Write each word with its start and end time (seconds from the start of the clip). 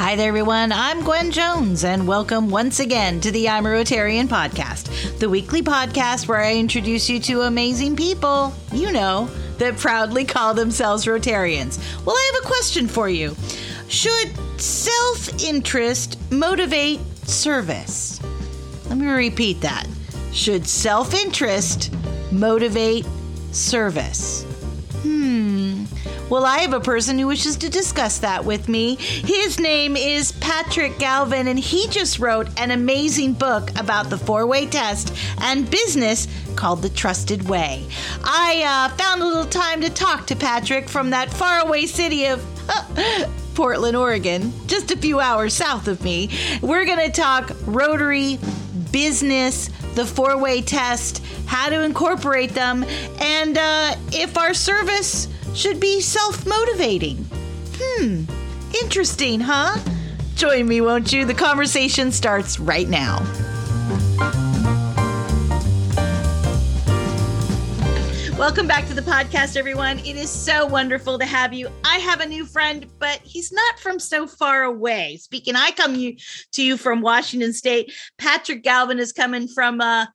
Hi 0.00 0.16
there, 0.16 0.28
everyone. 0.28 0.72
I'm 0.72 1.04
Gwen 1.04 1.30
Jones, 1.30 1.84
and 1.84 2.08
welcome 2.08 2.48
once 2.48 2.80
again 2.80 3.20
to 3.20 3.30
the 3.30 3.50
I'm 3.50 3.66
a 3.66 3.68
Rotarian 3.68 4.28
podcast, 4.28 5.18
the 5.18 5.28
weekly 5.28 5.60
podcast 5.60 6.26
where 6.26 6.40
I 6.40 6.54
introduce 6.54 7.10
you 7.10 7.20
to 7.20 7.42
amazing 7.42 7.96
people, 7.96 8.54
you 8.72 8.92
know, 8.92 9.28
that 9.58 9.76
proudly 9.76 10.24
call 10.24 10.54
themselves 10.54 11.04
Rotarians. 11.04 11.78
Well, 12.06 12.16
I 12.16 12.30
have 12.32 12.42
a 12.42 12.46
question 12.46 12.88
for 12.88 13.10
you 13.10 13.36
Should 13.88 14.30
self 14.58 15.38
interest 15.44 16.18
motivate 16.32 17.00
service? 17.28 18.22
Let 18.88 18.96
me 18.96 19.06
repeat 19.06 19.60
that. 19.60 19.86
Should 20.32 20.66
self 20.66 21.12
interest 21.12 21.92
motivate 22.32 23.06
service? 23.52 24.44
Hmm. 25.02 25.84
Well, 26.30 26.46
I 26.46 26.58
have 26.58 26.72
a 26.72 26.80
person 26.80 27.18
who 27.18 27.26
wishes 27.26 27.56
to 27.56 27.68
discuss 27.68 28.18
that 28.18 28.44
with 28.44 28.68
me. 28.68 28.94
His 28.94 29.58
name 29.58 29.96
is 29.96 30.30
Patrick 30.30 30.96
Galvin, 31.00 31.48
and 31.48 31.58
he 31.58 31.88
just 31.88 32.20
wrote 32.20 32.48
an 32.56 32.70
amazing 32.70 33.32
book 33.32 33.70
about 33.76 34.10
the 34.10 34.16
four 34.16 34.46
way 34.46 34.66
test 34.66 35.12
and 35.38 35.68
business 35.68 36.28
called 36.54 36.82
The 36.82 36.88
Trusted 36.88 37.48
Way. 37.48 37.84
I 38.22 38.62
uh, 38.64 38.96
found 38.96 39.22
a 39.22 39.26
little 39.26 39.44
time 39.44 39.80
to 39.80 39.90
talk 39.90 40.28
to 40.28 40.36
Patrick 40.36 40.88
from 40.88 41.10
that 41.10 41.32
faraway 41.32 41.86
city 41.86 42.26
of. 42.26 42.46
Portland, 43.54 43.96
Oregon, 43.96 44.52
just 44.68 44.90
a 44.90 44.96
few 44.96 45.20
hours 45.20 45.52
south 45.52 45.88
of 45.88 46.02
me. 46.02 46.30
We're 46.62 46.86
going 46.86 47.04
to 47.04 47.10
talk 47.10 47.50
Rotary, 47.66 48.38
business, 48.92 49.68
the 49.94 50.06
four 50.06 50.38
way 50.38 50.62
test, 50.62 51.22
how 51.46 51.68
to 51.68 51.82
incorporate 51.82 52.50
them, 52.50 52.84
and 53.18 53.58
uh, 53.58 53.94
if 54.12 54.38
our 54.38 54.54
service 54.54 55.28
should 55.54 55.80
be 55.80 56.00
self 56.00 56.46
motivating. 56.46 57.26
Hmm, 57.78 58.24
interesting, 58.82 59.40
huh? 59.40 59.78
Join 60.36 60.68
me, 60.68 60.80
won't 60.80 61.12
you? 61.12 61.24
The 61.24 61.34
conversation 61.34 62.12
starts 62.12 62.58
right 62.58 62.88
now. 62.88 63.18
Welcome 68.40 68.66
back 68.66 68.86
to 68.86 68.94
the 68.94 69.02
podcast, 69.02 69.54
everyone. 69.58 69.98
It 69.98 70.16
is 70.16 70.30
so 70.30 70.64
wonderful 70.64 71.18
to 71.18 71.26
have 71.26 71.52
you. 71.52 71.68
I 71.84 71.98
have 71.98 72.20
a 72.20 72.26
new 72.26 72.46
friend, 72.46 72.86
but 72.98 73.20
he's 73.22 73.52
not 73.52 73.78
from 73.78 73.98
so 73.98 74.26
far 74.26 74.62
away. 74.62 75.18
Speaking, 75.18 75.56
I 75.56 75.72
come 75.72 75.94
you, 75.94 76.16
to 76.52 76.62
you 76.64 76.78
from 76.78 77.02
Washington 77.02 77.52
State. 77.52 77.92
Patrick 78.16 78.62
Galvin 78.62 78.98
is 78.98 79.12
coming 79.12 79.46
from 79.46 79.82
uh, 79.82 80.06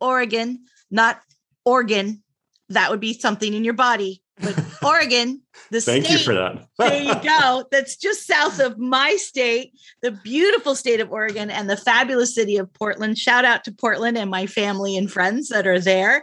Oregon, 0.00 0.60
not 0.90 1.20
Oregon. 1.66 2.22
That 2.70 2.90
would 2.90 2.98
be 2.98 3.12
something 3.12 3.52
in 3.52 3.62
your 3.62 3.74
body 3.74 4.22
but 4.40 4.58
Oregon, 4.84 5.42
the 5.70 5.80
Thank 5.80 6.04
state, 6.04 6.18
you 6.18 6.24
for 6.24 6.34
that. 6.34 6.66
there 6.78 7.02
you 7.02 7.14
go. 7.22 7.64
That's 7.70 7.96
just 7.96 8.26
south 8.26 8.60
of 8.60 8.78
my 8.78 9.16
state, 9.16 9.72
the 10.02 10.12
beautiful 10.12 10.74
state 10.74 11.00
of 11.00 11.10
Oregon 11.10 11.50
and 11.50 11.68
the 11.68 11.76
fabulous 11.76 12.34
city 12.34 12.56
of 12.56 12.72
Portland. 12.72 13.18
Shout 13.18 13.44
out 13.44 13.64
to 13.64 13.72
Portland 13.72 14.18
and 14.18 14.30
my 14.30 14.46
family 14.46 14.96
and 14.96 15.10
friends 15.10 15.48
that 15.48 15.66
are 15.66 15.80
there. 15.80 16.22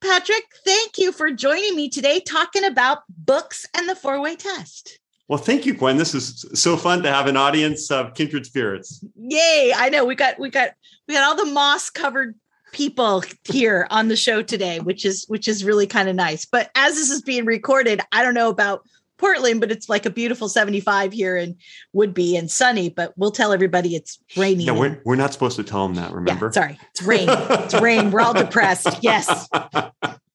Patrick, 0.00 0.44
thank 0.64 0.98
you 0.98 1.12
for 1.12 1.30
joining 1.30 1.74
me 1.74 1.88
today 1.88 2.20
talking 2.20 2.64
about 2.64 3.02
books 3.08 3.66
and 3.74 3.88
the 3.88 3.94
four 3.94 4.20
way 4.20 4.36
test. 4.36 4.98
Well, 5.28 5.38
thank 5.38 5.66
you, 5.66 5.74
Gwen. 5.74 5.98
This 5.98 6.14
is 6.14 6.46
so 6.54 6.76
fun 6.76 7.02
to 7.02 7.12
have 7.12 7.26
an 7.26 7.36
audience 7.36 7.90
of 7.90 8.14
kindred 8.14 8.46
spirits. 8.46 9.04
Yay! 9.16 9.72
I 9.76 9.90
know 9.90 10.04
we 10.04 10.14
got 10.14 10.38
we 10.38 10.48
got 10.50 10.70
we 11.06 11.14
got 11.14 11.24
all 11.24 11.44
the 11.44 11.52
moss 11.52 11.90
covered 11.90 12.34
people 12.72 13.22
here 13.44 13.86
on 13.90 14.08
the 14.08 14.16
show 14.16 14.42
today, 14.42 14.80
which 14.80 15.04
is 15.04 15.26
which 15.28 15.46
is 15.46 15.64
really 15.64 15.86
kind 15.86 16.08
of 16.08 16.16
nice. 16.16 16.46
But 16.46 16.70
as 16.74 16.94
this 16.94 17.10
is 17.10 17.20
being 17.20 17.44
recorded, 17.44 18.00
I 18.12 18.22
don't 18.22 18.34
know 18.34 18.48
about 18.48 18.82
Portland, 19.18 19.60
but 19.60 19.70
it's 19.70 19.88
like 19.88 20.06
a 20.06 20.10
beautiful 20.10 20.48
75 20.48 21.12
here 21.12 21.36
and 21.36 21.56
would 21.92 22.14
be 22.14 22.36
and 22.36 22.50
sunny, 22.50 22.88
but 22.88 23.12
we'll 23.16 23.30
tell 23.30 23.52
everybody 23.52 23.94
it's 23.94 24.18
rainy. 24.36 24.64
Yeah, 24.64 24.72
we're, 24.72 25.00
we're 25.04 25.16
not 25.16 25.32
supposed 25.32 25.56
to 25.56 25.64
tell 25.64 25.86
them 25.86 25.96
that, 25.96 26.12
remember? 26.12 26.46
Yeah, 26.46 26.52
sorry. 26.52 26.78
It's 26.90 27.02
rain. 27.02 27.26
it's 27.28 27.74
rain. 27.80 28.10
We're 28.10 28.20
all 28.20 28.34
depressed. 28.34 28.86
Yes. 29.02 29.48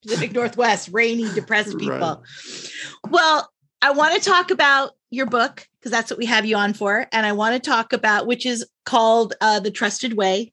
Pacific 0.01 0.33
Northwest, 0.33 0.89
rainy, 0.91 1.31
depressed 1.33 1.77
people. 1.77 1.97
Right. 1.97 2.71
Well, 3.09 3.49
I 3.81 3.91
want 3.91 4.15
to 4.15 4.29
talk 4.29 4.51
about 4.51 4.91
your 5.09 5.25
book 5.25 5.67
because 5.79 5.91
that's 5.91 6.09
what 6.09 6.17
we 6.17 6.25
have 6.25 6.45
you 6.45 6.55
on 6.55 6.73
for. 6.73 7.07
And 7.11 7.25
I 7.25 7.33
want 7.33 7.61
to 7.61 7.69
talk 7.69 7.93
about, 7.93 8.25
which 8.25 8.45
is 8.45 8.65
called 8.85 9.33
uh, 9.41 9.59
The 9.59 9.71
Trusted 9.71 10.13
Way 10.13 10.52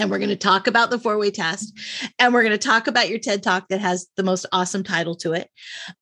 and 0.00 0.10
we're 0.10 0.18
going 0.18 0.30
to 0.30 0.36
talk 0.36 0.66
about 0.66 0.88
the 0.88 0.98
four 0.98 1.18
way 1.18 1.30
test. 1.30 1.78
And 2.18 2.32
we're 2.32 2.42
going 2.42 2.52
to 2.52 2.58
talk 2.58 2.86
about 2.86 3.10
your 3.10 3.18
ted 3.18 3.42
talk 3.42 3.68
that 3.68 3.80
has 3.80 4.06
the 4.16 4.22
most 4.22 4.46
awesome 4.50 4.82
title 4.82 5.14
to 5.16 5.34
it. 5.34 5.50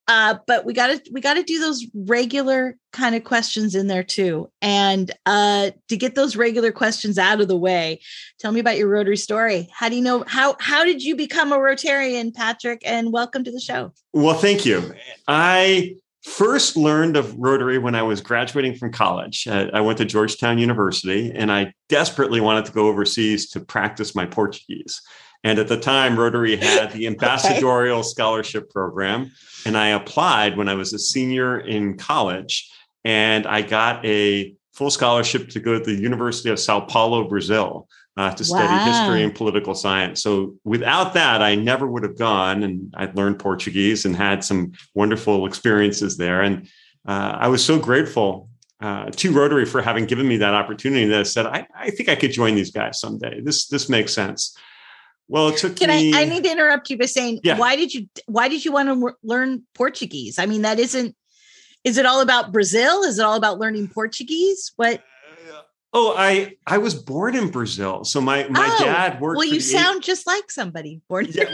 Uh, 0.06 0.36
but 0.46 0.64
we 0.64 0.72
got 0.72 0.86
to 0.86 1.10
we 1.12 1.20
got 1.20 1.34
to 1.34 1.42
do 1.42 1.58
those 1.58 1.84
regular 1.94 2.76
kind 2.92 3.16
of 3.16 3.24
questions 3.24 3.74
in 3.74 3.88
there 3.88 4.04
too. 4.04 4.50
And 4.62 5.10
uh, 5.26 5.72
to 5.88 5.96
get 5.96 6.14
those 6.14 6.36
regular 6.36 6.70
questions 6.70 7.18
out 7.18 7.40
of 7.40 7.48
the 7.48 7.56
way 7.56 8.00
tell 8.38 8.52
me 8.52 8.60
about 8.60 8.78
your 8.78 8.88
rotary 8.88 9.16
story. 9.16 9.68
How 9.72 9.88
do 9.88 9.96
you 9.96 10.02
know 10.02 10.24
how 10.28 10.56
how 10.60 10.84
did 10.84 11.02
you 11.02 11.16
become 11.16 11.52
a 11.52 11.58
rotarian 11.58 12.32
patrick? 12.32 12.82
And 12.84 13.12
welcome 13.12 13.42
to 13.44 13.50
the 13.50 13.60
show. 13.60 13.92
Well 14.12 14.38
thank 14.38 14.64
you. 14.64 14.94
I 15.26 15.96
first 16.28 16.76
learned 16.76 17.16
of 17.16 17.34
Rotary 17.36 17.78
when 17.78 17.94
I 17.94 18.02
was 18.02 18.20
graduating 18.20 18.74
from 18.74 18.92
college. 18.92 19.46
Uh, 19.46 19.68
I 19.72 19.80
went 19.80 19.98
to 19.98 20.04
Georgetown 20.04 20.58
University 20.58 21.32
and 21.34 21.50
I 21.50 21.72
desperately 21.88 22.40
wanted 22.40 22.66
to 22.66 22.72
go 22.72 22.86
overseas 22.86 23.50
to 23.50 23.60
practice 23.60 24.14
my 24.14 24.26
Portuguese. 24.26 25.00
And 25.44 25.58
at 25.58 25.68
the 25.68 25.78
time, 25.78 26.18
Rotary 26.18 26.56
had 26.56 26.92
the 26.92 27.06
ambassadorial 27.08 28.00
okay. 28.00 28.08
scholarship 28.08 28.70
program. 28.70 29.32
And 29.64 29.76
I 29.76 29.88
applied 29.88 30.56
when 30.56 30.68
I 30.68 30.74
was 30.74 30.92
a 30.92 30.98
senior 30.98 31.60
in 31.60 31.96
college. 31.96 32.70
And 33.04 33.46
I 33.46 33.62
got 33.62 34.04
a 34.04 34.54
full 34.78 34.90
scholarship 34.90 35.48
to 35.48 35.58
go 35.58 35.76
to 35.76 35.84
the 35.84 36.00
University 36.00 36.50
of 36.50 36.60
Sao 36.60 36.78
Paulo, 36.78 37.28
Brazil 37.28 37.88
uh, 38.16 38.32
to 38.32 38.44
study 38.44 38.68
wow. 38.68 38.84
history 38.84 39.24
and 39.24 39.34
political 39.34 39.74
science. 39.74 40.22
So 40.22 40.54
without 40.62 41.14
that, 41.14 41.42
I 41.42 41.56
never 41.56 41.88
would 41.88 42.04
have 42.04 42.16
gone, 42.16 42.62
and 42.62 42.94
I'd 42.96 43.16
learned 43.16 43.40
Portuguese 43.40 44.04
and 44.04 44.14
had 44.14 44.44
some 44.44 44.72
wonderful 44.94 45.46
experiences 45.46 46.16
there. 46.16 46.42
And 46.42 46.68
uh, 47.08 47.36
I 47.40 47.48
was 47.48 47.64
so 47.64 47.76
grateful 47.76 48.48
uh, 48.80 49.06
to 49.10 49.32
Rotary 49.32 49.64
for 49.64 49.82
having 49.82 50.06
given 50.06 50.28
me 50.28 50.36
that 50.36 50.54
opportunity. 50.54 51.06
That 51.06 51.20
I 51.20 51.24
said, 51.24 51.46
I, 51.46 51.66
I, 51.74 51.90
think 51.90 52.08
I 52.08 52.14
could 52.14 52.30
join 52.30 52.54
these 52.54 52.70
guys 52.70 53.00
someday. 53.00 53.40
This 53.40 53.66
this 53.66 53.88
makes 53.88 54.14
sense. 54.14 54.56
Well, 55.26 55.48
it 55.48 55.56
took 55.56 55.74
Can 55.74 55.88
me. 55.88 56.14
I, 56.14 56.22
I 56.22 56.24
need 56.24 56.44
to 56.44 56.50
interrupt 56.52 56.88
you 56.88 56.96
by 56.96 57.06
saying, 57.06 57.40
yeah. 57.42 57.58
why 57.58 57.74
did 57.74 57.92
you 57.92 58.08
why 58.26 58.48
did 58.48 58.64
you 58.64 58.70
want 58.70 58.88
to 58.88 59.16
learn 59.24 59.64
Portuguese? 59.74 60.38
I 60.38 60.46
mean, 60.46 60.62
that 60.62 60.78
isn't. 60.78 61.16
Is 61.88 61.96
it 61.96 62.04
all 62.04 62.20
about 62.20 62.52
Brazil? 62.52 63.02
Is 63.02 63.18
it 63.18 63.24
all 63.24 63.36
about 63.36 63.58
learning 63.58 63.88
Portuguese? 63.88 64.72
What? 64.76 65.02
Oh, 65.94 66.14
I 66.14 66.56
I 66.66 66.76
was 66.76 66.94
born 66.94 67.34
in 67.34 67.48
Brazil, 67.48 68.04
so 68.04 68.20
my 68.20 68.46
my 68.50 68.68
oh, 68.78 68.84
dad 68.84 69.22
worked. 69.22 69.38
Well, 69.38 69.46
you 69.46 69.58
sound 69.58 70.02
just 70.02 70.26
like 70.26 70.50
somebody 70.50 71.00
born. 71.08 71.28
Yeah, 71.30 71.46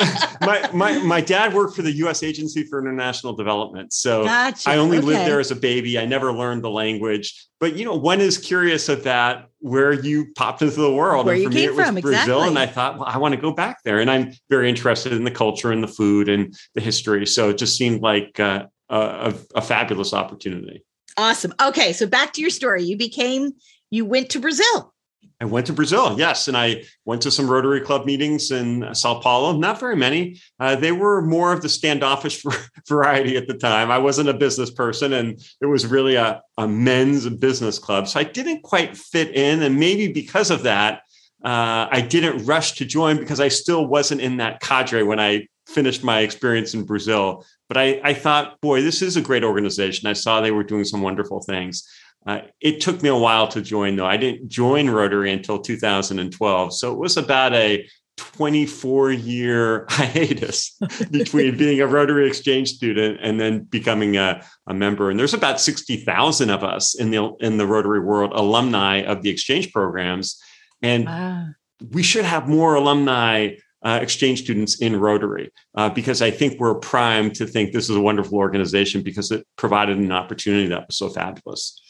my 0.40 0.68
my 0.74 0.98
my 1.04 1.20
dad 1.20 1.54
worked 1.54 1.76
for 1.76 1.82
the 1.82 1.92
U.S. 1.92 2.24
Agency 2.24 2.64
for 2.64 2.80
International 2.80 3.32
Development, 3.32 3.92
so 3.92 4.24
gotcha. 4.24 4.68
I 4.68 4.78
only 4.78 4.98
okay. 4.98 5.06
lived 5.06 5.20
there 5.20 5.38
as 5.38 5.52
a 5.52 5.56
baby. 5.56 6.00
I 6.00 6.04
never 6.04 6.32
learned 6.32 6.64
the 6.64 6.70
language, 6.70 7.46
but 7.60 7.76
you 7.76 7.84
know, 7.84 7.94
one 7.94 8.20
is 8.20 8.38
curious 8.38 8.88
of 8.88 9.04
that 9.04 9.46
where 9.60 9.92
you 9.92 10.32
popped 10.34 10.62
into 10.62 10.80
the 10.80 10.92
world. 10.92 11.26
Where 11.26 11.36
and 11.36 11.44
for 11.44 11.50
me, 11.50 11.64
it 11.66 11.72
was 11.72 11.86
from, 11.86 11.94
Brazil, 11.94 12.18
exactly. 12.18 12.48
and 12.48 12.58
I 12.58 12.66
thought, 12.66 12.98
well, 12.98 13.06
I 13.06 13.18
want 13.18 13.36
to 13.36 13.40
go 13.40 13.52
back 13.52 13.84
there, 13.84 14.00
and 14.00 14.10
I'm 14.10 14.32
very 14.50 14.68
interested 14.68 15.12
in 15.12 15.22
the 15.22 15.30
culture 15.30 15.70
and 15.70 15.80
the 15.80 15.88
food 15.88 16.28
and 16.28 16.52
the 16.74 16.80
history. 16.80 17.24
So 17.24 17.50
it 17.50 17.58
just 17.58 17.78
seemed 17.78 18.02
like 18.02 18.40
uh, 18.40 18.66
a, 18.88 19.34
a 19.54 19.62
fabulous 19.62 20.12
opportunity. 20.12 20.84
Awesome. 21.16 21.54
Okay, 21.62 21.92
so 21.92 22.06
back 22.06 22.32
to 22.34 22.40
your 22.40 22.50
story. 22.50 22.82
You 22.82 22.96
became 22.96 23.52
you 23.90 24.04
went 24.04 24.30
to 24.30 24.40
Brazil. 24.40 24.92
I 25.38 25.44
went 25.44 25.66
to 25.66 25.74
Brazil, 25.74 26.18
yes, 26.18 26.48
and 26.48 26.56
I 26.56 26.84
went 27.04 27.20
to 27.22 27.30
some 27.30 27.50
Rotary 27.50 27.82
Club 27.82 28.06
meetings 28.06 28.50
in 28.50 28.94
Sao 28.94 29.20
Paulo. 29.20 29.54
Not 29.58 29.78
very 29.78 29.96
many. 29.96 30.40
Uh, 30.58 30.76
they 30.76 30.92
were 30.92 31.20
more 31.20 31.52
of 31.52 31.60
the 31.60 31.68
standoffish 31.68 32.42
variety 32.88 33.36
at 33.36 33.46
the 33.46 33.52
time. 33.52 33.90
I 33.90 33.98
wasn't 33.98 34.30
a 34.30 34.34
business 34.34 34.70
person, 34.70 35.12
and 35.12 35.38
it 35.60 35.66
was 35.66 35.86
really 35.86 36.14
a, 36.14 36.40
a 36.56 36.66
men's 36.66 37.28
business 37.28 37.78
club, 37.78 38.08
so 38.08 38.18
I 38.18 38.24
didn't 38.24 38.62
quite 38.62 38.96
fit 38.96 39.34
in. 39.34 39.62
And 39.62 39.78
maybe 39.78 40.10
because 40.10 40.50
of 40.50 40.62
that, 40.62 41.02
uh, 41.44 41.86
I 41.90 42.00
didn't 42.00 42.46
rush 42.46 42.72
to 42.76 42.86
join 42.86 43.18
because 43.18 43.38
I 43.38 43.48
still 43.48 43.86
wasn't 43.86 44.22
in 44.22 44.38
that 44.38 44.60
cadre 44.60 45.02
when 45.02 45.20
I 45.20 45.48
finished 45.66 46.02
my 46.02 46.20
experience 46.20 46.72
in 46.72 46.84
Brazil. 46.84 47.44
But 47.68 47.78
I, 47.78 48.00
I 48.04 48.14
thought, 48.14 48.60
boy, 48.60 48.82
this 48.82 49.02
is 49.02 49.16
a 49.16 49.22
great 49.22 49.44
organization. 49.44 50.08
I 50.08 50.12
saw 50.12 50.40
they 50.40 50.52
were 50.52 50.64
doing 50.64 50.84
some 50.84 51.02
wonderful 51.02 51.40
things. 51.42 51.86
Uh, 52.26 52.40
it 52.60 52.80
took 52.80 53.02
me 53.02 53.08
a 53.08 53.16
while 53.16 53.48
to 53.48 53.60
join, 53.60 53.96
though. 53.96 54.06
I 54.06 54.16
didn't 54.16 54.48
join 54.48 54.90
Rotary 54.90 55.32
until 55.32 55.60
2012. 55.60 56.74
So 56.74 56.92
it 56.92 56.98
was 56.98 57.16
about 57.16 57.54
a 57.54 57.86
24 58.16 59.12
year 59.12 59.86
hiatus 59.90 60.76
between 61.10 61.56
being 61.58 61.80
a 61.80 61.86
Rotary 61.86 62.26
Exchange 62.26 62.70
student 62.70 63.18
and 63.22 63.38
then 63.38 63.60
becoming 63.60 64.16
a, 64.16 64.42
a 64.66 64.74
member. 64.74 65.10
And 65.10 65.18
there's 65.18 65.34
about 65.34 65.60
60,000 65.60 66.50
of 66.50 66.64
us 66.64 66.94
in 66.98 67.10
the, 67.10 67.32
in 67.40 67.58
the 67.58 67.66
Rotary 67.66 68.00
world, 68.00 68.32
alumni 68.34 69.02
of 69.02 69.22
the 69.22 69.30
exchange 69.30 69.72
programs. 69.72 70.40
And 70.82 71.06
wow. 71.06 71.46
we 71.90 72.02
should 72.02 72.24
have 72.24 72.48
more 72.48 72.74
alumni 72.74 73.54
uh, 73.86 74.00
exchange 74.02 74.42
students 74.42 74.80
in 74.80 74.98
Rotary 74.98 75.52
uh, 75.76 75.88
because 75.88 76.20
I 76.20 76.32
think 76.32 76.58
we're 76.58 76.74
primed 76.74 77.36
to 77.36 77.46
think 77.46 77.72
this 77.72 77.88
is 77.88 77.94
a 77.94 78.00
wonderful 78.00 78.36
organization 78.36 79.00
because 79.00 79.30
it 79.30 79.46
provided 79.54 79.96
an 79.96 80.10
opportunity 80.10 80.66
that 80.66 80.88
was 80.88 80.98
so 80.98 81.08
fabulous. 81.08 81.80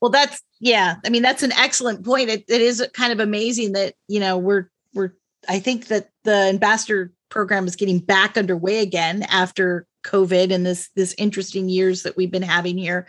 Well, 0.00 0.12
that's 0.12 0.40
yeah. 0.60 0.94
I 1.04 1.08
mean, 1.08 1.22
that's 1.22 1.42
an 1.42 1.50
excellent 1.52 2.04
point. 2.04 2.30
It, 2.30 2.44
it 2.48 2.60
is 2.60 2.86
kind 2.94 3.12
of 3.12 3.18
amazing 3.18 3.72
that 3.72 3.94
you 4.06 4.20
know 4.20 4.38
we're 4.38 4.70
we're. 4.94 5.14
I 5.48 5.58
think 5.58 5.88
that 5.88 6.10
the 6.22 6.34
ambassador 6.34 7.12
program 7.30 7.66
is 7.66 7.74
getting 7.74 7.98
back 7.98 8.36
underway 8.36 8.78
again 8.78 9.24
after 9.24 9.88
COVID 10.06 10.52
and 10.52 10.64
this 10.64 10.88
this 10.94 11.16
interesting 11.18 11.68
years 11.68 12.04
that 12.04 12.16
we've 12.16 12.30
been 12.30 12.42
having 12.42 12.78
here. 12.78 13.08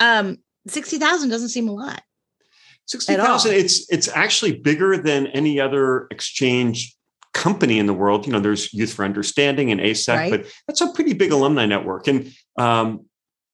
Um, 0.00 0.38
Sixty 0.66 0.98
thousand 0.98 1.28
doesn't 1.28 1.50
seem 1.50 1.68
a 1.68 1.74
lot. 1.74 2.02
Sixty 2.86 3.14
thousand. 3.14 3.52
It's 3.52 3.92
it's 3.92 4.08
actually 4.08 4.58
bigger 4.60 4.96
than 4.96 5.26
any 5.26 5.60
other 5.60 6.06
exchange 6.10 6.93
company 7.34 7.78
in 7.78 7.86
the 7.86 7.92
world. 7.92 8.26
You 8.26 8.32
know, 8.32 8.40
there's 8.40 8.72
Youth 8.72 8.94
for 8.94 9.04
Understanding 9.04 9.70
and 9.70 9.80
ASEC, 9.80 10.16
right. 10.16 10.30
but 10.30 10.46
that's 10.66 10.80
a 10.80 10.92
pretty 10.92 11.12
big 11.12 11.32
alumni 11.32 11.66
network. 11.66 12.06
And 12.08 12.32
um, 12.56 13.06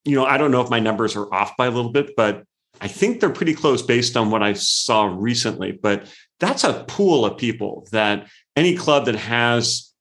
you 0.04 0.14
know, 0.14 0.24
I 0.24 0.38
don't 0.38 0.50
know 0.50 0.60
if 0.60 0.70
my 0.70 0.80
numbers 0.80 1.16
are 1.16 1.32
off 1.34 1.56
by 1.56 1.66
a 1.66 1.70
little 1.70 1.90
bit, 1.90 2.14
but 2.16 2.44
I 2.80 2.88
think 2.88 3.20
they're 3.20 3.30
pretty 3.30 3.54
close 3.54 3.82
based 3.82 4.16
on 4.16 4.30
what 4.30 4.42
I 4.42 4.54
saw 4.54 5.04
recently. 5.04 5.72
But 5.72 6.06
that's 6.38 6.64
a 6.64 6.84
pool 6.84 7.24
of 7.24 7.36
people 7.36 7.86
that 7.92 8.28
any 8.56 8.76
club 8.76 9.06
that 9.06 9.16
has 9.16 9.92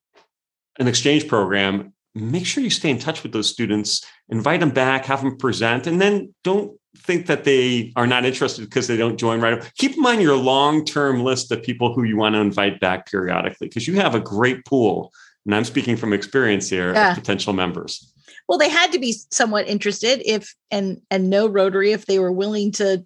an 0.80 0.88
exchange 0.88 1.28
program, 1.28 1.94
make 2.16 2.46
sure 2.46 2.64
you 2.64 2.70
stay 2.70 2.90
in 2.90 3.00
touch 3.00 3.24
with 3.24 3.34
those 3.34 3.50
students, 3.50 4.06
invite 4.30 4.62
them 4.62 4.70
back, 4.70 5.06
have 5.06 5.22
them 5.22 5.38
present, 5.38 5.88
and 5.88 6.02
then 6.02 6.34
don't 6.44 6.79
think 6.98 7.28
that 7.28 7.44
they 7.44 7.94
are 7.96 8.08
not 8.08 8.26
interested 8.26 8.66
because 8.66 8.88
they 8.88 8.98
don't 8.98 9.18
join 9.18 9.40
right 9.40 9.54
away. 9.54 9.68
Keep 9.78 9.96
in 9.96 10.02
mind 10.02 10.22
your 10.22 10.36
long-term 10.36 11.24
list 11.24 11.52
of 11.52 11.62
people 11.62 11.94
who 11.94 12.04
you 12.04 12.18
want 12.18 12.36
to 12.36 12.42
invite 12.42 12.80
back 12.80 13.10
periodically 13.10 13.68
because 13.68 13.88
you 13.88 13.96
have 13.96 14.16
a 14.16 14.20
great 14.20 14.66
pool. 14.66 15.12
And 15.46 15.56
I'm 15.56 15.66
speaking 15.66 15.96
from 15.96 16.14
experience 16.14 16.70
here 16.70 16.94
yeah. 16.94 17.12
of 17.12 17.18
potential 17.18 17.54
members. 17.54 18.14
Well, 18.48 18.58
they 18.58 18.70
had 18.70 18.92
to 18.92 19.00
be 19.00 19.16
somewhat 19.32 19.68
interested 19.68 20.22
if 20.26 20.56
and 20.72 21.02
and 21.12 21.30
know 21.30 21.48
Rotary 21.48 21.92
if 21.92 22.08
they 22.08 22.20
were 22.20 22.32
willing 22.32 22.72
to 22.74 23.06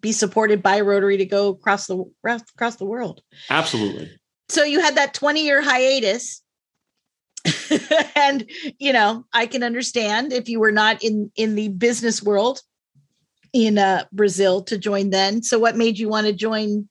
be 0.00 0.12
supported 0.12 0.62
by 0.62 0.80
Rotary 0.80 1.16
to 1.16 1.24
go 1.24 1.48
across 1.48 1.86
the 1.86 2.04
across 2.26 2.76
the 2.76 2.84
world. 2.84 3.22
Absolutely. 3.50 4.10
So 4.50 4.62
you 4.62 4.80
had 4.80 4.96
that 4.96 5.14
20 5.14 5.44
year 5.44 5.62
hiatus 5.62 6.42
and 8.16 8.50
you 8.78 8.90
know 8.90 9.22
i 9.34 9.44
can 9.44 9.62
understand 9.62 10.32
if 10.32 10.48
you 10.48 10.58
were 10.58 10.72
not 10.72 11.02
in 11.04 11.30
in 11.36 11.54
the 11.56 11.68
business 11.68 12.22
world 12.22 12.62
in 13.54 13.78
uh, 13.78 14.04
Brazil 14.12 14.62
to 14.64 14.76
join 14.76 15.10
then. 15.10 15.42
So 15.42 15.58
what 15.58 15.76
made 15.76 15.98
you 15.98 16.08
want 16.08 16.26
to 16.26 16.32
join 16.34 16.88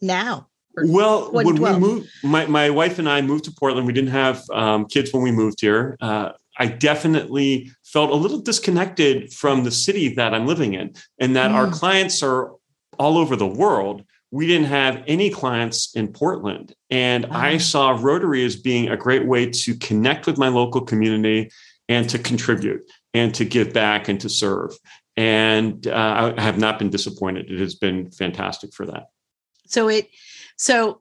now? 0.00 0.46
Well, 0.76 1.32
when 1.32 1.54
we 1.54 1.78
moved, 1.78 2.10
my, 2.22 2.44
my 2.46 2.68
wife 2.68 2.98
and 2.98 3.08
I 3.08 3.22
moved 3.22 3.44
to 3.44 3.50
Portland. 3.50 3.86
We 3.86 3.94
didn't 3.94 4.10
have 4.10 4.44
um, 4.50 4.84
kids 4.84 5.10
when 5.12 5.22
we 5.22 5.32
moved 5.32 5.62
here. 5.62 5.96
Uh, 6.02 6.32
I 6.58 6.66
definitely 6.66 7.70
felt 7.82 8.10
a 8.10 8.14
little 8.14 8.40
disconnected 8.40 9.32
from 9.32 9.64
the 9.64 9.70
city 9.70 10.14
that 10.14 10.34
I'm 10.34 10.46
living 10.46 10.74
in, 10.74 10.94
and 11.18 11.34
that 11.34 11.50
mm. 11.50 11.54
our 11.54 11.70
clients 11.70 12.22
are 12.22 12.52
all 12.98 13.16
over 13.16 13.36
the 13.36 13.46
world. 13.46 14.04
We 14.30 14.46
didn't 14.46 14.66
have 14.66 15.02
any 15.06 15.30
clients 15.30 15.96
in 15.96 16.12
Portland. 16.12 16.74
And. 16.90 17.24
I 17.26 17.56
saw 17.56 17.98
Rotary 17.98 18.44
as 18.44 18.56
being 18.56 18.88
a 18.88 18.96
great 18.96 19.24
way 19.26 19.48
to 19.48 19.74
connect 19.76 20.26
with 20.26 20.36
my 20.36 20.48
local 20.48 20.82
community 20.82 21.50
and 21.88 22.08
to 22.10 22.18
contribute 22.18 22.82
and 23.14 23.34
to 23.34 23.44
give 23.44 23.72
back 23.72 24.08
and 24.08 24.20
to 24.20 24.28
serve 24.28 24.76
and 25.16 25.86
uh, 25.86 26.34
I 26.36 26.40
have 26.40 26.58
not 26.58 26.78
been 26.78 26.90
disappointed. 26.90 27.50
It 27.50 27.58
has 27.60 27.74
been 27.74 28.10
fantastic 28.10 28.74
for 28.74 28.86
that. 28.86 29.08
So 29.66 29.88
it, 29.88 30.08
so 30.56 31.00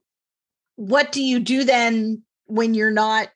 what 0.76 1.12
do 1.12 1.22
you 1.22 1.40
do 1.40 1.64
then 1.64 2.24
when 2.46 2.74
you're 2.74 2.92
not? 2.92 3.30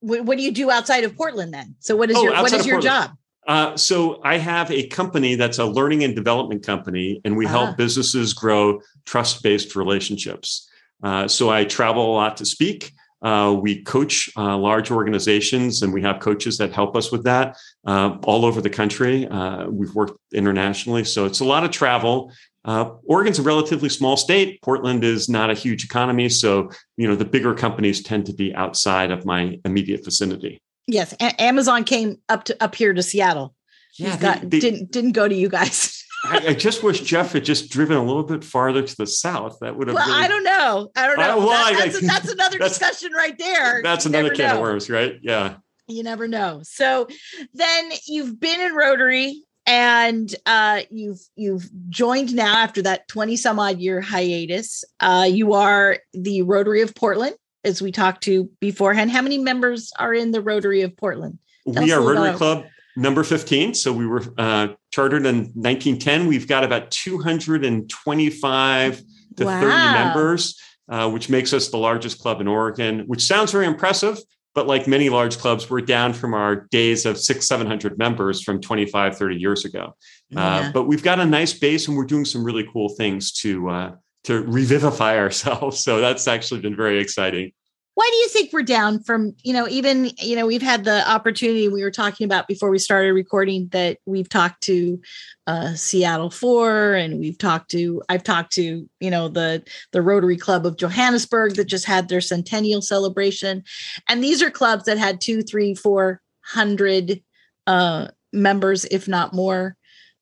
What, 0.00 0.24
what 0.24 0.38
do 0.38 0.44
you 0.44 0.52
do 0.52 0.70
outside 0.70 1.04
of 1.04 1.16
Portland 1.16 1.52
then? 1.52 1.76
So 1.80 1.96
what 1.96 2.10
is 2.10 2.16
oh, 2.16 2.22
your 2.22 2.32
what 2.32 2.52
is 2.52 2.66
your 2.66 2.80
job? 2.80 3.10
Uh, 3.46 3.76
so 3.76 4.20
I 4.24 4.38
have 4.38 4.70
a 4.72 4.88
company 4.88 5.36
that's 5.36 5.58
a 5.58 5.64
learning 5.64 6.02
and 6.02 6.16
development 6.16 6.66
company, 6.66 7.20
and 7.24 7.36
we 7.36 7.46
uh-huh. 7.46 7.66
help 7.66 7.76
businesses 7.76 8.32
grow 8.32 8.80
trust-based 9.04 9.76
relationships. 9.76 10.68
Uh, 11.02 11.28
so 11.28 11.50
I 11.50 11.64
travel 11.64 12.12
a 12.12 12.14
lot 12.14 12.36
to 12.38 12.46
speak. 12.46 12.92
Uh, 13.22 13.56
we 13.60 13.82
coach 13.82 14.30
uh, 14.36 14.56
large 14.56 14.90
organizations 14.90 15.82
and 15.82 15.92
we 15.92 16.02
have 16.02 16.20
coaches 16.20 16.58
that 16.58 16.72
help 16.72 16.96
us 16.96 17.10
with 17.10 17.24
that 17.24 17.56
uh, 17.86 18.16
all 18.24 18.44
over 18.44 18.60
the 18.60 18.70
country. 18.70 19.26
Uh, 19.26 19.66
we've 19.68 19.94
worked 19.94 20.18
internationally. 20.32 21.02
So 21.02 21.24
it's 21.24 21.40
a 21.40 21.44
lot 21.44 21.64
of 21.64 21.70
travel. 21.70 22.30
Uh, 22.64 22.90
Oregon's 23.04 23.38
a 23.38 23.42
relatively 23.42 23.88
small 23.88 24.16
state. 24.16 24.60
Portland 24.60 25.04
is 25.04 25.28
not 25.28 25.50
a 25.50 25.54
huge 25.54 25.84
economy. 25.84 26.28
So, 26.28 26.70
you 26.96 27.08
know, 27.08 27.14
the 27.14 27.24
bigger 27.24 27.54
companies 27.54 28.02
tend 28.02 28.26
to 28.26 28.34
be 28.34 28.54
outside 28.54 29.10
of 29.10 29.24
my 29.24 29.58
immediate 29.64 30.04
vicinity. 30.04 30.60
Yes. 30.86 31.14
A- 31.20 31.40
Amazon 31.40 31.84
came 31.84 32.18
up 32.28 32.44
to 32.44 32.62
up 32.62 32.74
here 32.74 32.92
to 32.92 33.02
Seattle. 33.02 33.54
Yeah, 33.98 34.16
they, 34.16 34.22
got, 34.22 34.50
they, 34.50 34.60
didn't 34.60 34.90
didn't 34.92 35.12
go 35.12 35.26
to 35.26 35.34
you 35.34 35.48
guys. 35.48 35.95
I, 36.26 36.48
I, 36.48 36.54
just 36.54 36.82
wish 36.82 37.00
Jeff 37.00 37.32
had 37.32 37.44
just 37.44 37.70
driven 37.70 37.96
a 37.96 38.04
little 38.04 38.22
bit 38.22 38.44
farther 38.44 38.82
to 38.82 38.96
the 38.96 39.06
south. 39.06 39.58
That 39.60 39.76
would 39.76 39.88
have. 39.88 39.94
Well, 39.94 40.06
really... 40.06 40.24
I 40.24 40.28
don't 40.28 40.44
know. 40.44 40.90
I 40.96 41.06
don't 41.06 41.18
know. 41.18 41.38
well, 41.38 41.48
that, 41.48 41.78
that's, 41.78 42.02
a, 42.02 42.06
that's, 42.06 42.32
another 42.32 42.58
that's, 42.58 42.78
discussion 42.78 43.12
right 43.12 43.36
there. 43.38 43.82
That's 43.82 44.04
you 44.04 44.10
another 44.10 44.34
can 44.34 44.48
know. 44.48 44.54
of 44.56 44.60
worms, 44.60 44.90
right? 44.90 45.18
Yeah. 45.22 45.56
You 45.88 46.02
never 46.02 46.26
know. 46.26 46.60
So 46.64 47.06
then 47.54 47.90
you've 48.06 48.40
been 48.40 48.60
in 48.60 48.74
Rotary 48.74 49.42
and 49.66 50.34
uh, 50.46 50.82
you've 50.90 51.20
you've 51.36 51.68
joined 51.88 52.34
now 52.34 52.58
after 52.58 52.82
that 52.82 53.08
20 53.08 53.36
some 53.36 53.58
odd 53.58 53.78
year 53.78 54.00
hiatus. 54.00 54.84
Uh, 55.00 55.26
you 55.28 55.54
are 55.54 55.98
the 56.12 56.42
Rotary 56.42 56.82
of 56.82 56.94
Portland, 56.94 57.36
as 57.64 57.82
we 57.82 57.92
talked 57.92 58.22
to 58.24 58.50
beforehand. 58.60 59.10
How 59.10 59.22
many 59.22 59.38
members 59.38 59.92
are 59.98 60.14
in 60.14 60.30
the 60.30 60.40
Rotary 60.40 60.82
of 60.82 60.96
Portland? 60.96 61.38
Tell 61.72 61.82
we 61.82 61.92
are 61.92 62.00
Rotary 62.00 62.36
Club 62.36 62.66
number 62.96 63.22
15. 63.22 63.74
So 63.74 63.92
we 63.92 64.06
were 64.06 64.22
uh, 64.38 64.68
chartered 64.90 65.26
in 65.26 65.52
1910. 65.54 66.26
We've 66.26 66.48
got 66.48 66.64
about 66.64 66.90
225 66.90 69.02
to 69.36 69.44
wow. 69.44 69.60
30 69.60 69.76
members, 69.92 70.58
uh, 70.88 71.10
which 71.10 71.28
makes 71.28 71.52
us 71.52 71.68
the 71.68 71.76
largest 71.76 72.18
club 72.18 72.40
in 72.40 72.48
Oregon, 72.48 73.04
which 73.06 73.22
sounds 73.22 73.52
very 73.52 73.66
impressive. 73.66 74.18
But 74.54 74.66
like 74.66 74.88
many 74.88 75.10
large 75.10 75.36
clubs, 75.36 75.68
we're 75.68 75.82
down 75.82 76.14
from 76.14 76.32
our 76.32 76.66
days 76.70 77.04
of 77.04 77.18
six, 77.18 77.46
700 77.46 77.98
members 77.98 78.42
from 78.42 78.62
25, 78.62 79.18
30 79.18 79.36
years 79.36 79.66
ago. 79.66 79.94
Uh, 80.34 80.72
but 80.72 80.84
we've 80.84 81.02
got 81.02 81.20
a 81.20 81.26
nice 81.26 81.52
base 81.52 81.88
and 81.88 81.96
we're 81.96 82.06
doing 82.06 82.24
some 82.24 82.42
really 82.42 82.66
cool 82.72 82.88
things 82.88 83.32
to, 83.32 83.68
uh, 83.68 83.90
to 84.24 84.40
revivify 84.44 85.18
ourselves. 85.18 85.80
So 85.80 86.00
that's 86.00 86.26
actually 86.26 86.62
been 86.62 86.74
very 86.74 86.98
exciting 86.98 87.52
why 87.96 88.08
do 88.12 88.16
you 88.18 88.28
think 88.28 88.52
we're 88.52 88.62
down 88.62 89.02
from 89.02 89.34
you 89.42 89.52
know 89.52 89.66
even 89.68 90.10
you 90.18 90.36
know 90.36 90.46
we've 90.46 90.62
had 90.62 90.84
the 90.84 91.08
opportunity 91.10 91.66
we 91.66 91.82
were 91.82 91.90
talking 91.90 92.24
about 92.24 92.46
before 92.46 92.70
we 92.70 92.78
started 92.78 93.12
recording 93.12 93.68
that 93.72 93.98
we've 94.06 94.28
talked 94.28 94.62
to 94.62 95.00
uh, 95.46 95.74
seattle 95.74 96.30
four 96.30 96.94
and 96.94 97.18
we've 97.18 97.38
talked 97.38 97.70
to 97.70 98.02
i've 98.08 98.22
talked 98.22 98.52
to 98.52 98.88
you 99.00 99.10
know 99.10 99.28
the 99.28 99.64
the 99.92 100.02
rotary 100.02 100.36
club 100.36 100.66
of 100.66 100.76
johannesburg 100.76 101.54
that 101.54 101.64
just 101.64 101.86
had 101.86 102.08
their 102.08 102.20
centennial 102.20 102.82
celebration. 102.82 103.64
And 104.08 104.22
these 104.22 104.42
are 104.42 104.50
clubs 104.50 104.84
that 104.84 104.98
had 104.98 105.20
two 105.20 105.42
three 105.42 105.74
four 105.74 106.20
hundred 106.40 107.22
uh, 107.66 108.08
members 108.32 108.84
if 108.86 109.08
not 109.08 109.32
more 109.32 109.76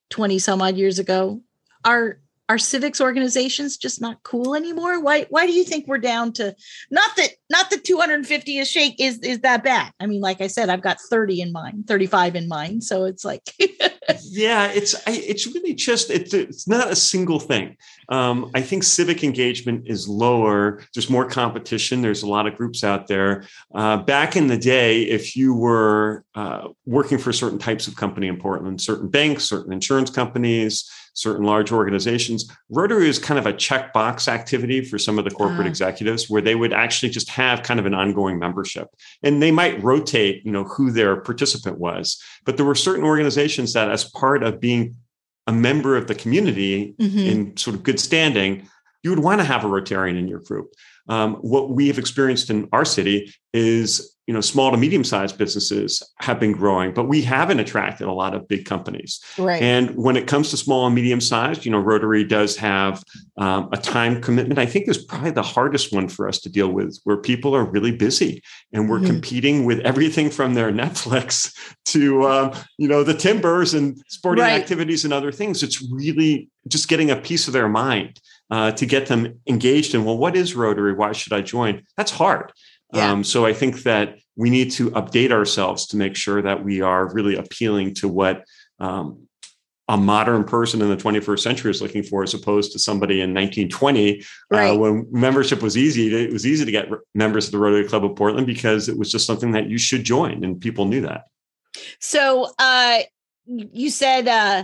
20 0.09 0.39
some 0.39 0.61
odd 0.61 0.77
years 0.77 0.99
ago. 0.99 1.41
Are 1.83 2.19
are 2.47 2.57
civics 2.57 3.01
organizations 3.01 3.77
just 3.77 4.01
not 4.01 4.21
cool 4.23 4.55
anymore? 4.55 5.01
Why 5.01 5.25
why 5.29 5.47
do 5.47 5.53
you 5.53 5.63
think 5.63 5.87
we're 5.87 5.97
down 5.97 6.31
to 6.33 6.55
not 6.91 7.15
that 7.17 7.29
not 7.49 7.69
that 7.69 7.83
250 7.83 8.57
is 8.57 8.69
shake 8.69 8.95
is 8.99 9.19
is 9.19 9.39
that 9.39 9.63
bad? 9.63 9.91
I 9.99 10.05
mean, 10.05 10.21
like 10.21 10.41
I 10.41 10.47
said, 10.47 10.69
I've 10.69 10.81
got 10.81 10.99
30 10.99 11.41
in 11.41 11.51
mind, 11.51 11.87
35 11.87 12.35
in 12.35 12.47
mind. 12.47 12.83
So 12.83 13.05
it's 13.05 13.25
like 13.25 13.41
yeah, 14.23 14.67
it's 14.67 14.95
it's 15.07 15.47
really 15.47 15.73
just 15.73 16.09
it's 16.11 16.33
it's 16.33 16.67
not 16.67 16.91
a 16.91 16.95
single 16.95 17.39
thing. 17.39 17.77
Um, 18.09 18.51
I 18.53 18.61
think 18.61 18.83
civic 18.83 19.23
engagement 19.23 19.87
is 19.87 20.07
lower. 20.07 20.83
There's 20.93 21.09
more 21.09 21.27
competition. 21.27 22.01
There's 22.01 22.23
a 22.23 22.29
lot 22.29 22.45
of 22.45 22.55
groups 22.55 22.83
out 22.83 23.07
there. 23.07 23.45
Uh, 23.73 23.97
back 23.97 24.35
in 24.35 24.47
the 24.47 24.57
day, 24.57 25.01
if 25.03 25.35
you 25.35 25.55
were 25.55 26.23
uh, 26.35 26.67
working 26.85 27.17
for 27.17 27.33
certain 27.33 27.57
types 27.57 27.87
of 27.87 27.95
company 27.95 28.27
in 28.27 28.37
Portland, 28.37 28.81
certain 28.81 29.09
banks, 29.09 29.45
certain 29.45 29.73
insurance 29.73 30.11
companies, 30.11 30.89
certain 31.15 31.45
large 31.45 31.71
organizations. 31.71 32.49
Rotary 32.69 33.09
is 33.09 33.17
kind 33.17 33.39
of 33.39 33.47
a 33.47 33.53
checkbox 33.53 34.27
activity 34.27 34.83
for 34.83 34.99
some 34.99 35.17
of 35.17 35.25
the 35.25 35.31
corporate 35.31 35.61
uh-huh. 35.61 35.69
executives 35.69 36.29
where 36.29 36.41
they 36.41 36.55
would 36.55 36.73
actually 36.73 37.09
just 37.09 37.29
have 37.29 37.63
kind 37.63 37.79
of 37.79 37.85
an 37.85 37.95
ongoing 37.95 38.37
membership. 38.37 38.89
And 39.23 39.41
they 39.41 39.51
might 39.51 39.81
rotate, 39.83 40.45
you 40.45 40.51
know, 40.51 40.65
who 40.65 40.91
their 40.91 41.15
participant 41.21 41.79
was. 41.79 42.21
But 42.45 42.57
there 42.57 42.65
were 42.65 42.75
certain 42.75 43.05
organizations 43.05 43.73
that 43.73 43.89
as 43.89 44.03
part 44.03 44.43
of 44.43 44.59
being 44.59 44.95
a 45.47 45.53
member 45.53 45.95
of 45.95 46.07
the 46.07 46.15
community 46.15 46.95
mm-hmm. 46.99 47.17
in 47.17 47.57
sort 47.57 47.75
of 47.75 47.83
good 47.83 47.99
standing, 47.99 48.67
you 49.03 49.09
would 49.09 49.19
want 49.19 49.39
to 49.39 49.45
have 49.45 49.63
a 49.63 49.67
Rotarian 49.67 50.17
in 50.17 50.27
your 50.27 50.39
group. 50.39 50.73
Um, 51.07 51.35
what 51.35 51.69
we 51.69 51.87
have 51.87 51.99
experienced 51.99 52.49
in 52.49 52.67
our 52.73 52.85
city 52.85 53.33
is 53.53 54.14
you 54.27 54.33
know 54.33 54.41
small 54.41 54.71
to 54.71 54.77
medium 54.77 55.03
sized 55.03 55.37
businesses 55.37 56.01
have 56.19 56.39
been 56.39 56.51
growing 56.51 56.93
but 56.93 57.05
we 57.05 57.21
haven't 57.21 57.59
attracted 57.59 58.07
a 58.07 58.11
lot 58.13 58.33
of 58.33 58.47
big 58.47 58.65
companies. 58.65 59.19
Right. 59.37 59.61
And 59.61 59.95
when 59.95 60.17
it 60.17 60.27
comes 60.27 60.49
to 60.51 60.57
small 60.57 60.85
and 60.85 60.95
medium 60.95 61.21
sized 61.21 61.65
you 61.65 61.71
know 61.71 61.79
rotary 61.79 62.23
does 62.23 62.57
have 62.57 63.03
um, 63.37 63.69
a 63.71 63.77
time 63.77 64.21
commitment. 64.21 64.59
I 64.59 64.65
think 64.65 64.87
is 64.87 64.97
probably 64.97 65.31
the 65.31 65.43
hardest 65.43 65.93
one 65.93 66.07
for 66.07 66.27
us 66.27 66.39
to 66.39 66.49
deal 66.49 66.69
with 66.69 66.99
where 67.03 67.17
people 67.17 67.55
are 67.55 67.63
really 67.65 67.91
busy 67.91 68.41
and 68.73 68.89
we're 68.89 68.97
mm-hmm. 68.97 69.07
competing 69.07 69.65
with 69.65 69.79
everything 69.81 70.29
from 70.29 70.53
their 70.53 70.71
netflix 70.71 71.53
to 71.85 72.27
um, 72.27 72.53
you 72.77 72.87
know 72.87 73.03
the 73.03 73.13
timbers 73.13 73.73
and 73.73 74.01
sporting 74.07 74.43
right. 74.43 74.59
activities 74.59 75.03
and 75.03 75.13
other 75.13 75.31
things. 75.31 75.63
It's 75.63 75.81
really 75.91 76.49
just 76.67 76.87
getting 76.87 77.11
a 77.11 77.15
piece 77.15 77.47
of 77.47 77.53
their 77.53 77.69
mind 77.69 78.19
uh, 78.49 78.71
to 78.71 78.85
get 78.85 79.07
them 79.07 79.39
engaged 79.47 79.93
in 79.93 80.05
well 80.05 80.17
what 80.17 80.35
is 80.35 80.55
rotary? 80.55 80.93
Why 80.93 81.11
should 81.11 81.33
i 81.33 81.41
join? 81.41 81.83
That's 81.97 82.11
hard 82.11 82.51
yeah. 82.93 83.11
Um, 83.11 83.23
so 83.23 83.45
I 83.45 83.53
think 83.53 83.83
that 83.83 84.17
we 84.35 84.49
need 84.49 84.71
to 84.71 84.91
update 84.91 85.31
ourselves 85.31 85.87
to 85.87 85.97
make 85.97 86.15
sure 86.15 86.41
that 86.41 86.63
we 86.63 86.81
are 86.81 87.13
really 87.13 87.35
appealing 87.35 87.95
to 87.95 88.07
what 88.07 88.43
um, 88.79 89.27
a 89.87 89.97
modern 89.97 90.43
person 90.43 90.81
in 90.81 90.89
the 90.89 90.97
21st 90.97 91.39
century 91.39 91.71
is 91.71 91.81
looking 91.81 92.03
for, 92.03 92.23
as 92.23 92.33
opposed 92.33 92.71
to 92.71 92.79
somebody 92.79 93.21
in 93.21 93.33
1920 93.33 94.19
uh, 94.19 94.23
right. 94.49 94.69
uh, 94.71 94.77
when 94.77 95.07
membership 95.11 95.61
was 95.61 95.77
easy. 95.77 96.13
It 96.13 96.33
was 96.33 96.45
easy 96.45 96.65
to 96.65 96.71
get 96.71 96.89
members 97.13 97.45
of 97.45 97.51
the 97.51 97.59
Rotary 97.59 97.87
Club 97.87 98.03
of 98.03 98.15
Portland 98.15 98.47
because 98.47 98.89
it 98.89 98.97
was 98.97 99.11
just 99.11 99.27
something 99.27 99.51
that 99.51 99.69
you 99.69 99.77
should 99.77 100.03
join, 100.03 100.43
and 100.43 100.59
people 100.59 100.85
knew 100.85 101.01
that. 101.01 101.25
So 101.99 102.51
uh, 102.57 102.99
you 103.45 103.89
said 103.89 104.27
uh, 104.27 104.63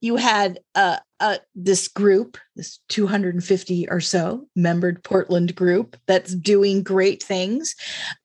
you 0.00 0.16
had 0.16 0.60
uh, 0.74 0.98
uh, 1.22 1.38
this 1.54 1.86
group, 1.86 2.36
this 2.56 2.80
250 2.88 3.88
or 3.88 4.00
so 4.00 4.44
membered 4.56 5.04
Portland 5.04 5.54
group 5.54 5.96
that's 6.08 6.34
doing 6.34 6.82
great 6.82 7.22
things. 7.22 7.76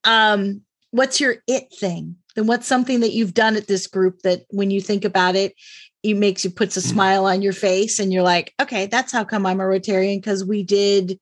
Um, 0.04 0.62
what's 0.90 1.22
your 1.22 1.36
it 1.48 1.72
thing? 1.80 2.16
And 2.36 2.48
what's 2.48 2.66
something 2.66 3.02
that 3.02 3.14
you've 3.14 3.36
done 3.36 3.56
at 3.56 3.68
this 3.68 3.86
group 3.86 4.24
that 4.24 4.46
when 4.50 4.72
you 4.72 4.82
think 4.82 5.06
about 5.06 5.36
it, 5.36 5.54
it 6.02 6.16
makes 6.16 6.44
you 6.44 6.50
puts 6.50 6.76
a 6.76 6.80
mm. 6.80 6.90
smile 6.90 7.28
on 7.28 7.44
your 7.44 7.54
face 7.54 8.00
and 8.00 8.12
you're 8.12 8.24
like, 8.24 8.56
okay, 8.60 8.88
that's 8.88 9.12
how 9.12 9.24
come 9.24 9.46
I'm 9.46 9.60
a 9.60 9.64
Rotarian 9.64 10.18
because 10.18 10.44
we 10.44 10.64
did 10.64 11.20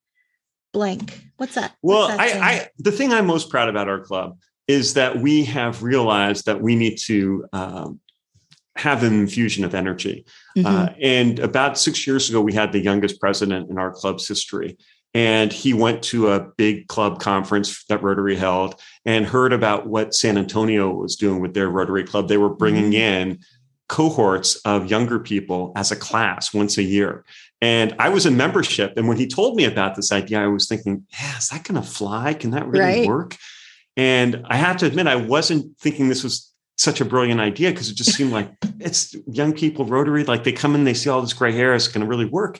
blank. 0.72 1.26
What's 1.36 1.56
that? 1.56 1.76
Well, 1.82 2.08
What's 2.08 2.18
that 2.18 2.42
I, 2.42 2.54
I, 2.54 2.70
the 2.78 2.92
thing 2.94 3.12
I'm 3.12 3.26
most 3.26 3.50
proud 3.50 3.68
about 3.68 3.90
our 3.90 4.00
club 4.00 4.38
is 4.70 4.94
that 4.94 5.18
we 5.18 5.44
have 5.44 5.84
realized 5.84 6.46
that 6.46 6.62
we 6.62 6.76
need 6.78 6.98
to 7.08 7.46
um, 7.52 8.00
have 8.76 9.04
an 9.04 9.14
infusion 9.14 9.64
of 9.64 9.74
energy. 9.74 10.26
Mm-hmm. 10.58 10.68
Uh, 10.68 10.90
and 11.02 11.40
about 11.40 11.78
six 11.78 12.06
years 12.06 12.30
ago, 12.30 12.42
we 12.42 12.54
had 12.54 12.72
the 12.72 12.80
youngest 12.80 13.20
president 13.20 13.70
in 13.70 13.78
our 13.78 13.92
club's 13.92 14.28
history. 14.28 14.78
And 15.14 15.54
he 15.54 15.74
went 15.74 16.04
to 16.04 16.32
a 16.32 16.42
big 16.58 16.88
club 16.88 17.22
conference 17.22 17.86
that 17.86 18.04
Rotary 18.04 18.36
held 18.36 18.76
and 19.06 19.26
heard 19.26 19.54
about 19.54 19.88
what 19.88 20.14
San 20.14 20.38
Antonio 20.38 20.92
was 20.92 21.16
doing 21.16 21.40
with 21.40 21.54
their 21.54 21.70
Rotary 21.70 22.04
Club. 22.04 22.28
They 22.28 22.36
were 22.36 22.50
bringing 22.50 22.92
mm-hmm. 22.92 23.30
in 23.32 23.40
cohorts 23.88 24.58
of 24.66 24.92
younger 24.92 25.20
people 25.20 25.72
as 25.78 25.92
a 25.92 25.96
class 25.96 26.54
once 26.54 26.78
a 26.78 26.84
year. 26.84 27.24
And 27.62 27.96
I 27.98 28.10
was 28.10 28.26
in 28.26 28.36
membership. 28.36 28.94
And 28.98 29.08
when 29.08 29.16
he 29.16 29.26
told 29.26 29.56
me 29.56 29.64
about 29.64 29.96
this 29.96 30.12
idea, 30.12 30.44
I 30.44 30.48
was 30.48 30.68
thinking, 30.68 31.06
yeah, 31.18 31.38
is 31.38 31.48
that 31.48 31.64
going 31.64 31.82
to 31.82 31.88
fly? 31.88 32.34
Can 32.34 32.52
that 32.52 32.68
really 32.68 33.00
right. 33.00 33.08
work? 33.08 33.38
And 33.96 34.44
I 34.48 34.58
have 34.58 34.78
to 34.78 34.86
admit, 34.86 35.08
I 35.08 35.16
wasn't 35.16 35.78
thinking 35.80 36.10
this 36.10 36.24
was 36.24 36.52
such 36.78 37.02
a 37.02 37.06
brilliant 37.06 37.40
idea 37.40 37.72
because 37.72 37.90
it 37.90 37.96
just 37.96 38.14
seemed 38.14 38.32
like 38.32 38.52
it's 38.80 39.16
young 39.28 39.54
people 39.54 39.86
rotary 39.86 40.24
like 40.24 40.44
they 40.44 40.52
come 40.52 40.76
in 40.76 40.84
they 40.84 40.94
see 40.94 41.10
all 41.10 41.22
this 41.22 41.34
gray 41.34 41.52
hair 41.52 41.74
it's 41.74 41.88
going 41.88 42.02
to 42.02 42.08
really 42.08 42.26
work 42.26 42.60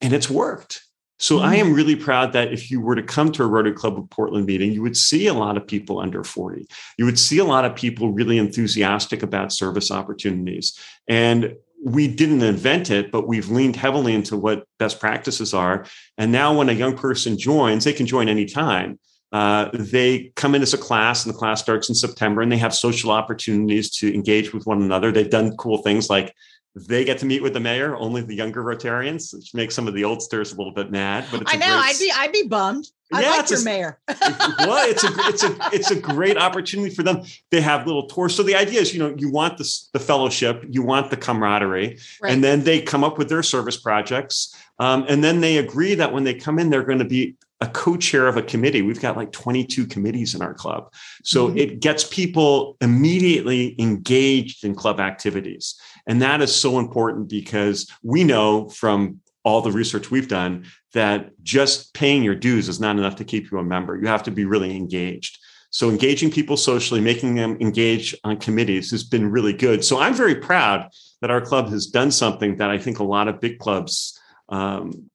and 0.00 0.12
it's 0.12 0.30
worked 0.30 0.82
so 1.18 1.36
mm-hmm. 1.36 1.46
i 1.46 1.56
am 1.56 1.72
really 1.72 1.96
proud 1.96 2.32
that 2.32 2.52
if 2.52 2.70
you 2.70 2.80
were 2.80 2.94
to 2.94 3.02
come 3.02 3.32
to 3.32 3.42
a 3.42 3.46
rotary 3.46 3.74
club 3.74 3.98
of 3.98 4.08
portland 4.10 4.46
meeting 4.46 4.72
you 4.72 4.82
would 4.82 4.96
see 4.96 5.26
a 5.26 5.34
lot 5.34 5.56
of 5.56 5.66
people 5.66 5.98
under 5.98 6.22
40 6.22 6.66
you 6.96 7.04
would 7.04 7.18
see 7.18 7.38
a 7.38 7.44
lot 7.44 7.64
of 7.64 7.74
people 7.74 8.12
really 8.12 8.38
enthusiastic 8.38 9.22
about 9.22 9.52
service 9.52 9.90
opportunities 9.90 10.78
and 11.08 11.54
we 11.84 12.08
didn't 12.08 12.42
invent 12.42 12.90
it, 12.90 13.10
but 13.10 13.28
we've 13.28 13.50
leaned 13.50 13.76
heavily 13.76 14.14
into 14.14 14.36
what 14.36 14.66
best 14.78 14.98
practices 14.98 15.54
are. 15.54 15.86
And 16.16 16.32
now, 16.32 16.56
when 16.56 16.68
a 16.68 16.72
young 16.72 16.96
person 16.96 17.38
joins, 17.38 17.84
they 17.84 17.92
can 17.92 18.06
join 18.06 18.28
anytime. 18.28 18.98
Uh, 19.30 19.68
they 19.74 20.32
come 20.36 20.54
in 20.54 20.62
as 20.62 20.74
a 20.74 20.78
class, 20.78 21.24
and 21.24 21.34
the 21.34 21.38
class 21.38 21.60
starts 21.60 21.88
in 21.88 21.94
September, 21.94 22.40
and 22.40 22.50
they 22.50 22.56
have 22.56 22.74
social 22.74 23.10
opportunities 23.10 23.90
to 23.90 24.12
engage 24.14 24.54
with 24.54 24.66
one 24.66 24.82
another. 24.82 25.12
They've 25.12 25.28
done 25.28 25.56
cool 25.56 25.78
things 25.78 26.08
like 26.08 26.34
they 26.74 27.04
get 27.04 27.18
to 27.18 27.26
meet 27.26 27.42
with 27.42 27.54
the 27.54 27.60
mayor, 27.60 27.96
only 27.96 28.22
the 28.22 28.34
younger 28.34 28.62
Rotarians, 28.62 29.34
which 29.34 29.54
makes 29.54 29.74
some 29.74 29.88
of 29.88 29.94
the 29.94 30.04
oldsters 30.04 30.52
a 30.52 30.56
little 30.56 30.72
bit 30.72 30.90
mad. 30.90 31.26
But 31.30 31.42
I 31.46 31.56
know 31.56 31.66
great... 31.66 31.90
I'd 31.90 31.98
be 31.98 32.12
I'd 32.14 32.32
be 32.32 32.42
bummed. 32.44 32.88
I 33.12 33.22
yeah, 33.22 33.30
like 33.30 33.50
your 33.50 33.60
a, 33.60 33.64
mayor. 33.64 33.98
well, 34.08 34.88
it's 34.88 35.02
a 35.02 35.08
it's 35.28 35.42
a 35.42 35.56
it's 35.72 35.90
a 35.90 35.98
great 35.98 36.36
opportunity 36.36 36.94
for 36.94 37.02
them. 37.02 37.22
They 37.50 37.60
have 37.62 37.86
little 37.86 38.06
tours. 38.06 38.34
So 38.34 38.42
the 38.42 38.54
idea 38.54 38.80
is, 38.80 38.92
you 38.92 39.00
know, 39.00 39.14
you 39.16 39.30
want 39.30 39.56
this 39.58 39.88
the 39.92 39.98
fellowship, 39.98 40.64
you 40.68 40.82
want 40.82 41.10
the 41.10 41.16
camaraderie, 41.16 41.98
right. 42.22 42.32
and 42.32 42.44
then 42.44 42.64
they 42.64 42.82
come 42.82 43.02
up 43.02 43.18
with 43.18 43.28
their 43.28 43.42
service 43.42 43.78
projects. 43.78 44.54
Um, 44.78 45.06
and 45.08 45.24
then 45.24 45.40
they 45.40 45.58
agree 45.58 45.94
that 45.96 46.12
when 46.12 46.24
they 46.24 46.34
come 46.34 46.58
in, 46.58 46.70
they're 46.70 46.84
going 46.84 47.00
to 47.00 47.04
be 47.04 47.34
a 47.60 47.66
co-chair 47.66 48.28
of 48.28 48.36
a 48.36 48.42
committee. 48.42 48.82
We've 48.82 49.00
got 49.00 49.16
like 49.16 49.32
22 49.32 49.86
committees 49.86 50.34
in 50.34 50.42
our 50.42 50.54
club. 50.54 50.92
So 51.24 51.48
mm-hmm. 51.48 51.58
it 51.58 51.80
gets 51.80 52.04
people 52.04 52.76
immediately 52.80 53.74
engaged 53.80 54.64
in 54.64 54.74
club 54.74 55.00
activities. 55.00 55.74
And 56.06 56.22
that 56.22 56.40
is 56.40 56.54
so 56.54 56.78
important 56.78 57.28
because 57.28 57.90
we 58.02 58.22
know 58.22 58.68
from 58.68 59.20
all 59.44 59.60
the 59.60 59.72
research 59.72 60.10
we've 60.10 60.28
done 60.28 60.66
that 60.94 61.30
just 61.42 61.94
paying 61.94 62.22
your 62.22 62.34
dues 62.34 62.68
is 62.68 62.80
not 62.80 62.96
enough 62.96 63.16
to 63.16 63.24
keep 63.24 63.50
you 63.50 63.58
a 63.58 63.64
member. 63.64 63.96
You 63.96 64.06
have 64.06 64.22
to 64.24 64.30
be 64.30 64.44
really 64.44 64.76
engaged. 64.76 65.38
So 65.70 65.90
engaging 65.90 66.30
people 66.30 66.56
socially, 66.56 67.00
making 67.00 67.34
them 67.34 67.58
engage 67.60 68.16
on 68.24 68.38
committees 68.38 68.90
has 68.90 69.04
been 69.04 69.30
really 69.30 69.52
good. 69.52 69.84
So 69.84 69.98
I'm 69.98 70.14
very 70.14 70.36
proud 70.36 70.90
that 71.20 71.30
our 71.30 71.40
club 71.40 71.68
has 71.70 71.86
done 71.86 72.10
something 72.10 72.56
that 72.56 72.70
I 72.70 72.78
think 72.78 73.00
a 73.00 73.04
lot 73.04 73.28
of 73.28 73.40
big 73.40 73.58
clubs 73.58 74.18
um, 74.48 75.10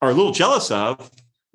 are 0.00 0.10
a 0.10 0.14
little 0.14 0.32
jealous 0.32 0.70
of 0.70 1.10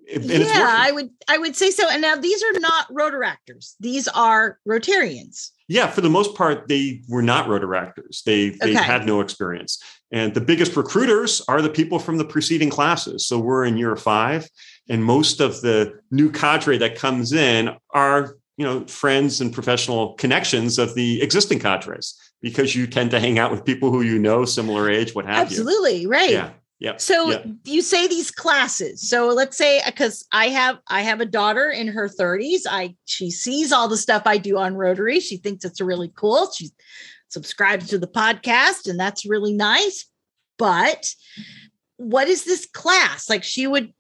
yeah, 0.08 0.76
I 0.80 0.92
would 0.92 1.10
I 1.28 1.38
would 1.38 1.56
say 1.56 1.72
so. 1.72 1.88
And 1.90 2.02
now 2.02 2.16
these 2.16 2.44
are 2.44 2.60
not 2.60 2.88
rotaractors; 2.90 3.76
these 3.80 4.08
are 4.10 4.60
Rotarians. 4.68 5.50
Yeah, 5.68 5.88
for 5.88 6.02
the 6.02 6.10
most 6.10 6.36
part, 6.36 6.68
they 6.68 7.02
were 7.08 7.22
not 7.22 7.48
rotaractors. 7.48 8.24
They 8.24 8.50
they 8.50 8.72
okay. 8.72 8.84
had 8.84 9.06
no 9.06 9.22
experience, 9.22 9.82
and 10.12 10.34
the 10.34 10.42
biggest 10.42 10.76
recruiters 10.76 11.42
are 11.48 11.62
the 11.62 11.70
people 11.70 12.00
from 12.00 12.18
the 12.18 12.26
preceding 12.26 12.70
classes. 12.70 13.26
So 13.26 13.40
we're 13.40 13.66
in 13.66 13.78
year 13.78 13.96
five, 13.96 14.50
and 14.90 15.04
most 15.04 15.40
of 15.40 15.62
the 15.62 16.00
new 16.12 16.32
cadre 16.32 16.78
that 16.78 16.96
comes 16.96 17.34
in 17.34 17.72
are 17.92 18.36
you 18.58 18.66
know 18.66 18.86
friends 18.86 19.42
and 19.42 19.54
professional 19.54 20.14
connections 20.14 20.80
of 20.80 20.96
the 20.96 21.22
existing 21.22 21.60
cadres 21.60 22.20
because 22.44 22.76
you 22.76 22.86
tend 22.86 23.10
to 23.12 23.20
hang 23.20 23.40
out 23.40 23.50
with 23.50 23.66
people 23.66 23.90
who 23.90 24.02
you 24.02 24.20
know, 24.20 24.44
similar 24.44 24.90
age, 24.90 25.16
what 25.16 25.26
have 25.26 25.48
Absolutely, 25.48 25.72
you. 25.72 25.78
Absolutely, 25.78 26.08
right. 26.08 26.32
Yeah. 26.32 26.50
Yep. 26.80 27.00
So 27.00 27.30
yep. 27.30 27.46
you 27.64 27.82
say 27.82 28.08
these 28.08 28.30
classes. 28.30 29.08
So 29.08 29.28
let's 29.28 29.58
say 29.58 29.82
because 29.86 30.26
I 30.32 30.50
have 30.50 30.80
I 30.88 31.02
have 31.02 31.22
a 31.22 31.26
daughter 31.26 31.70
in 31.70 31.88
her 31.88 32.10
30s. 32.10 32.62
I 32.70 32.96
she 33.06 33.32
sees 33.32 33.72
all 33.72 33.88
the 33.88 33.98
stuff 33.98 34.24
I 34.26 34.38
do 34.38 34.58
on 34.58 34.76
Rotary. 34.76 35.20
She 35.20 35.38
thinks 35.38 35.64
it's 35.64 35.80
really 35.80 36.12
cool. 36.16 36.52
She 36.52 36.72
subscribes 37.30 37.88
to 37.88 37.98
the 37.98 38.08
podcast, 38.08 38.90
and 38.90 39.00
that's 39.00 39.26
really 39.26 39.54
nice. 39.54 40.06
But 40.58 41.14
what 41.98 42.28
is 42.28 42.44
this 42.44 42.66
class? 42.66 43.30
Like 43.30 43.44
she 43.44 43.66
would, 43.66 43.94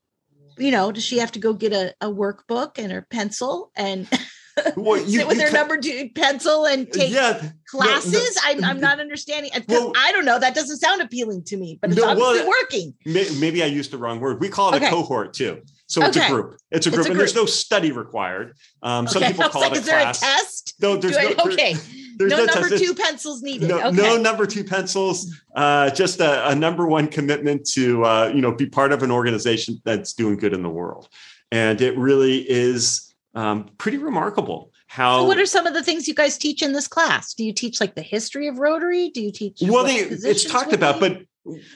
you 0.58 0.72
know, 0.72 0.92
does 0.92 1.06
she 1.06 1.20
have 1.20 1.32
to 1.34 1.40
go 1.40 1.54
get 1.54 1.74
a, 1.74 1.94
a 2.02 2.12
workbook 2.12 2.78
and 2.78 2.92
her 2.92 3.08
pencil 3.10 3.72
and 3.76 4.08
well, 4.76 4.98
you, 4.98 5.20
sit 5.20 5.28
with 5.28 5.38
their 5.38 5.52
number 5.52 5.78
two 5.78 6.10
pencil 6.14 6.66
and 6.66 6.92
take 6.92 7.12
yeah, 7.12 7.50
classes. 7.68 8.14
No, 8.14 8.20
no, 8.20 8.36
I'm, 8.46 8.64
I'm 8.64 8.80
not 8.80 9.00
understanding. 9.00 9.52
Well, 9.68 9.94
I 9.98 10.12
don't 10.12 10.26
know. 10.26 10.40
That 10.40 10.56
doesn't 10.56 10.78
sound 10.78 11.02
appealing 11.02 11.44
to 11.46 11.58
me, 11.58 11.80
but 11.82 11.92
it's 11.92 12.00
no, 12.00 12.10
obviously 12.10 12.40
well, 12.40 12.50
working. 12.62 12.94
Maybe 13.06 13.64
I 13.64 13.68
used 13.68 13.92
the 13.92 13.98
wrong 13.98 14.20
word. 14.20 14.40
We 14.40 14.50
call 14.50 14.74
it 14.74 14.78
okay. 14.78 14.88
a 14.88 14.90
cohort 14.90 15.34
too. 15.34 15.62
So 15.88 16.04
it's 16.04 16.18
a 16.18 16.28
group. 16.28 16.58
It's 16.72 16.88
a 16.88 16.90
group, 16.90 17.02
it's 17.02 17.08
a 17.08 17.12
and 17.12 17.20
there's 17.20 17.36
no 17.36 17.46
study 17.46 17.92
required. 17.92 18.56
Um, 18.82 19.06
okay. 19.06 19.14
Some 19.14 19.24
people 19.24 19.50
call 19.50 19.62
like, 19.62 19.74
it 19.74 19.78
a 19.78 19.82
is 19.82 19.88
class. 19.88 20.20
There 20.20 20.30
a 20.30 20.34
test? 20.34 20.74
No, 20.82 20.98
there's 20.98 21.16
no. 21.16 21.52
okay. 21.52 21.76
There's 22.16 22.32
no, 22.32 22.38
no 22.38 22.46
number 22.46 22.70
test. 22.70 22.84
two 22.84 22.96
pencils 22.96 23.42
needed. 23.42 23.70
No, 23.70 23.80
okay. 23.88 23.96
no 23.96 24.18
number 24.18 24.46
two 24.46 24.64
pencils. 24.64 25.36
Uh, 25.56 25.90
just 25.90 26.20
a, 26.20 26.50
a, 26.50 26.56
number 26.56 26.88
one 26.88 27.08
commitment 27.08 27.66
to 27.72 28.04
uh, 28.06 28.32
you 28.34 28.42
know 28.42 28.52
be 28.52 28.66
part 28.66 28.92
of 28.92 29.04
an 29.04 29.12
organization 29.12 29.82
that's 29.84 30.14
doing 30.14 30.38
good 30.38 30.54
in 30.54 30.64
the 30.64 30.70
world, 30.70 31.10
and 31.52 31.82
it 31.82 31.98
really 31.98 32.40
is 32.50 33.13
um, 33.36 33.70
pretty 33.78 33.98
remarkable 33.98 34.72
how 34.88 35.22
so 35.22 35.24
what 35.26 35.40
are 35.40 35.46
some 35.46 35.66
of 35.66 35.74
the 35.74 35.82
things 35.82 36.08
you 36.08 36.14
guys 36.14 36.38
teach 36.38 36.62
in 36.62 36.74
this 36.74 36.88
class? 36.88 37.34
Do 37.34 37.44
you 37.44 37.52
teach 37.52 37.82
like 37.82 37.96
the 37.96 38.04
history 38.04 38.48
of 38.48 38.60
rotary? 38.60 39.10
Do 39.10 39.22
you 39.22 39.32
teach 39.32 39.58
well 39.62 39.84
they, 39.84 39.96
it's 39.96 40.46
talked 40.46 40.72
about 40.72 41.00
but 41.00 41.24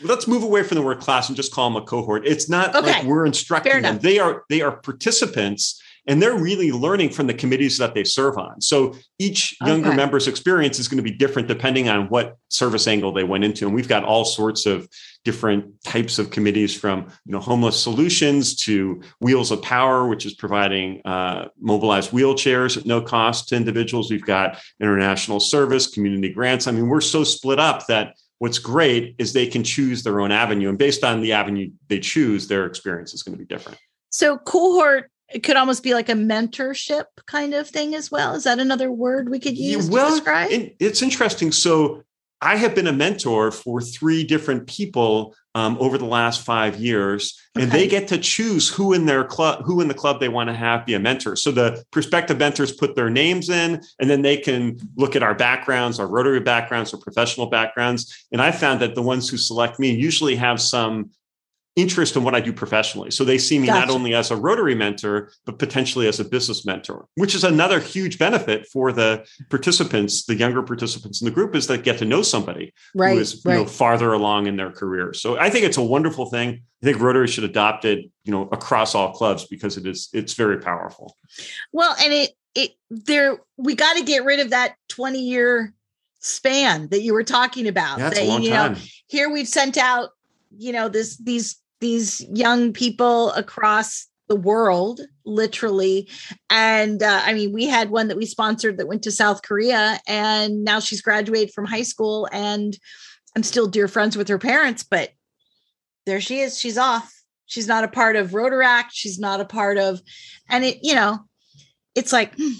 let's 0.03 0.27
move 0.27 0.43
away 0.43 0.63
from 0.63 0.75
the 0.75 0.81
word 0.81 0.99
class 0.99 1.27
and 1.27 1.35
just 1.35 1.51
call 1.51 1.69
them 1.69 1.81
a 1.81 1.85
cohort. 1.85 2.25
It's 2.25 2.47
not 2.47 2.75
okay. 2.75 2.85
like 2.85 3.03
we're 3.05 3.25
instructing 3.25 3.81
them. 3.81 3.99
they 3.99 4.19
are 4.19 4.43
they 4.49 4.61
are 4.61 4.71
participants 4.71 5.81
and 6.07 6.21
they're 6.21 6.37
really 6.37 6.71
learning 6.71 7.09
from 7.09 7.27
the 7.27 7.33
committees 7.33 7.77
that 7.77 7.93
they 7.93 8.03
serve 8.03 8.37
on. 8.37 8.61
So 8.61 8.95
each 9.19 9.55
younger 9.61 9.89
okay. 9.89 9.97
member's 9.97 10.27
experience 10.27 10.79
is 10.79 10.87
going 10.87 10.97
to 10.97 11.03
be 11.03 11.11
different 11.11 11.47
depending 11.47 11.89
on 11.89 12.07
what 12.07 12.37
service 12.49 12.87
angle 12.87 13.11
they 13.11 13.25
went 13.25 13.43
into. 13.43 13.65
And 13.65 13.75
we've 13.75 13.87
got 13.87 14.05
all 14.05 14.23
sorts 14.23 14.65
of 14.65 14.87
different 15.27 15.83
types 15.83 16.19
of 16.19 16.31
committees 16.31 16.73
from 16.73 17.05
you 17.25 17.33
know 17.33 17.39
homeless 17.41 17.77
solutions 17.77 18.55
to 18.55 19.01
wheels 19.19 19.51
of 19.51 19.61
power 19.61 20.07
which 20.07 20.25
is 20.25 20.33
providing 20.33 21.01
uh, 21.03 21.49
mobilized 21.59 22.11
wheelchairs 22.11 22.77
at 22.77 22.85
no 22.85 23.01
cost 23.01 23.49
to 23.49 23.55
individuals 23.57 24.09
we've 24.09 24.25
got 24.25 24.57
international 24.79 25.41
service 25.41 25.85
community 25.87 26.31
grants 26.31 26.65
i 26.65 26.71
mean 26.71 26.87
we're 26.87 27.01
so 27.01 27.25
split 27.25 27.59
up 27.59 27.85
that 27.87 28.15
what's 28.37 28.57
great 28.57 29.15
is 29.17 29.33
they 29.33 29.47
can 29.47 29.65
choose 29.65 30.01
their 30.01 30.21
own 30.21 30.31
avenue 30.31 30.69
and 30.69 30.77
based 30.77 31.03
on 31.03 31.19
the 31.19 31.33
avenue 31.33 31.69
they 31.89 31.99
choose 31.99 32.47
their 32.47 32.65
experience 32.65 33.13
is 33.13 33.21
going 33.21 33.37
to 33.37 33.43
be 33.43 33.53
different 33.53 33.77
so 34.09 34.37
cohort 34.37 35.11
it 35.33 35.43
could 35.43 35.57
almost 35.57 35.83
be 35.83 35.93
like 35.93 36.09
a 36.09 36.13
mentorship 36.13 37.05
kind 37.25 37.53
of 37.53 37.67
thing 37.67 37.95
as 37.95 38.09
well. 38.09 38.35
Is 38.35 38.45
that 38.45 38.59
another 38.59 38.91
word 38.91 39.29
we 39.29 39.39
could 39.39 39.57
use 39.57 39.89
well, 39.89 40.09
to 40.09 40.15
describe? 40.15 40.51
It, 40.51 40.75
it's 40.79 41.01
interesting. 41.01 41.51
So 41.51 42.03
I 42.41 42.55
have 42.55 42.75
been 42.75 42.87
a 42.87 42.93
mentor 42.93 43.51
for 43.51 43.81
three 43.81 44.23
different 44.23 44.67
people 44.67 45.35
um, 45.55 45.75
over 45.79 45.97
the 45.97 46.05
last 46.05 46.45
five 46.45 46.75
years, 46.75 47.35
okay. 47.57 47.63
and 47.63 47.71
they 47.71 47.87
get 47.87 48.07
to 48.09 48.17
choose 48.19 48.69
who 48.69 48.93
in 48.93 49.07
their 49.07 49.23
club, 49.23 49.63
who 49.65 49.81
in 49.81 49.87
the 49.87 49.93
club 49.95 50.19
they 50.19 50.29
want 50.29 50.49
to 50.49 50.53
have 50.53 50.85
be 50.85 50.93
a 50.93 50.99
mentor. 50.99 51.35
So 51.35 51.51
the 51.51 51.83
prospective 51.91 52.37
mentors 52.37 52.71
put 52.71 52.95
their 52.95 53.09
names 53.09 53.49
in, 53.49 53.81
and 53.99 54.07
then 54.07 54.21
they 54.21 54.37
can 54.37 54.77
look 54.97 55.15
at 55.15 55.23
our 55.23 55.33
backgrounds, 55.33 55.99
our 55.99 56.05
Rotary 56.05 56.41
backgrounds, 56.41 56.93
or 56.93 56.97
professional 56.97 57.47
backgrounds. 57.47 58.27
And 58.31 58.39
I 58.39 58.51
found 58.51 58.81
that 58.81 58.93
the 58.93 59.01
ones 59.01 59.29
who 59.29 59.37
select 59.37 59.79
me 59.79 59.89
usually 59.89 60.35
have 60.35 60.61
some 60.61 61.09
interest 61.77 62.15
in 62.15 62.23
what 62.23 62.33
I 62.33 62.41
do 62.41 62.51
professionally. 62.51 63.11
So 63.11 63.23
they 63.23 63.37
see 63.37 63.59
me 63.59 63.67
gotcha. 63.67 63.85
not 63.85 63.89
only 63.93 64.15
as 64.15 64.31
a 64.31 64.35
Rotary 64.35 64.73
mentor, 64.73 65.31
but 65.45 65.59
potentially 65.59 66.07
as 66.07 66.19
a 66.19 66.25
business 66.25 66.65
mentor, 66.65 67.07
which 67.15 67.35
is 67.35 67.43
another 67.43 67.79
huge 67.79 68.17
benefit 68.17 68.67
for 68.67 68.91
the 68.91 69.25
participants, 69.49 70.25
the 70.25 70.35
younger 70.35 70.63
participants 70.63 71.21
in 71.21 71.25
the 71.25 71.31
group, 71.31 71.55
is 71.55 71.67
that 71.67 71.83
get 71.83 71.99
to 71.99 72.05
know 72.05 72.23
somebody 72.23 72.73
right, 72.95 73.13
who 73.13 73.19
is 73.19 73.43
right. 73.45 73.53
you 73.53 73.59
know 73.59 73.65
farther 73.65 74.11
along 74.11 74.47
in 74.47 74.57
their 74.57 74.71
career. 74.71 75.13
So 75.13 75.37
I 75.37 75.51
think 75.51 75.65
it's 75.65 75.77
a 75.77 75.83
wonderful 75.83 76.25
thing. 76.25 76.63
I 76.81 76.85
think 76.85 76.99
Rotary 76.99 77.27
should 77.27 77.43
adopt 77.43 77.85
it, 77.85 78.09
you 78.23 78.31
know, 78.31 78.49
across 78.51 78.95
all 78.95 79.13
clubs 79.13 79.45
because 79.45 79.77
it 79.77 79.85
is 79.85 80.09
it's 80.13 80.33
very 80.33 80.59
powerful. 80.59 81.15
Well, 81.71 81.95
and 82.03 82.11
it 82.11 82.31
it 82.55 82.71
there 82.89 83.37
we 83.55 83.75
got 83.75 83.97
to 83.97 84.03
get 84.03 84.25
rid 84.25 84.39
of 84.39 84.49
that 84.49 84.75
20 84.89 85.19
year 85.19 85.73
span 86.19 86.87
that 86.89 87.01
you 87.01 87.13
were 87.13 87.23
talking 87.23 87.67
about. 87.67 87.99
That's 87.99 88.17
that, 88.17 88.25
a 88.25 88.27
long 88.27 88.41
you 88.41 88.49
time. 88.49 88.73
Know, 88.73 88.79
here 89.07 89.29
we've 89.29 89.47
sent 89.47 89.77
out 89.77 90.09
you 90.57 90.71
know 90.71 90.89
this 90.89 91.17
these 91.17 91.61
these 91.79 92.25
young 92.31 92.73
people 92.73 93.31
across 93.31 94.07
the 94.27 94.35
world 94.35 95.01
literally. 95.25 96.09
And 96.49 97.01
uh, 97.01 97.21
i 97.23 97.33
mean 97.33 97.53
we 97.53 97.65
had 97.65 97.89
one 97.89 98.07
that 98.07 98.17
we 98.17 98.25
sponsored 98.25 98.77
that 98.77 98.87
went 98.87 99.03
to 99.03 99.11
south 99.11 99.41
korea 99.41 99.99
and 100.07 100.63
now 100.63 100.79
she's 100.79 101.01
graduated 101.01 101.53
from 101.53 101.65
high 101.65 101.83
school 101.83 102.27
and 102.31 102.77
i'm 103.35 103.43
still 103.43 103.67
dear 103.67 103.87
friends 103.87 104.17
with 104.17 104.27
her 104.27 104.37
parents 104.39 104.83
but 104.83 105.11
there 106.07 106.21
she 106.21 106.39
is. 106.39 106.57
She's 106.57 106.77
off. 106.77 107.13
She's 107.47 107.67
not 107.67 107.83
a 107.83 107.89
part 107.89 108.15
of 108.15 108.31
rotaract. 108.31 108.91
She's 108.91 109.19
not 109.19 109.41
a 109.41 109.45
part 109.45 109.77
of 109.77 110.01
and 110.49 110.63
it 110.63 110.79
you 110.81 110.95
know 110.95 111.19
it's 111.95 112.13
like 112.13 112.33
hmm, 112.35 112.53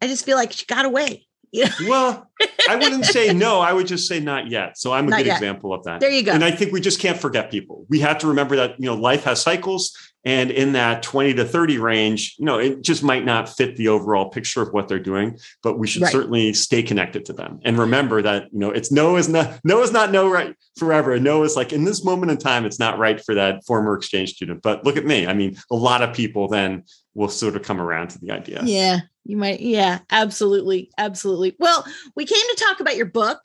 i 0.00 0.06
just 0.06 0.24
feel 0.24 0.36
like 0.36 0.52
she 0.52 0.66
got 0.66 0.84
away 0.84 1.26
well, 1.88 2.28
I 2.68 2.76
wouldn't 2.76 3.04
say 3.04 3.32
no. 3.32 3.60
I 3.60 3.72
would 3.72 3.86
just 3.86 4.08
say 4.08 4.20
not 4.20 4.50
yet. 4.50 4.76
So 4.78 4.92
I'm 4.92 5.06
a 5.06 5.10
not 5.10 5.18
good 5.18 5.26
yet. 5.26 5.36
example 5.36 5.72
of 5.72 5.84
that. 5.84 6.00
There 6.00 6.10
you 6.10 6.22
go. 6.22 6.32
And 6.32 6.44
I 6.44 6.50
think 6.50 6.72
we 6.72 6.80
just 6.80 7.00
can't 7.00 7.18
forget 7.18 7.50
people. 7.50 7.86
We 7.88 8.00
have 8.00 8.18
to 8.18 8.26
remember 8.26 8.56
that, 8.56 8.78
you 8.78 8.86
know, 8.86 8.94
life 8.94 9.24
has 9.24 9.40
cycles. 9.40 9.96
And 10.26 10.50
in 10.50 10.72
that 10.72 11.02
20 11.02 11.34
to 11.34 11.44
30 11.44 11.76
range, 11.78 12.36
you 12.38 12.46
know, 12.46 12.58
it 12.58 12.80
just 12.80 13.02
might 13.02 13.26
not 13.26 13.46
fit 13.46 13.76
the 13.76 13.88
overall 13.88 14.30
picture 14.30 14.62
of 14.62 14.72
what 14.72 14.88
they're 14.88 14.98
doing, 14.98 15.38
but 15.62 15.78
we 15.78 15.86
should 15.86 16.00
right. 16.00 16.12
certainly 16.12 16.54
stay 16.54 16.82
connected 16.82 17.26
to 17.26 17.34
them 17.34 17.60
and 17.62 17.78
remember 17.78 18.22
that, 18.22 18.44
you 18.50 18.58
know, 18.58 18.70
it's 18.70 18.90
no 18.90 19.16
is 19.16 19.28
not 19.28 19.60
no 19.64 19.82
is 19.82 19.92
not 19.92 20.12
no 20.12 20.30
right 20.30 20.56
forever. 20.78 21.20
No 21.20 21.42
is 21.42 21.56
like 21.56 21.74
in 21.74 21.84
this 21.84 22.04
moment 22.04 22.32
in 22.32 22.38
time, 22.38 22.64
it's 22.64 22.78
not 22.78 22.98
right 22.98 23.22
for 23.22 23.34
that 23.34 23.66
former 23.66 23.94
exchange 23.94 24.30
student. 24.30 24.62
But 24.62 24.82
look 24.84 24.96
at 24.96 25.04
me. 25.04 25.26
I 25.26 25.34
mean, 25.34 25.58
a 25.70 25.76
lot 25.76 26.02
of 26.02 26.14
people 26.14 26.48
then 26.48 26.84
will 27.14 27.28
sort 27.28 27.56
of 27.56 27.62
come 27.62 27.80
around 27.80 28.08
to 28.08 28.18
the 28.18 28.30
idea. 28.30 28.60
Yeah. 28.64 29.00
You 29.26 29.38
might, 29.38 29.60
yeah, 29.60 30.00
absolutely, 30.10 30.90
absolutely. 30.98 31.56
Well, 31.58 31.86
we 32.14 32.26
came 32.26 32.36
to 32.38 32.62
talk 32.62 32.80
about 32.80 32.96
your 32.96 33.06
book. 33.06 33.38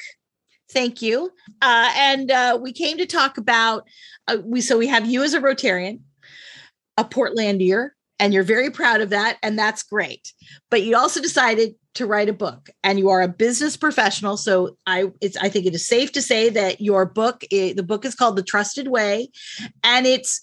Thank 0.72 1.02
you, 1.02 1.32
uh, 1.62 1.92
and 1.96 2.30
uh, 2.30 2.60
we 2.62 2.74
came 2.74 2.98
to 2.98 3.06
talk 3.06 3.38
about 3.38 3.88
uh, 4.28 4.38
we. 4.44 4.60
So 4.62 4.78
we 4.78 4.88
have 4.88 5.08
you 5.08 5.24
as 5.24 5.34
a 5.34 5.40
Rotarian, 5.40 6.02
a 6.98 7.06
Portlandier, 7.06 7.92
and 8.20 8.34
you're 8.34 8.44
very 8.44 8.70
proud 8.70 9.02
of 9.02 9.10
that, 9.10 9.38
and 9.42 9.58
that's 9.58 9.82
great. 9.82 10.34
But 10.70 10.84
you 10.84 10.98
also 10.98 11.22
decided 11.22 11.76
to 11.96 12.06
write 12.06 12.30
a 12.30 12.34
book, 12.34 12.70
and 12.84 13.00
you 13.00 13.10
are 13.10 13.22
a 13.22 13.28
business 13.30 13.78
professional. 13.78 14.38
So 14.38 14.78
I, 14.86 15.06
it's 15.22 15.38
I 15.38 15.50
think 15.50 15.66
it 15.66 15.74
is 15.74 15.88
safe 15.88 16.12
to 16.12 16.22
say 16.22 16.50
that 16.50 16.82
your 16.82 17.06
book, 17.06 17.46
the 17.50 17.82
book 17.82 18.06
is 18.06 18.14
called 18.14 18.36
The 18.36 18.44
Trusted 18.44 18.90
Way, 18.90 19.30
and 19.84 20.06
it's 20.06 20.42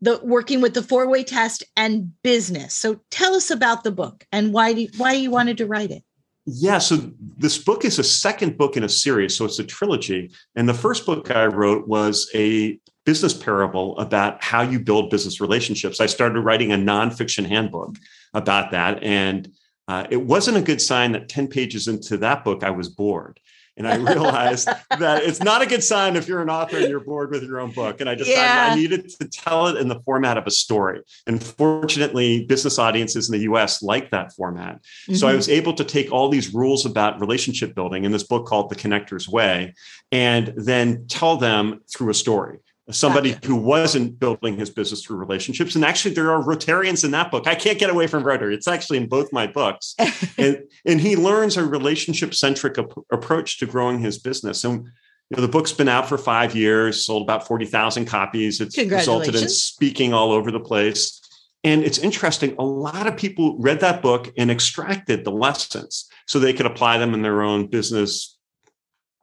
the 0.00 0.20
working 0.22 0.60
with 0.60 0.74
the 0.74 0.82
four 0.82 1.08
way 1.08 1.22
test 1.22 1.64
and 1.76 2.12
business. 2.22 2.74
So 2.74 3.00
tell 3.10 3.34
us 3.34 3.50
about 3.50 3.84
the 3.84 3.90
book 3.90 4.26
and 4.32 4.52
why 4.52 4.72
do 4.72 4.86
why 4.96 5.12
you 5.12 5.30
wanted 5.30 5.58
to 5.58 5.66
write 5.66 5.90
it. 5.90 6.02
Yeah, 6.46 6.78
so 6.78 7.10
this 7.36 7.58
book 7.58 7.84
is 7.84 7.98
a 7.98 8.04
second 8.04 8.56
book 8.56 8.76
in 8.76 8.82
a 8.82 8.88
series, 8.88 9.36
so 9.36 9.44
it's 9.44 9.58
a 9.58 9.64
trilogy. 9.64 10.32
And 10.56 10.68
the 10.68 10.74
first 10.74 11.06
book 11.06 11.30
I 11.30 11.46
wrote 11.46 11.86
was 11.86 12.28
a 12.34 12.78
business 13.04 13.34
parable 13.34 13.96
about 13.98 14.42
how 14.42 14.62
you 14.62 14.80
build 14.80 15.10
business 15.10 15.40
relationships. 15.40 16.00
I 16.00 16.06
started 16.06 16.40
writing 16.40 16.72
a 16.72 16.76
nonfiction 16.76 17.46
handbook 17.46 17.96
about 18.34 18.70
that, 18.70 19.02
and 19.02 19.52
uh, 19.86 20.06
it 20.10 20.18
wasn't 20.18 20.56
a 20.56 20.62
good 20.62 20.80
sign 20.80 21.12
that 21.12 21.28
10 21.28 21.48
pages 21.48 21.88
into 21.88 22.16
that 22.18 22.42
book, 22.44 22.64
I 22.64 22.70
was 22.70 22.88
bored. 22.88 23.38
And 23.76 23.88
I 23.88 23.96
realized 23.96 24.66
that 24.98 25.22
it's 25.22 25.40
not 25.40 25.62
a 25.62 25.66
good 25.66 25.82
sign 25.82 26.16
if 26.16 26.28
you're 26.28 26.42
an 26.42 26.50
author 26.50 26.76
and 26.76 26.88
you're 26.88 27.00
bored 27.00 27.30
with 27.30 27.42
your 27.42 27.60
own 27.60 27.70
book. 27.70 28.00
And 28.00 28.10
I 28.10 28.14
decided 28.14 28.36
yeah. 28.36 28.68
I 28.72 28.74
needed 28.74 29.08
to 29.08 29.28
tell 29.28 29.68
it 29.68 29.76
in 29.76 29.88
the 29.88 30.00
format 30.00 30.36
of 30.36 30.46
a 30.46 30.50
story. 30.50 31.00
And 31.26 31.42
fortunately, 31.42 32.44
business 32.44 32.78
audiences 32.78 33.30
in 33.30 33.38
the 33.38 33.44
US 33.50 33.82
like 33.82 34.10
that 34.10 34.32
format. 34.34 34.82
Mm-hmm. 34.82 35.14
So 35.14 35.26
I 35.26 35.30
mm-hmm. 35.30 35.36
was 35.36 35.48
able 35.48 35.72
to 35.74 35.84
take 35.84 36.12
all 36.12 36.28
these 36.28 36.52
rules 36.52 36.84
about 36.84 37.20
relationship 37.20 37.74
building 37.74 38.04
in 38.04 38.12
this 38.12 38.24
book 38.24 38.46
called 38.46 38.70
The 38.70 38.76
Connector's 38.76 39.28
Way 39.28 39.74
and 40.12 40.52
then 40.56 41.06
tell 41.06 41.36
them 41.36 41.80
through 41.90 42.10
a 42.10 42.14
story 42.14 42.58
somebody 42.92 43.32
gotcha. 43.32 43.48
who 43.48 43.56
wasn't 43.56 44.18
building 44.18 44.56
his 44.56 44.70
business 44.70 45.02
through 45.02 45.16
relationships. 45.16 45.74
And 45.74 45.84
actually, 45.84 46.14
there 46.14 46.30
are 46.30 46.42
Rotarians 46.42 47.04
in 47.04 47.10
that 47.12 47.30
book. 47.30 47.46
I 47.46 47.54
can't 47.54 47.78
get 47.78 47.90
away 47.90 48.06
from 48.06 48.22
Rotary. 48.22 48.54
It's 48.54 48.68
actually 48.68 48.98
in 48.98 49.08
both 49.08 49.32
my 49.32 49.46
books. 49.46 49.94
and, 50.38 50.64
and 50.84 51.00
he 51.00 51.16
learns 51.16 51.56
a 51.56 51.64
relationship 51.64 52.34
centric 52.34 52.78
ap- 52.78 52.92
approach 53.12 53.58
to 53.58 53.66
growing 53.66 53.98
his 53.98 54.18
business. 54.18 54.64
And 54.64 54.84
you 54.84 55.36
know, 55.36 55.42
the 55.42 55.48
book's 55.48 55.72
been 55.72 55.88
out 55.88 56.08
for 56.08 56.18
five 56.18 56.56
years, 56.56 57.06
sold 57.06 57.22
about 57.22 57.46
40,000 57.46 58.06
copies. 58.06 58.60
It's 58.60 58.76
resulted 58.76 59.34
in 59.34 59.48
speaking 59.48 60.12
all 60.12 60.32
over 60.32 60.50
the 60.50 60.60
place. 60.60 61.20
And 61.62 61.84
it's 61.84 61.98
interesting, 61.98 62.56
a 62.58 62.64
lot 62.64 63.06
of 63.06 63.16
people 63.16 63.58
read 63.58 63.80
that 63.80 64.00
book 64.00 64.32
and 64.38 64.50
extracted 64.50 65.24
the 65.24 65.30
lessons 65.30 66.08
so 66.26 66.38
they 66.38 66.52
could 66.52 66.66
apply 66.66 66.98
them 66.98 67.12
in 67.12 67.22
their 67.22 67.42
own 67.42 67.66
business 67.66 68.38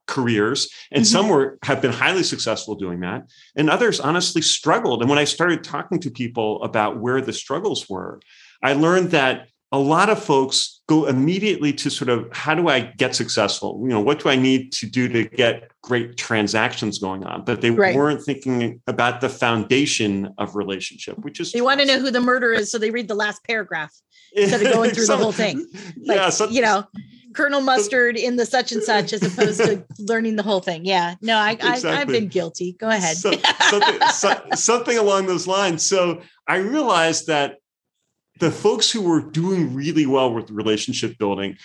careers 0.08 0.70
and 0.92 1.04
mm-hmm. 1.04 1.12
some 1.12 1.30
were 1.30 1.60
have 1.64 1.82
been 1.82 1.92
highly 1.92 2.24
successful 2.24 2.76
doing 2.76 3.02
that 3.02 3.24
and 3.56 3.70
others 3.70 4.00
honestly 4.00 4.42
struggled. 4.42 5.02
And 5.02 5.10
when 5.10 5.20
i 5.20 5.26
started 5.26 5.64
talking 5.64 6.00
to 6.00 6.10
people 6.10 6.64
about 6.64 7.00
where 7.00 7.22
the 7.22 7.34
struggles 7.34 7.88
were 7.90 8.20
i 8.64 8.74
learned 8.74 9.12
that 9.12 9.48
a 9.74 9.80
lot 9.80 10.10
of 10.10 10.24
folks 10.24 10.82
go 10.88 11.08
immediately 11.08 11.74
to 11.74 11.90
sort 11.90 12.10
of 12.10 12.30
how 12.32 12.56
do 12.56 12.70
i 12.70 12.80
get 12.80 13.16
successful? 13.16 13.80
You 13.84 13.90
know 13.90 14.00
what 14.00 14.20
do 14.20 14.30
i 14.30 14.36
need 14.36 14.72
to 14.74 14.86
do 14.86 15.10
to 15.10 15.26
get 15.26 15.70
great 15.84 16.16
transactions 16.16 17.00
going 17.00 17.26
on? 17.26 17.44
But 17.44 17.60
they 17.60 17.72
right. 17.72 17.96
weren't 17.96 18.24
thinking 18.24 18.82
about 18.88 19.20
the 19.20 19.30
foundation 19.30 20.34
of 20.38 20.56
relationship 20.56 21.18
which 21.20 21.42
is 21.42 21.52
they 21.52 21.62
want 21.62 21.82
to 21.82 21.86
know 21.86 22.00
who 22.00 22.12
the 22.12 22.22
murderer 22.22 22.54
is 22.54 22.72
so 22.72 22.78
they 22.78 22.92
read 22.92 23.10
the 23.10 23.16
last 23.16 23.44
paragraph 23.44 23.94
instead 24.34 24.66
of 24.66 24.72
going 24.72 24.92
through 24.92 25.08
the 25.08 25.18
whole 25.18 25.32
thing. 25.34 25.68
Like, 26.06 26.18
yeah 26.18 26.30
so, 26.30 26.48
you 26.48 26.62
know 26.62 26.86
Colonel 27.38 27.62
Mustard 27.72 28.18
in 28.18 28.36
the 28.36 28.46
such 28.46 28.72
and 28.72 28.84
such 28.84 29.14
as 29.14 29.22
opposed 29.22 29.60
to 29.60 29.86
learning 30.00 30.36
the 30.36 30.44
whole 30.44 30.60
thing. 30.60 30.84
Yeah. 30.84 31.16
No, 31.22 31.38
I, 31.38 31.52
exactly. 31.52 31.90
I 31.92 31.96
have 31.96 32.08
been 32.08 32.28
guilty. 32.28 32.74
Go 32.74 32.90
ahead. 32.90 33.16
So, 33.16 33.32
something, 33.70 34.08
so, 34.14 34.42
something 34.56 34.98
along 34.98 35.28
those 35.28 35.48
lines. 35.48 35.86
So 35.88 36.22
I 36.48 36.58
realized 36.58 37.28
that 37.28 37.58
the 38.40 38.52
folks 38.52 38.92
who 38.92 39.02
were 39.02 39.22
doing 39.22 39.74
really 39.74 40.06
well 40.06 40.34
with 40.34 40.50
relationship 40.50 41.18
building 41.18 41.58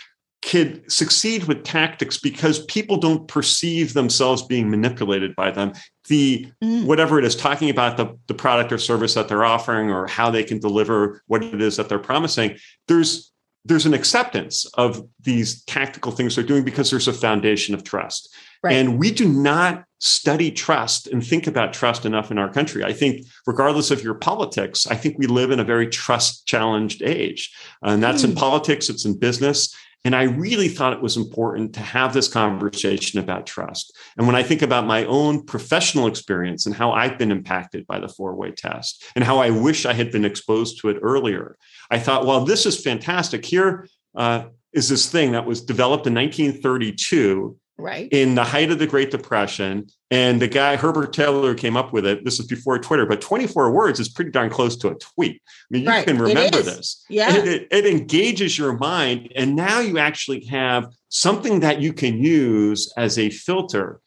could 0.42 0.90
succeed 0.90 1.44
with 1.44 1.62
tactics 1.62 2.18
because 2.18 2.64
people 2.66 2.96
don't 2.96 3.28
perceive 3.28 3.94
themselves 3.94 4.42
being 4.42 4.68
manipulated 4.68 5.36
by 5.36 5.52
them 5.52 5.72
the 6.08 6.50
mm. 6.62 6.84
whatever 6.84 7.16
it 7.16 7.24
is 7.24 7.36
talking 7.36 7.70
about 7.70 7.96
the, 7.96 8.18
the 8.26 8.34
product 8.34 8.72
or 8.72 8.78
service 8.78 9.14
that 9.14 9.28
they're 9.28 9.44
offering 9.44 9.88
or 9.88 10.08
how 10.08 10.30
they 10.30 10.42
can 10.42 10.58
deliver 10.58 11.22
what 11.28 11.44
it 11.44 11.62
is 11.62 11.76
that 11.76 11.88
they're 11.88 12.00
promising 12.00 12.56
there's 12.88 13.31
there's 13.64 13.86
an 13.86 13.94
acceptance 13.94 14.66
of 14.74 15.06
these 15.20 15.62
tactical 15.64 16.12
things 16.12 16.34
they're 16.34 16.44
doing 16.44 16.64
because 16.64 16.90
there's 16.90 17.08
a 17.08 17.12
foundation 17.12 17.74
of 17.74 17.84
trust. 17.84 18.34
Right. 18.62 18.74
And 18.74 18.98
we 18.98 19.10
do 19.10 19.28
not 19.28 19.84
study 19.98 20.50
trust 20.50 21.06
and 21.06 21.24
think 21.24 21.46
about 21.46 21.72
trust 21.72 22.04
enough 22.04 22.30
in 22.30 22.38
our 22.38 22.52
country. 22.52 22.84
I 22.84 22.92
think, 22.92 23.26
regardless 23.46 23.90
of 23.90 24.02
your 24.02 24.14
politics, 24.14 24.86
I 24.86 24.96
think 24.96 25.16
we 25.18 25.26
live 25.26 25.50
in 25.50 25.60
a 25.60 25.64
very 25.64 25.86
trust 25.88 26.46
challenged 26.46 27.02
age. 27.02 27.52
And 27.82 28.02
that's 28.02 28.22
mm. 28.22 28.26
in 28.26 28.30
hmm. 28.32 28.38
politics, 28.38 28.88
it's 28.88 29.04
in 29.04 29.18
business. 29.18 29.74
And 30.04 30.16
I 30.16 30.24
really 30.24 30.68
thought 30.68 30.92
it 30.92 31.02
was 31.02 31.16
important 31.16 31.74
to 31.74 31.80
have 31.80 32.12
this 32.12 32.26
conversation 32.26 33.20
about 33.20 33.46
trust. 33.46 33.96
And 34.16 34.26
when 34.26 34.34
I 34.34 34.42
think 34.42 34.62
about 34.62 34.86
my 34.86 35.04
own 35.04 35.44
professional 35.44 36.08
experience 36.08 36.66
and 36.66 36.74
how 36.74 36.90
I've 36.90 37.18
been 37.18 37.30
impacted 37.30 37.86
by 37.86 38.00
the 38.00 38.08
four 38.08 38.34
way 38.34 38.50
test 38.50 39.04
and 39.14 39.22
how 39.22 39.38
I 39.38 39.50
wish 39.50 39.86
I 39.86 39.92
had 39.92 40.10
been 40.10 40.24
exposed 40.24 40.80
to 40.80 40.88
it 40.88 40.98
earlier, 41.02 41.56
I 41.90 42.00
thought, 42.00 42.26
well, 42.26 42.44
this 42.44 42.66
is 42.66 42.82
fantastic. 42.82 43.44
Here 43.44 43.86
uh, 44.16 44.44
is 44.72 44.88
this 44.88 45.08
thing 45.10 45.32
that 45.32 45.46
was 45.46 45.62
developed 45.62 46.06
in 46.06 46.14
1932 46.14 47.56
right. 47.82 48.08
in 48.12 48.34
the 48.34 48.44
height 48.44 48.70
of 48.70 48.78
the 48.78 48.86
great 48.86 49.10
depression 49.10 49.86
and 50.10 50.40
the 50.40 50.48
guy 50.48 50.76
herbert 50.76 51.12
taylor 51.12 51.54
came 51.54 51.76
up 51.76 51.92
with 51.92 52.06
it. 52.06 52.24
This 52.24 52.38
is 52.38 52.46
before 52.46 52.78
twitter 52.78 53.06
but 53.06 53.20
24 53.20 53.72
words 53.72 54.00
is 54.00 54.08
pretty 54.08 54.30
darn 54.30 54.50
close 54.50 54.76
to 54.76 54.88
a 54.88 54.94
tweet. 54.94 55.42
I 55.44 55.66
mean 55.70 55.82
you 55.82 55.88
right. 55.88 56.06
can 56.06 56.18
remember 56.18 56.62
this. 56.62 57.04
Yeah. 57.08 57.36
It, 57.36 57.48
it, 57.48 57.68
it, 57.70 57.86
engages 57.86 58.56
your 58.56 58.76
mind 58.78 59.32
and 59.34 59.56
now 59.56 59.80
you 59.80 59.98
actually 59.98 60.44
have 60.46 60.92
something 61.08 61.60
that 61.60 61.80
you 61.80 61.92
can 61.92 62.18
use 62.18 62.92
as 62.96 63.18
a 63.18 63.30
filter 63.30 64.00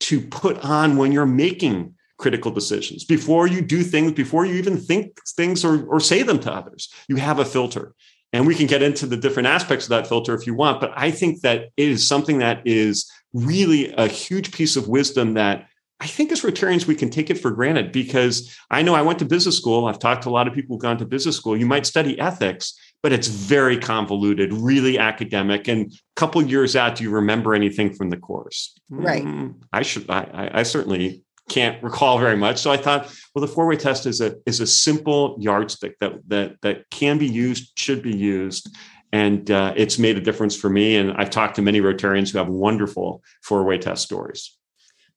to 0.00 0.20
put 0.20 0.64
on 0.64 0.96
when 0.96 1.12
you're 1.12 1.26
making 1.26 1.94
critical 2.16 2.50
decisions 2.50 3.04
before 3.04 3.46
you 3.46 3.60
do 3.60 3.82
things 3.82 4.12
before 4.12 4.46
you 4.46 4.54
even 4.54 4.78
think 4.78 5.18
things 5.36 5.64
or, 5.64 5.84
or 5.86 6.00
say 6.00 6.22
them 6.22 6.38
to 6.40 6.52
others. 6.52 6.92
You 7.08 7.16
have 7.16 7.38
a 7.38 7.44
filter 7.44 7.94
and 8.34 8.48
we 8.48 8.54
can 8.56 8.66
get 8.66 8.82
into 8.82 9.06
the 9.06 9.16
different 9.16 9.46
aspects 9.46 9.86
of 9.86 9.90
that 9.90 10.08
filter 10.08 10.34
if 10.34 10.44
you 10.44 10.54
want. 10.54 10.80
But 10.80 10.92
I 10.96 11.12
think 11.12 11.42
that 11.42 11.68
it 11.76 11.88
is 11.88 12.06
something 12.06 12.38
that 12.38 12.62
is 12.64 13.08
really 13.32 13.94
a 13.94 14.08
huge 14.08 14.50
piece 14.52 14.74
of 14.74 14.88
wisdom 14.88 15.34
that 15.34 15.68
I 16.00 16.08
think 16.08 16.32
as 16.32 16.42
Rotarians, 16.42 16.86
we 16.86 16.96
can 16.96 17.10
take 17.10 17.30
it 17.30 17.38
for 17.38 17.52
granted 17.52 17.92
because 17.92 18.54
I 18.72 18.82
know 18.82 18.94
I 18.96 19.02
went 19.02 19.20
to 19.20 19.24
business 19.24 19.56
school. 19.56 19.86
I've 19.86 20.00
talked 20.00 20.24
to 20.24 20.28
a 20.28 20.30
lot 20.30 20.48
of 20.48 20.52
people 20.52 20.74
who've 20.74 20.82
gone 20.82 20.98
to 20.98 21.06
business 21.06 21.36
school. 21.36 21.56
You 21.56 21.64
might 21.64 21.86
study 21.86 22.18
ethics, 22.18 22.74
but 23.04 23.12
it's 23.12 23.28
very 23.28 23.78
convoluted, 23.78 24.52
really 24.52 24.98
academic. 24.98 25.68
And 25.68 25.92
a 25.92 25.96
couple 26.16 26.42
years 26.42 26.74
out, 26.74 26.96
do 26.96 27.04
you 27.04 27.10
remember 27.10 27.54
anything 27.54 27.94
from 27.94 28.10
the 28.10 28.16
course? 28.16 28.76
Right. 28.90 29.24
Mm, 29.24 29.62
I 29.72 29.82
should. 29.82 30.10
I, 30.10 30.50
I 30.52 30.62
certainly 30.64 31.23
can't 31.48 31.82
recall 31.82 32.18
very 32.18 32.36
much. 32.36 32.58
So 32.58 32.70
I 32.70 32.76
thought, 32.76 33.12
well, 33.34 33.44
the 33.44 33.52
four 33.52 33.66
way 33.66 33.76
test 33.76 34.06
is 34.06 34.20
a 34.20 34.36
is 34.46 34.60
a 34.60 34.66
simple 34.66 35.36
yardstick 35.38 35.98
that 36.00 36.28
that 36.28 36.56
that 36.62 36.90
can 36.90 37.18
be 37.18 37.26
used, 37.26 37.72
should 37.78 38.02
be 38.02 38.16
used, 38.16 38.74
and 39.12 39.50
uh, 39.50 39.74
it's 39.76 39.98
made 39.98 40.16
a 40.16 40.20
difference 40.20 40.56
for 40.56 40.70
me. 40.70 40.96
And 40.96 41.12
I've 41.12 41.30
talked 41.30 41.56
to 41.56 41.62
many 41.62 41.80
Rotarians 41.80 42.32
who 42.32 42.38
have 42.38 42.48
wonderful 42.48 43.22
four 43.42 43.64
way 43.64 43.78
test 43.78 44.02
stories. 44.02 44.56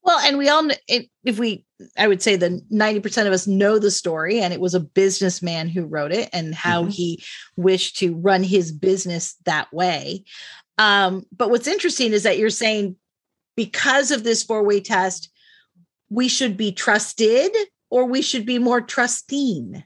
Well, 0.04 0.20
and 0.20 0.38
we 0.38 0.48
all, 0.48 0.70
if 0.88 1.38
we, 1.38 1.66
I 1.98 2.08
would 2.08 2.22
say 2.22 2.38
that 2.38 2.70
90% 2.72 3.28
of 3.28 3.34
us 3.34 3.46
know 3.46 3.78
the 3.78 3.92
story, 3.92 4.40
and 4.40 4.54
it 4.54 4.62
was 4.62 4.74
a 4.74 4.80
businessman 4.80 5.68
who 5.68 5.86
wrote 5.86 6.14
it 6.14 6.30
and 6.32 6.56
how 6.56 6.84
mm-hmm. 6.84 6.92
he 6.92 7.24
wished 7.58 7.98
to 7.98 8.16
run 8.16 8.42
his 8.42 8.72
business 8.72 9.36
that 9.44 9.72
way. 9.74 10.24
Um, 10.78 11.26
but 11.36 11.50
what's 11.50 11.68
interesting 11.68 12.14
is 12.14 12.24
that 12.24 12.38
you're 12.38 12.50
saying 12.50 12.96
because 13.58 14.12
of 14.12 14.24
this 14.24 14.44
four 14.44 14.64
way 14.64 14.80
test, 14.80 15.30
we 16.10 16.28
should 16.28 16.58
be 16.58 16.72
trusted 16.72 17.52
or 17.90 18.06
we 18.06 18.22
should 18.22 18.46
be 18.46 18.60
more 18.60 18.82
trusting 18.82 19.84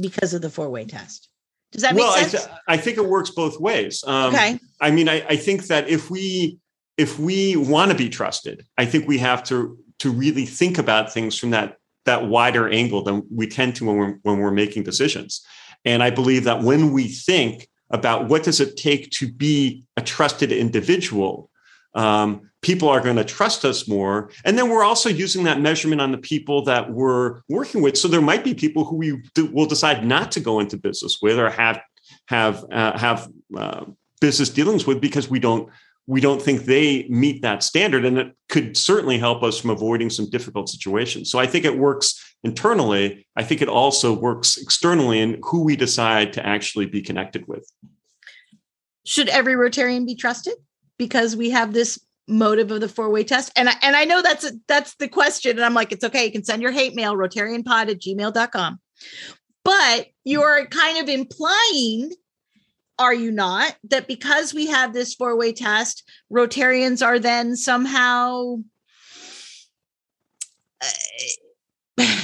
because 0.00 0.34
of 0.34 0.42
the 0.42 0.50
four 0.50 0.70
way 0.70 0.84
test. 0.84 1.28
Does 1.72 1.82
that 1.82 1.94
make 1.94 2.02
well, 2.02 2.16
sense? 2.16 2.34
I, 2.34 2.38
th- 2.38 2.50
I 2.68 2.76
think 2.76 2.98
it 2.98 3.06
works 3.06 3.30
both 3.30 3.58
ways. 3.58 4.04
Um, 4.06 4.34
okay. 4.34 4.58
I 4.80 4.90
mean, 4.90 5.08
I, 5.08 5.24
I 5.26 5.36
think 5.36 5.66
that 5.66 5.88
if 5.88 6.10
we 6.10 6.58
if 6.98 7.18
we 7.18 7.56
want 7.56 7.90
to 7.90 7.96
be 7.96 8.08
trusted, 8.08 8.66
I 8.76 8.84
think 8.84 9.08
we 9.08 9.18
have 9.18 9.42
to 9.44 9.78
to 10.00 10.10
really 10.10 10.44
think 10.44 10.78
about 10.78 11.12
things 11.12 11.38
from 11.38 11.50
that 11.50 11.78
that 12.04 12.26
wider 12.26 12.68
angle 12.68 13.02
than 13.02 13.22
we 13.34 13.46
tend 13.46 13.76
to 13.76 13.86
when 13.86 13.96
we're 13.96 14.18
when 14.22 14.38
we're 14.38 14.50
making 14.50 14.82
decisions. 14.82 15.44
And 15.84 16.02
I 16.02 16.10
believe 16.10 16.44
that 16.44 16.62
when 16.62 16.92
we 16.92 17.08
think 17.08 17.68
about 17.90 18.28
what 18.28 18.42
does 18.42 18.60
it 18.60 18.76
take 18.76 19.10
to 19.10 19.32
be 19.32 19.84
a 19.96 20.02
trusted 20.02 20.52
individual, 20.52 21.50
um, 21.94 22.50
people 22.62 22.88
are 22.88 23.00
going 23.00 23.16
to 23.16 23.24
trust 23.24 23.64
us 23.64 23.88
more. 23.88 24.30
And 24.44 24.56
then 24.56 24.70
we're 24.70 24.84
also 24.84 25.08
using 25.08 25.44
that 25.44 25.60
measurement 25.60 26.00
on 26.00 26.12
the 26.12 26.18
people 26.18 26.62
that 26.64 26.90
we're 26.90 27.40
working 27.48 27.82
with. 27.82 27.98
So 27.98 28.08
there 28.08 28.22
might 28.22 28.44
be 28.44 28.54
people 28.54 28.84
who 28.84 28.96
we 28.96 29.22
will 29.52 29.66
decide 29.66 30.06
not 30.06 30.32
to 30.32 30.40
go 30.40 30.60
into 30.60 30.76
business 30.76 31.18
with 31.20 31.38
or 31.38 31.50
have 31.50 31.80
have 32.26 32.64
uh, 32.70 32.96
have 32.96 33.28
uh, 33.56 33.84
business 34.20 34.48
dealings 34.48 34.86
with 34.86 35.00
because 35.00 35.28
we 35.28 35.40
don't 35.40 35.68
we 36.06 36.20
don't 36.20 36.42
think 36.42 36.62
they 36.62 37.06
meet 37.08 37.42
that 37.42 37.62
standard. 37.62 38.04
And 38.04 38.18
it 38.18 38.36
could 38.48 38.76
certainly 38.76 39.18
help 39.18 39.42
us 39.42 39.58
from 39.58 39.70
avoiding 39.70 40.10
some 40.10 40.30
difficult 40.30 40.68
situations. 40.68 41.30
So 41.30 41.38
i 41.38 41.46
think 41.46 41.64
it 41.64 41.78
works 41.78 42.20
internally. 42.44 43.26
I 43.36 43.44
think 43.44 43.62
it 43.62 43.68
also 43.68 44.12
works 44.12 44.56
externally 44.56 45.20
in 45.20 45.40
who 45.42 45.62
we 45.62 45.76
decide 45.76 46.32
to 46.34 46.46
actually 46.46 46.86
be 46.86 47.02
connected 47.02 47.46
with. 47.46 47.70
Should 49.04 49.28
every 49.28 49.54
rotarian 49.54 50.06
be 50.06 50.14
trusted? 50.14 50.54
Because 50.98 51.36
we 51.36 51.50
have 51.50 51.72
this 51.72 51.98
motive 52.28 52.70
of 52.70 52.80
the 52.80 52.88
four-way 52.88 53.24
test. 53.24 53.52
And 53.56 53.68
I, 53.68 53.74
and 53.82 53.96
I 53.96 54.04
know 54.04 54.22
that's 54.22 54.44
a, 54.44 54.52
that's 54.68 54.94
the 54.96 55.08
question. 55.08 55.56
And 55.56 55.64
I'm 55.64 55.74
like 55.74 55.92
it's 55.92 56.04
okay. 56.04 56.24
You 56.24 56.32
can 56.32 56.44
send 56.44 56.62
your 56.62 56.72
hate 56.72 56.94
mail 56.94 57.14
rotarianpod 57.14 57.90
at 57.90 58.00
gmail.com 58.00 58.78
but 59.64 60.06
you're 60.24 60.66
kind 60.66 60.98
of 60.98 61.08
implying 61.08 62.12
are 62.98 63.14
you 63.14 63.30
not 63.30 63.74
that 63.84 64.06
because 64.06 64.52
we 64.54 64.66
have 64.66 64.92
this 64.92 65.14
four-way 65.14 65.52
test 65.52 66.08
rotarians 66.32 67.04
are 67.04 67.18
then 67.18 67.56
somehow 67.56 68.56
uh, 71.98 72.04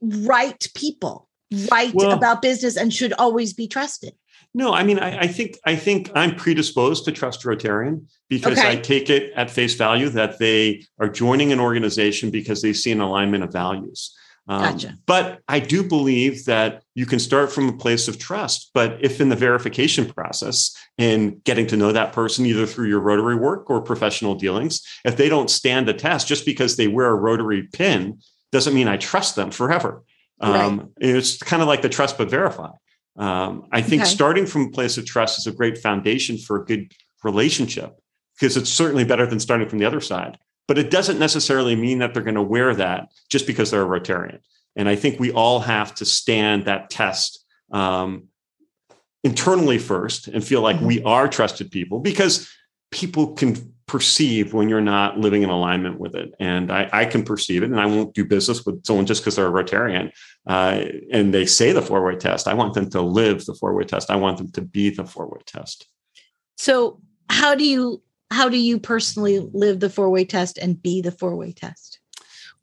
right 0.00 0.68
people 0.74 1.28
right 1.70 1.94
well, 1.94 2.12
about 2.12 2.42
business 2.42 2.76
and 2.76 2.92
should 2.92 3.12
always 3.14 3.52
be 3.52 3.68
trusted 3.68 4.12
no, 4.56 4.72
I 4.72 4.84
mean, 4.84 4.98
I, 4.98 5.18
I, 5.18 5.26
think 5.26 5.58
I 5.66 5.76
think 5.76 6.10
I'm 6.14 6.34
predisposed 6.34 7.04
to 7.04 7.12
trust 7.12 7.42
Rotarian 7.42 8.06
because 8.30 8.58
okay. 8.58 8.70
I 8.70 8.76
take 8.76 9.10
it 9.10 9.30
at 9.36 9.50
face 9.50 9.74
value 9.74 10.08
that 10.08 10.38
they 10.38 10.82
are 10.98 11.10
joining 11.10 11.52
an 11.52 11.60
organization 11.60 12.30
because 12.30 12.62
they 12.62 12.72
see 12.72 12.90
an 12.90 13.02
alignment 13.02 13.44
of 13.44 13.52
values. 13.52 14.16
Um, 14.48 14.62
gotcha. 14.62 14.94
But 15.04 15.40
I 15.46 15.60
do 15.60 15.82
believe 15.82 16.46
that 16.46 16.84
you 16.94 17.04
can 17.04 17.18
start 17.18 17.52
from 17.52 17.68
a 17.68 17.76
place 17.76 18.08
of 18.08 18.18
trust. 18.18 18.70
But 18.72 18.96
if 19.02 19.20
in 19.20 19.28
the 19.28 19.36
verification 19.36 20.06
process 20.06 20.74
and 20.96 21.44
getting 21.44 21.66
to 21.66 21.76
know 21.76 21.92
that 21.92 22.14
person, 22.14 22.46
either 22.46 22.64
through 22.64 22.88
your 22.88 23.00
Rotary 23.00 23.36
work 23.36 23.68
or 23.68 23.82
professional 23.82 24.36
dealings, 24.36 24.80
if 25.04 25.18
they 25.18 25.28
don't 25.28 25.50
stand 25.50 25.86
the 25.86 25.92
test 25.92 26.28
just 26.28 26.46
because 26.46 26.78
they 26.78 26.88
wear 26.88 27.08
a 27.08 27.14
Rotary 27.14 27.64
pin, 27.74 28.20
doesn't 28.52 28.72
mean 28.72 28.88
I 28.88 28.96
trust 28.96 29.36
them 29.36 29.50
forever. 29.50 30.02
Right. 30.40 30.62
Um, 30.62 30.92
it's 30.96 31.36
kind 31.36 31.60
of 31.60 31.68
like 31.68 31.82
the 31.82 31.90
trust 31.90 32.16
but 32.16 32.30
verify. 32.30 32.70
Um, 33.16 33.66
I 33.72 33.82
think 33.82 34.02
okay. 34.02 34.10
starting 34.10 34.46
from 34.46 34.66
a 34.66 34.70
place 34.70 34.98
of 34.98 35.06
trust 35.06 35.38
is 35.38 35.46
a 35.46 35.52
great 35.52 35.78
foundation 35.78 36.36
for 36.38 36.60
a 36.60 36.64
good 36.64 36.92
relationship 37.24 37.98
because 38.38 38.56
it's 38.56 38.70
certainly 38.70 39.04
better 39.04 39.26
than 39.26 39.40
starting 39.40 39.68
from 39.68 39.78
the 39.78 39.86
other 39.86 40.00
side. 40.00 40.38
But 40.68 40.78
it 40.78 40.90
doesn't 40.90 41.18
necessarily 41.18 41.76
mean 41.76 42.00
that 42.00 42.12
they're 42.12 42.22
going 42.22 42.34
to 42.34 42.42
wear 42.42 42.74
that 42.74 43.08
just 43.30 43.46
because 43.46 43.70
they're 43.70 43.82
a 43.82 44.00
Rotarian. 44.00 44.40
And 44.74 44.88
I 44.88 44.96
think 44.96 45.18
we 45.18 45.32
all 45.32 45.60
have 45.60 45.94
to 45.96 46.04
stand 46.04 46.66
that 46.66 46.90
test 46.90 47.44
um, 47.72 48.28
internally 49.24 49.78
first 49.78 50.28
and 50.28 50.44
feel 50.44 50.60
like 50.60 50.76
mm-hmm. 50.76 50.86
we 50.86 51.02
are 51.02 51.28
trusted 51.28 51.70
people 51.70 52.00
because 52.00 52.50
people 52.90 53.34
can 53.34 53.74
perceive 53.86 54.52
when 54.52 54.68
you're 54.68 54.80
not 54.80 55.18
living 55.18 55.42
in 55.42 55.50
alignment 55.50 56.00
with 56.00 56.14
it. 56.14 56.34
And 56.40 56.72
I, 56.72 56.88
I 56.92 57.04
can 57.04 57.22
perceive 57.22 57.62
it, 57.62 57.70
and 57.70 57.80
I 57.80 57.86
won't 57.86 58.14
do 58.14 58.24
business 58.24 58.66
with 58.66 58.84
someone 58.84 59.06
just 59.06 59.22
because 59.22 59.36
they're 59.36 59.46
a 59.46 59.50
Rotarian 59.50 60.10
uh, 60.46 60.84
and 61.12 61.32
they 61.32 61.46
say 61.46 61.72
the 61.72 61.82
four 61.82 62.04
way 62.04 62.16
test. 62.16 62.48
I 62.48 62.54
want 62.54 62.74
them 62.74 62.90
to 62.90 63.00
live 63.00 63.44
the 63.44 63.54
four 63.54 63.74
way 63.74 63.84
test. 63.84 64.10
I 64.10 64.16
want 64.16 64.38
them 64.38 64.50
to 64.52 64.60
be 64.60 64.90
the 64.90 65.04
four 65.04 65.26
way 65.26 65.40
test. 65.46 65.88
So, 66.56 67.00
how 67.28 67.54
do 67.54 67.64
you 67.64 68.02
how 68.30 68.48
do 68.48 68.58
you 68.58 68.78
personally 68.78 69.48
live 69.52 69.80
the 69.80 69.90
four 69.90 70.10
way 70.10 70.24
test 70.24 70.58
and 70.58 70.80
be 70.80 71.00
the 71.00 71.12
four 71.12 71.36
way 71.36 71.52
test? 71.52 72.00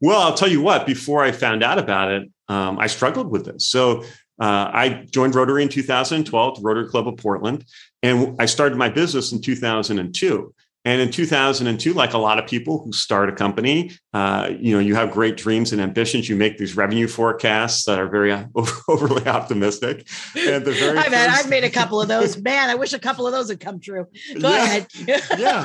Well, 0.02 0.20
I'll 0.20 0.34
tell 0.34 0.50
you 0.50 0.62
what. 0.62 0.86
Before 0.86 1.24
I 1.24 1.32
found 1.32 1.64
out 1.64 1.80
about 1.80 2.12
it, 2.12 2.30
um, 2.50 2.78
I 2.80 2.88
struggled 2.88 3.32
with 3.32 3.46
this. 3.46 3.68
So 3.68 4.04
uh, 4.40 4.70
I 4.74 5.06
joined 5.10 5.36
Rotary 5.36 5.64
in 5.64 5.70
2012, 5.70 6.56
the 6.56 6.62
Rotary 6.62 6.90
Club 6.90 7.08
of 7.08 7.18
Portland, 7.18 7.66
and 8.02 8.36
I 8.40 8.46
started 8.46 8.78
my 8.78 8.90
business 8.90 9.32
in 9.32 9.42
2002. 9.42 10.54
And 10.86 11.00
in 11.00 11.12
2002, 11.12 11.94
like 11.94 12.14
a 12.14 12.18
lot 12.18 12.40
of 12.40 12.48
people 12.48 12.84
who 12.84 12.92
start 12.92 13.30
a 13.30 13.32
company, 13.32 13.92
uh, 14.14 14.50
you 14.60 14.74
know, 14.74 14.80
you 14.80 14.96
have 14.96 15.12
great 15.12 15.38
dreams 15.38 15.72
and 15.72 15.82
ambitions. 15.82 16.28
You 16.28 16.36
make 16.36 16.58
these 16.58 16.76
revenue 16.76 17.08
forecasts 17.08 17.86
that 17.86 18.00
are 18.00 18.10
very 18.10 18.34
overly 18.88 19.26
optimistic. 19.26 20.08
And 20.36 20.66
the 20.66 20.72
very 20.72 20.98
I 20.98 21.04
mean, 21.04 21.30
I've 21.30 21.50
made 21.50 21.64
a 21.64 21.70
couple 21.70 22.02
of 22.02 22.10
those. 22.10 22.38
Man, 22.38 22.70
I 22.70 22.76
wish 22.76 22.92
a 22.92 23.00
couple 23.00 23.26
of 23.26 23.32
those 23.32 23.50
had 23.50 23.62
come 23.62 23.80
true. 23.80 24.08
Go 24.40 24.50
yeah, 24.50 24.64
ahead. 24.64 24.88
yeah, 25.38 25.64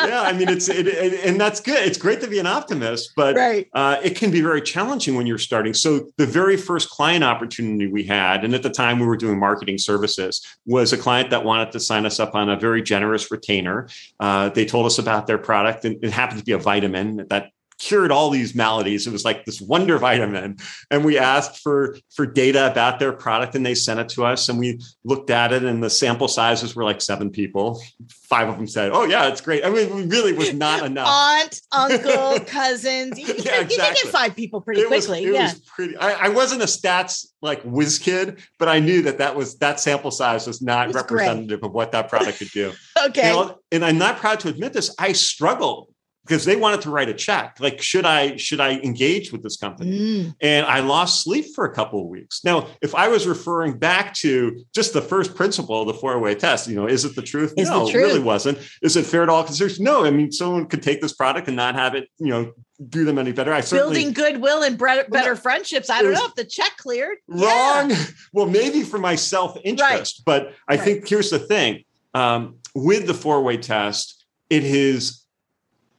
yeah. 0.00 0.22
I 0.22 0.32
mean, 0.32 0.48
it's 0.48 0.68
it, 0.68 0.86
it, 0.86 1.24
and 1.24 1.40
that's 1.40 1.60
good. 1.60 1.84
It's 1.86 1.98
great 1.98 2.20
to 2.20 2.28
be 2.28 2.38
an 2.38 2.46
optimist, 2.46 3.12
but 3.16 3.36
right. 3.36 3.68
uh, 3.74 3.98
it 4.02 4.16
can 4.16 4.30
be 4.30 4.40
very 4.40 4.60
challenging 4.60 5.14
when 5.14 5.26
you're 5.26 5.38
starting. 5.38 5.74
So 5.74 6.10
the 6.16 6.26
very 6.26 6.56
first 6.56 6.90
client 6.90 7.24
opportunity 7.24 7.86
we 7.86 8.04
had, 8.04 8.44
and 8.44 8.54
at 8.54 8.62
the 8.62 8.70
time 8.70 8.98
we 8.98 9.06
were 9.06 9.16
doing 9.16 9.38
marketing 9.38 9.78
services, 9.78 10.44
was 10.66 10.92
a 10.92 10.98
client 10.98 11.30
that 11.30 11.44
wanted 11.44 11.72
to 11.72 11.80
sign 11.80 12.06
us 12.06 12.20
up 12.20 12.34
on 12.34 12.48
a 12.48 12.56
very 12.56 12.82
generous 12.82 13.30
retainer. 13.30 13.88
Uh, 14.18 14.48
they 14.48 14.64
told 14.64 14.86
us 14.86 14.98
about 14.98 15.26
their 15.26 15.38
product, 15.38 15.84
and 15.84 16.02
it 16.04 16.10
happened 16.10 16.38
to 16.38 16.44
be 16.44 16.52
a 16.52 16.58
vitamin 16.58 17.26
that 17.28 17.50
cured 17.80 18.12
all 18.12 18.30
these 18.30 18.54
maladies. 18.54 19.06
It 19.06 19.10
was 19.10 19.24
like 19.24 19.44
this 19.46 19.60
wonder 19.60 19.98
vitamin. 19.98 20.58
And 20.90 21.04
we 21.04 21.18
asked 21.18 21.62
for, 21.62 21.96
for 22.10 22.26
data 22.26 22.70
about 22.70 22.98
their 22.98 23.12
product 23.12 23.54
and 23.54 23.64
they 23.64 23.74
sent 23.74 23.98
it 23.98 24.10
to 24.10 24.24
us. 24.24 24.48
And 24.48 24.58
we 24.58 24.80
looked 25.02 25.30
at 25.30 25.52
it 25.52 25.64
and 25.64 25.82
the 25.82 25.90
sample 25.90 26.28
sizes 26.28 26.76
were 26.76 26.84
like 26.84 27.00
seven 27.00 27.30
people. 27.30 27.82
Five 28.08 28.48
of 28.48 28.56
them 28.56 28.68
said, 28.68 28.92
Oh 28.92 29.04
yeah, 29.04 29.28
it's 29.28 29.40
great. 29.40 29.64
I 29.64 29.70
mean, 29.70 29.88
it 29.88 30.10
really 30.10 30.34
was 30.34 30.52
not 30.52 30.84
enough. 30.86 31.08
Aunt, 31.08 31.60
uncle, 31.72 32.40
cousins. 32.46 33.18
You, 33.18 33.26
yeah, 33.26 33.62
exactly. 33.62 33.74
you 33.74 33.82
can 33.82 33.94
get 33.94 34.06
five 34.12 34.36
people 34.36 34.60
pretty 34.60 34.82
it 34.82 34.88
quickly. 34.88 35.26
Was, 35.26 35.34
yeah. 35.34 35.44
Was 35.44 35.60
pretty, 35.60 35.96
I, 35.96 36.26
I, 36.26 36.28
wasn't 36.28 36.62
a 36.62 36.66
stats 36.66 37.28
like 37.40 37.62
whiz 37.62 37.98
kid, 37.98 38.40
but 38.58 38.68
I 38.68 38.78
knew 38.78 39.02
that 39.02 39.18
that 39.18 39.34
was, 39.34 39.56
that 39.58 39.80
sample 39.80 40.10
size 40.10 40.46
was 40.46 40.60
not 40.60 40.92
representative 40.94 41.60
great. 41.60 41.68
of 41.68 41.72
what 41.72 41.92
that 41.92 42.10
product 42.10 42.38
could 42.38 42.50
do. 42.50 42.72
okay. 43.06 43.28
You 43.28 43.36
know, 43.36 43.58
and 43.72 43.84
I'm 43.84 43.98
not 43.98 44.18
proud 44.18 44.40
to 44.40 44.48
admit 44.48 44.74
this. 44.74 44.94
I 44.98 45.12
struggled 45.12 45.89
because 46.30 46.44
they 46.44 46.54
wanted 46.54 46.80
to 46.80 46.90
write 46.90 47.08
a 47.08 47.14
check 47.14 47.56
like 47.58 47.82
should 47.82 48.06
i 48.06 48.36
should 48.36 48.60
i 48.60 48.74
engage 48.78 49.32
with 49.32 49.42
this 49.42 49.56
company 49.56 49.98
mm. 49.98 50.34
and 50.40 50.64
i 50.66 50.78
lost 50.78 51.24
sleep 51.24 51.44
for 51.56 51.64
a 51.64 51.74
couple 51.74 52.00
of 52.00 52.06
weeks 52.06 52.44
now 52.44 52.68
if 52.80 52.94
i 52.94 53.08
was 53.08 53.26
referring 53.26 53.76
back 53.76 54.14
to 54.14 54.64
just 54.72 54.92
the 54.92 55.02
first 55.02 55.34
principle 55.34 55.80
of 55.80 55.88
the 55.88 55.94
four-way 55.94 56.34
test 56.34 56.68
you 56.68 56.76
know 56.76 56.86
is 56.86 57.04
it 57.04 57.16
the 57.16 57.22
truth 57.22 57.52
is 57.56 57.68
no 57.68 57.84
the 57.84 57.90
truth? 57.90 58.04
it 58.04 58.06
really 58.06 58.20
wasn't 58.20 58.56
is 58.80 58.96
it 58.96 59.04
fair 59.04 59.26
to 59.26 59.32
all 59.32 59.42
consumers 59.42 59.80
no 59.80 60.04
i 60.04 60.10
mean 60.10 60.30
someone 60.30 60.66
could 60.66 60.82
take 60.82 61.00
this 61.00 61.12
product 61.12 61.48
and 61.48 61.56
not 61.56 61.74
have 61.74 61.96
it 61.96 62.08
you 62.18 62.28
know 62.28 62.52
do 62.88 63.04
them 63.04 63.18
any 63.18 63.32
better 63.32 63.52
i 63.52 63.60
certainly 63.60 64.04
building 64.04 64.12
goodwill 64.12 64.62
and 64.62 64.78
better, 64.78 65.04
better 65.10 65.34
friendships 65.34 65.90
i 65.90 66.00
don't 66.00 66.14
know 66.14 66.26
if 66.26 66.34
the 66.36 66.44
check 66.44 66.76
cleared 66.76 67.18
wrong 67.26 67.90
yeah. 67.90 68.04
well 68.32 68.46
maybe 68.46 68.82
for 68.82 68.98
my 68.98 69.16
self-interest 69.16 70.22
right. 70.24 70.24
but 70.24 70.54
i 70.68 70.76
right. 70.76 70.84
think 70.84 71.08
here's 71.08 71.30
the 71.30 71.40
thing 71.40 71.82
um, 72.14 72.56
with 72.74 73.06
the 73.06 73.14
four-way 73.14 73.56
test 73.56 74.24
it 74.48 74.64
has 74.64 75.19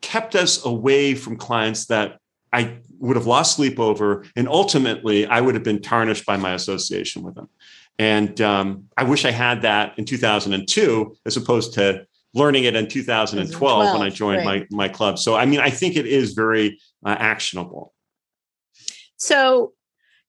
kept 0.02 0.36
us 0.36 0.64
away 0.66 1.16
from 1.16 1.38
clients 1.38 1.86
that 1.88 2.20
I 2.54 2.80
would 3.00 3.16
have 3.16 3.28
lost 3.28 3.56
sleep 3.56 3.80
over, 3.80 4.26
and 4.36 4.48
ultimately 4.48 5.26
I 5.26 5.42
would 5.42 5.56
have 5.56 5.64
been 5.64 5.82
tarnished 5.82 6.26
by 6.26 6.38
my 6.38 6.54
association 6.54 7.24
with 7.24 7.36
them. 7.36 7.50
And 7.98 8.40
um, 8.42 8.86
I 8.98 9.04
wish 9.04 9.26
I 9.26 9.32
had 9.32 9.62
that 9.62 9.98
in 9.98 10.06
2002 10.06 11.16
as 11.26 11.38
opposed 11.38 11.74
to 11.76 12.06
learning 12.34 12.64
it 12.64 12.76
in 12.76 12.88
2012, 12.88 13.52
2012 13.52 14.00
when 14.00 14.08
I 14.08 14.10
joined 14.10 14.46
right. 14.46 14.68
my 14.72 14.88
my 14.88 14.88
club. 14.88 15.20
So 15.20 15.36
I 15.36 15.46
mean, 15.46 15.60
I 15.60 15.70
think 15.70 15.96
it 15.96 16.06
is 16.06 16.34
very 16.34 16.80
uh, 17.06 17.16
actionable. 17.20 17.94
So 19.18 19.74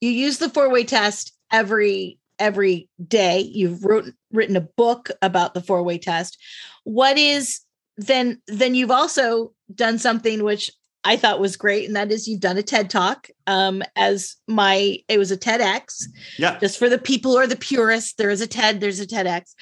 you 0.00 0.10
use 0.10 0.38
the 0.38 0.50
four 0.50 0.70
way 0.70 0.84
test 0.84 1.32
every 1.50 2.18
every 2.38 2.88
day. 3.06 3.40
You've 3.40 3.84
wrote, 3.84 4.12
written 4.32 4.56
a 4.56 4.60
book 4.76 5.10
about 5.22 5.54
the 5.54 5.60
four 5.60 5.82
way 5.82 5.98
test. 5.98 6.38
What 6.84 7.16
is 7.16 7.60
then 7.96 8.42
then 8.48 8.74
you've 8.74 8.90
also 8.90 9.52
done 9.76 9.98
something 9.98 10.44
which 10.44 10.70
I 11.04 11.16
thought 11.16 11.40
was 11.40 11.56
great, 11.56 11.86
and 11.86 11.96
that 11.96 12.12
is 12.12 12.28
you've 12.28 12.40
done 12.40 12.58
a 12.58 12.62
TED 12.62 12.88
talk 12.88 13.28
um, 13.46 13.82
as 13.96 14.36
my 14.46 14.98
it 15.08 15.18
was 15.18 15.32
a 15.32 15.36
TEDx. 15.36 16.04
Yeah. 16.38 16.58
Just 16.58 16.78
for 16.78 16.88
the 16.88 16.98
people 16.98 17.32
or 17.36 17.46
the 17.46 17.56
purists, 17.56 18.14
there 18.14 18.30
is 18.30 18.40
a 18.40 18.46
TED, 18.46 18.80
there's 18.80 19.00
a 19.00 19.06
TEDx. 19.06 19.54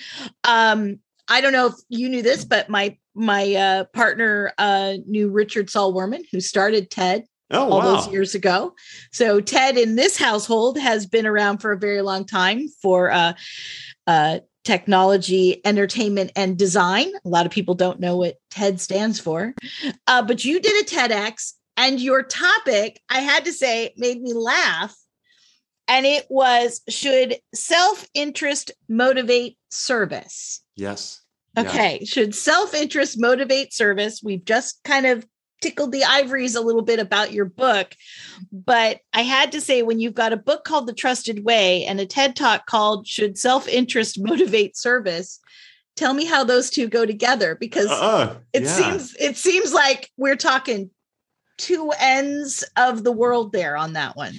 Um, 0.44 0.98
I 1.28 1.40
don't 1.40 1.52
know 1.52 1.68
if 1.68 1.74
you 1.88 2.08
knew 2.08 2.22
this, 2.22 2.44
but 2.44 2.68
my 2.68 2.96
my 3.14 3.54
uh, 3.54 3.84
partner 3.94 4.52
uh, 4.58 4.94
knew 5.06 5.30
Richard 5.30 5.70
Saul 5.70 5.94
Wurman, 5.94 6.24
who 6.30 6.40
started 6.40 6.90
TED 6.90 7.24
oh, 7.50 7.70
all 7.70 7.78
wow. 7.78 7.96
those 7.96 8.08
years 8.08 8.34
ago. 8.34 8.74
So 9.12 9.40
TED 9.40 9.78
in 9.78 9.96
this 9.96 10.16
household 10.18 10.78
has 10.78 11.06
been 11.06 11.26
around 11.26 11.58
for 11.58 11.72
a 11.72 11.78
very 11.78 12.02
long 12.02 12.24
time 12.24 12.68
for 12.82 13.10
uh, 13.10 13.32
uh, 14.06 14.40
technology, 14.64 15.60
entertainment, 15.64 16.32
and 16.36 16.56
design. 16.56 17.10
A 17.24 17.28
lot 17.28 17.46
of 17.46 17.52
people 17.52 17.74
don't 17.74 18.00
know 18.00 18.16
what 18.16 18.36
TED 18.50 18.80
stands 18.80 19.18
for, 19.18 19.54
uh, 20.06 20.22
but 20.22 20.44
you 20.44 20.60
did 20.60 20.84
a 20.84 20.88
TEDx, 20.88 21.52
and 21.76 21.98
your 21.98 22.22
topic, 22.22 23.00
I 23.08 23.20
had 23.20 23.46
to 23.46 23.52
say, 23.52 23.94
made 23.96 24.20
me 24.20 24.34
laugh. 24.34 24.94
And 25.88 26.06
it 26.06 26.26
was 26.28 26.82
Should 26.88 27.36
self 27.54 28.06
interest 28.14 28.70
motivate 28.88 29.56
service? 29.70 30.62
Yes. 30.76 31.22
Okay. 31.58 31.98
Yeah. 32.00 32.06
Should 32.06 32.34
self 32.34 32.74
interest 32.74 33.18
motivate 33.18 33.72
service? 33.72 34.20
We've 34.22 34.44
just 34.44 34.80
kind 34.84 35.06
of 35.06 35.26
tickled 35.60 35.92
the 35.92 36.04
ivories 36.04 36.54
a 36.54 36.60
little 36.60 36.82
bit 36.82 36.98
about 36.98 37.32
your 37.32 37.44
book. 37.44 37.94
But 38.52 39.00
I 39.12 39.22
had 39.22 39.52
to 39.52 39.60
say, 39.60 39.82
when 39.82 40.00
you've 40.00 40.14
got 40.14 40.32
a 40.32 40.36
book 40.36 40.64
called 40.64 40.86
The 40.86 40.94
Trusted 40.94 41.44
Way 41.44 41.84
and 41.84 42.00
a 42.00 42.06
TED 42.06 42.36
talk 42.36 42.66
called 42.66 43.06
Should 43.06 43.38
Self 43.38 43.68
Interest 43.68 44.20
Motivate 44.20 44.76
Service? 44.76 45.40
Tell 45.96 46.14
me 46.14 46.24
how 46.24 46.44
those 46.44 46.70
two 46.70 46.88
go 46.88 47.04
together 47.04 47.56
because 47.56 47.88
uh, 47.90 48.36
it 48.52 48.62
yeah. 48.62 48.68
seems 48.68 49.14
it 49.20 49.36
seems 49.36 49.74
like 49.74 50.10
we're 50.16 50.36
talking 50.36 50.90
two 51.60 51.92
ends 52.00 52.64
of 52.76 53.04
the 53.04 53.12
world 53.12 53.52
there 53.52 53.76
on 53.76 53.92
that 53.92 54.16
one. 54.16 54.34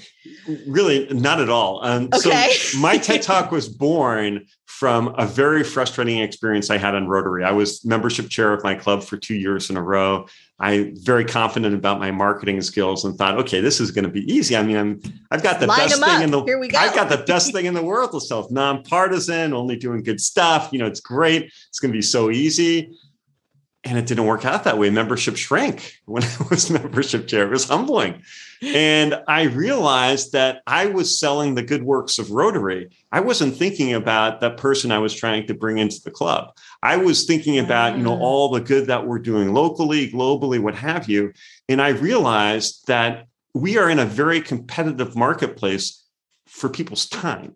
Really, 0.67 1.07
not 1.13 1.39
at 1.39 1.49
all. 1.49 1.85
Um, 1.85 2.09
okay. 2.13 2.51
So 2.53 2.79
my 2.79 2.97
TED 2.97 3.21
Talk 3.21 3.51
was 3.51 3.69
born 3.69 4.47
from 4.81 5.13
a 5.19 5.27
very 5.27 5.63
frustrating 5.63 6.21
experience 6.21 6.71
I 6.71 6.79
had 6.79 6.95
on 6.95 7.07
Rotary. 7.07 7.43
I 7.43 7.51
was 7.51 7.85
membership 7.85 8.29
chair 8.29 8.51
of 8.51 8.63
my 8.63 8.73
club 8.73 9.03
for 9.03 9.15
two 9.15 9.35
years 9.35 9.69
in 9.69 9.77
a 9.77 9.81
row. 9.81 10.25
I 10.59 10.93
very 10.95 11.23
confident 11.23 11.75
about 11.75 11.99
my 11.99 12.09
marketing 12.09 12.59
skills 12.63 13.05
and 13.05 13.15
thought, 13.15 13.37
okay, 13.41 13.61
this 13.61 13.79
is 13.79 13.91
going 13.91 14.05
to 14.05 14.09
be 14.09 14.21
easy. 14.21 14.57
I 14.57 14.63
mean, 14.63 14.77
I'm 14.77 14.99
I've 15.29 15.43
got 15.43 15.59
the 15.59 15.67
Line 15.67 15.87
best 15.87 16.03
thing 16.03 16.23
in 16.23 16.31
the 16.31 16.43
Here 16.45 16.57
we 16.57 16.67
go. 16.67 16.79
I've 16.79 16.95
got 16.95 17.09
the 17.09 17.23
best 17.27 17.51
thing 17.53 17.67
in 17.67 17.75
the 17.75 17.83
world 17.83 18.11
to 18.13 18.19
sell. 18.19 18.47
Nonpartisan, 18.49 19.53
only 19.53 19.75
doing 19.75 20.01
good 20.01 20.19
stuff. 20.19 20.69
You 20.71 20.79
know, 20.79 20.87
it's 20.87 20.99
great. 20.99 21.53
It's 21.69 21.79
going 21.79 21.91
to 21.91 21.95
be 21.95 22.01
so 22.01 22.31
easy 22.31 22.89
and 23.83 23.97
it 23.97 24.05
didn't 24.05 24.25
work 24.25 24.45
out 24.45 24.63
that 24.65 24.77
way. 24.77 24.89
Membership 24.89 25.37
shrank 25.37 25.99
when 26.05 26.23
I 26.23 26.35
was 26.49 26.69
membership 26.69 27.27
chair. 27.27 27.45
It 27.45 27.51
was 27.51 27.67
humbling. 27.67 28.21
And 28.61 29.19
I 29.27 29.43
realized 29.43 30.33
that 30.33 30.61
I 30.67 30.85
was 30.85 31.19
selling 31.19 31.55
the 31.55 31.63
good 31.63 31.81
works 31.81 32.19
of 32.19 32.29
Rotary. 32.29 32.89
I 33.11 33.19
wasn't 33.19 33.55
thinking 33.55 33.93
about 33.93 34.39
that 34.41 34.57
person 34.57 34.91
I 34.91 34.99
was 34.99 35.15
trying 35.15 35.47
to 35.47 35.55
bring 35.55 35.79
into 35.79 35.99
the 35.99 36.11
club. 36.11 36.55
I 36.83 36.97
was 36.97 37.25
thinking 37.25 37.57
about, 37.57 37.97
you 37.97 38.03
know, 38.03 38.13
ah. 38.13 38.19
all 38.19 38.49
the 38.49 38.61
good 38.61 38.85
that 38.87 39.07
we're 39.07 39.19
doing 39.19 39.51
locally, 39.51 40.11
globally, 40.11 40.59
what 40.59 40.75
have 40.75 41.09
you. 41.09 41.33
And 41.67 41.81
I 41.81 41.89
realized 41.89 42.85
that 42.85 43.25
we 43.55 43.79
are 43.79 43.89
in 43.89 43.97
a 43.97 44.05
very 44.05 44.41
competitive 44.41 45.15
marketplace 45.15 46.03
for 46.45 46.69
people's 46.69 47.07
time. 47.07 47.55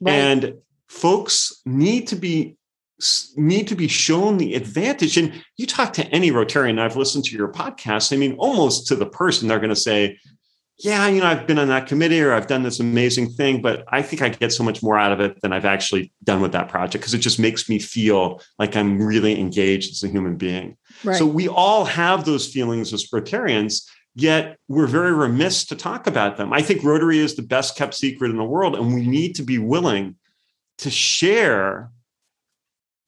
Right. 0.00 0.12
And 0.12 0.54
folks 0.88 1.62
need 1.64 2.08
to 2.08 2.16
be 2.16 2.56
need 3.36 3.68
to 3.68 3.74
be 3.74 3.88
shown 3.88 4.36
the 4.36 4.54
advantage. 4.54 5.16
And 5.16 5.44
you 5.56 5.66
talk 5.66 5.92
to 5.94 6.06
any 6.08 6.30
Rotarian, 6.30 6.78
I've 6.78 6.96
listened 6.96 7.24
to 7.26 7.36
your 7.36 7.48
podcast. 7.48 8.12
I 8.12 8.16
mean, 8.16 8.34
almost 8.38 8.86
to 8.88 8.96
the 8.96 9.06
person, 9.06 9.48
they're 9.48 9.58
going 9.58 9.70
to 9.70 9.76
say, 9.76 10.18
yeah, 10.78 11.08
you 11.08 11.20
know, 11.20 11.26
I've 11.26 11.46
been 11.46 11.58
on 11.58 11.68
that 11.68 11.86
committee 11.86 12.22
or 12.22 12.32
I've 12.32 12.46
done 12.46 12.62
this 12.62 12.80
amazing 12.80 13.30
thing, 13.30 13.60
but 13.60 13.84
I 13.88 14.00
think 14.00 14.22
I 14.22 14.30
get 14.30 14.52
so 14.52 14.64
much 14.64 14.82
more 14.82 14.98
out 14.98 15.12
of 15.12 15.20
it 15.20 15.40
than 15.42 15.52
I've 15.52 15.66
actually 15.66 16.10
done 16.24 16.40
with 16.40 16.52
that 16.52 16.68
project 16.68 17.02
because 17.02 17.12
it 17.12 17.18
just 17.18 17.38
makes 17.38 17.68
me 17.68 17.78
feel 17.78 18.40
like 18.58 18.76
I'm 18.76 19.00
really 19.00 19.38
engaged 19.38 19.92
as 19.92 20.02
a 20.02 20.08
human 20.08 20.36
being. 20.36 20.78
Right. 21.04 21.16
So 21.16 21.26
we 21.26 21.48
all 21.48 21.84
have 21.84 22.24
those 22.24 22.50
feelings 22.50 22.94
as 22.94 23.10
Rotarians, 23.10 23.86
yet 24.14 24.56
we're 24.68 24.86
very 24.86 25.12
remiss 25.12 25.66
to 25.66 25.76
talk 25.76 26.06
about 26.06 26.38
them. 26.38 26.52
I 26.52 26.62
think 26.62 26.82
Rotary 26.82 27.18
is 27.18 27.34
the 27.34 27.42
best 27.42 27.76
kept 27.76 27.94
secret 27.94 28.30
in 28.30 28.38
the 28.38 28.44
world, 28.44 28.74
and 28.74 28.94
we 28.94 29.06
need 29.06 29.34
to 29.34 29.42
be 29.42 29.58
willing 29.58 30.16
to 30.78 30.90
share 30.90 31.90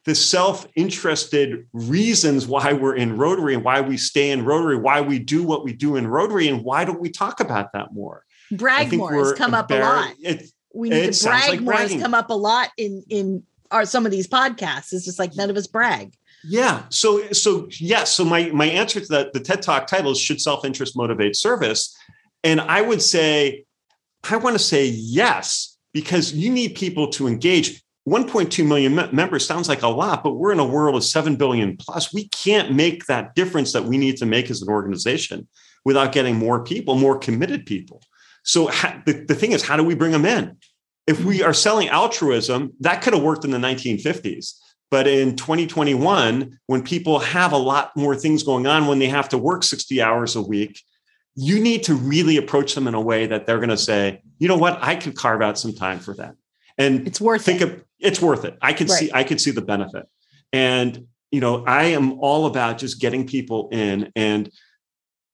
the 0.04 0.14
self-interested 0.14 1.66
reasons 1.72 2.46
why 2.46 2.72
we're 2.72 2.96
in 2.96 3.16
Rotary 3.16 3.54
and 3.54 3.64
why 3.64 3.80
we 3.80 3.96
stay 3.96 4.30
in 4.30 4.44
Rotary, 4.44 4.76
why 4.76 5.00
we 5.00 5.18
do 5.18 5.44
what 5.44 5.64
we 5.64 5.72
do 5.72 5.96
in 5.96 6.06
Rotary, 6.06 6.48
and 6.48 6.64
why 6.64 6.84
don't 6.84 7.00
we 7.00 7.10
talk 7.10 7.40
about 7.40 7.72
that 7.72 7.92
more? 7.92 8.24
Brag 8.50 8.92
more 8.92 9.12
has 9.14 9.32
come 9.34 9.54
up 9.54 9.70
a 9.70 9.74
lot. 9.74 10.14
It, 10.20 10.50
we 10.74 10.90
need 10.90 11.12
to 11.12 11.24
brag 11.24 11.48
like 11.48 11.60
more 11.60 11.74
bragging. 11.74 11.98
has 11.98 12.02
come 12.02 12.14
up 12.14 12.30
a 12.30 12.34
lot 12.34 12.70
in 12.76 13.04
in 13.08 13.42
our 13.70 13.84
some 13.84 14.04
of 14.04 14.12
these 14.12 14.26
podcasts. 14.26 14.92
It's 14.92 15.04
just 15.04 15.18
like 15.18 15.36
none 15.36 15.50
of 15.50 15.56
us 15.56 15.66
brag. 15.66 16.14
Yeah. 16.44 16.82
So 16.88 17.32
so 17.32 17.66
yes. 17.70 17.80
Yeah, 17.80 18.04
so 18.04 18.24
my 18.24 18.50
my 18.52 18.66
answer 18.66 19.00
to 19.00 19.06
that 19.08 19.32
the 19.32 19.40
TED 19.40 19.62
Talk 19.62 19.86
title 19.86 20.12
is 20.12 20.18
should 20.18 20.40
self 20.40 20.64
interest 20.64 20.96
motivate 20.96 21.36
service, 21.36 21.96
and 22.42 22.60
I 22.60 22.82
would 22.82 23.02
say 23.02 23.64
I 24.28 24.36
want 24.36 24.54
to 24.54 24.62
say 24.62 24.86
yes 24.86 25.78
because 25.92 26.32
you 26.32 26.50
need 26.50 26.74
people 26.74 27.08
to 27.08 27.28
engage 27.28 27.81
1.2 28.08 28.66
million 28.66 28.94
members 29.14 29.46
sounds 29.46 29.68
like 29.68 29.82
a 29.82 29.88
lot, 29.88 30.24
but 30.24 30.32
we're 30.32 30.52
in 30.52 30.58
a 30.58 30.64
world 30.64 30.96
of 30.96 31.04
7 31.04 31.36
billion 31.36 31.76
plus. 31.76 32.12
We 32.12 32.28
can't 32.28 32.72
make 32.72 33.06
that 33.06 33.34
difference 33.36 33.72
that 33.72 33.84
we 33.84 33.96
need 33.96 34.16
to 34.16 34.26
make 34.26 34.50
as 34.50 34.60
an 34.60 34.68
organization 34.68 35.46
without 35.84 36.12
getting 36.12 36.36
more 36.36 36.64
people, 36.64 36.96
more 36.96 37.16
committed 37.16 37.64
people. 37.64 38.02
So 38.42 38.66
the, 39.06 39.24
the 39.28 39.34
thing 39.34 39.52
is, 39.52 39.62
how 39.62 39.76
do 39.76 39.84
we 39.84 39.94
bring 39.94 40.10
them 40.10 40.24
in? 40.24 40.56
If 41.06 41.24
we 41.24 41.42
are 41.42 41.54
selling 41.54 41.88
altruism, 41.88 42.72
that 42.80 43.02
could 43.02 43.12
have 43.12 43.22
worked 43.22 43.44
in 43.44 43.52
the 43.52 43.58
1950s. 43.58 44.54
But 44.90 45.06
in 45.06 45.36
2021, 45.36 46.58
when 46.66 46.82
people 46.82 47.18
have 47.20 47.52
a 47.52 47.56
lot 47.56 47.96
more 47.96 48.14
things 48.14 48.42
going 48.42 48.66
on, 48.66 48.86
when 48.86 48.98
they 48.98 49.08
have 49.08 49.28
to 49.30 49.38
work 49.38 49.62
60 49.62 50.02
hours 50.02 50.36
a 50.36 50.42
week, 50.42 50.80
you 51.34 51.60
need 51.60 51.84
to 51.84 51.94
really 51.94 52.36
approach 52.36 52.74
them 52.74 52.86
in 52.86 52.94
a 52.94 53.00
way 53.00 53.26
that 53.26 53.46
they're 53.46 53.56
going 53.56 53.70
to 53.70 53.76
say, 53.76 54.22
you 54.38 54.48
know 54.48 54.58
what, 54.58 54.78
I 54.82 54.96
could 54.96 55.16
carve 55.16 55.40
out 55.40 55.58
some 55.58 55.72
time 55.72 55.98
for 55.98 56.14
that. 56.16 56.34
And 56.78 57.06
it's 57.06 57.20
worth 57.20 57.44
think 57.44 57.60
it. 57.60 57.68
of 57.68 57.84
it's 57.98 58.20
worth 58.20 58.44
it. 58.44 58.58
I 58.60 58.72
could 58.72 58.88
right. 58.88 58.98
see 58.98 59.10
I 59.12 59.24
could 59.24 59.40
see 59.40 59.50
the 59.50 59.62
benefit. 59.62 60.06
And 60.52 61.06
you 61.30 61.40
know, 61.40 61.64
I 61.64 61.84
am 61.84 62.18
all 62.20 62.46
about 62.46 62.78
just 62.78 63.00
getting 63.00 63.26
people 63.26 63.68
in. 63.72 64.12
And 64.14 64.50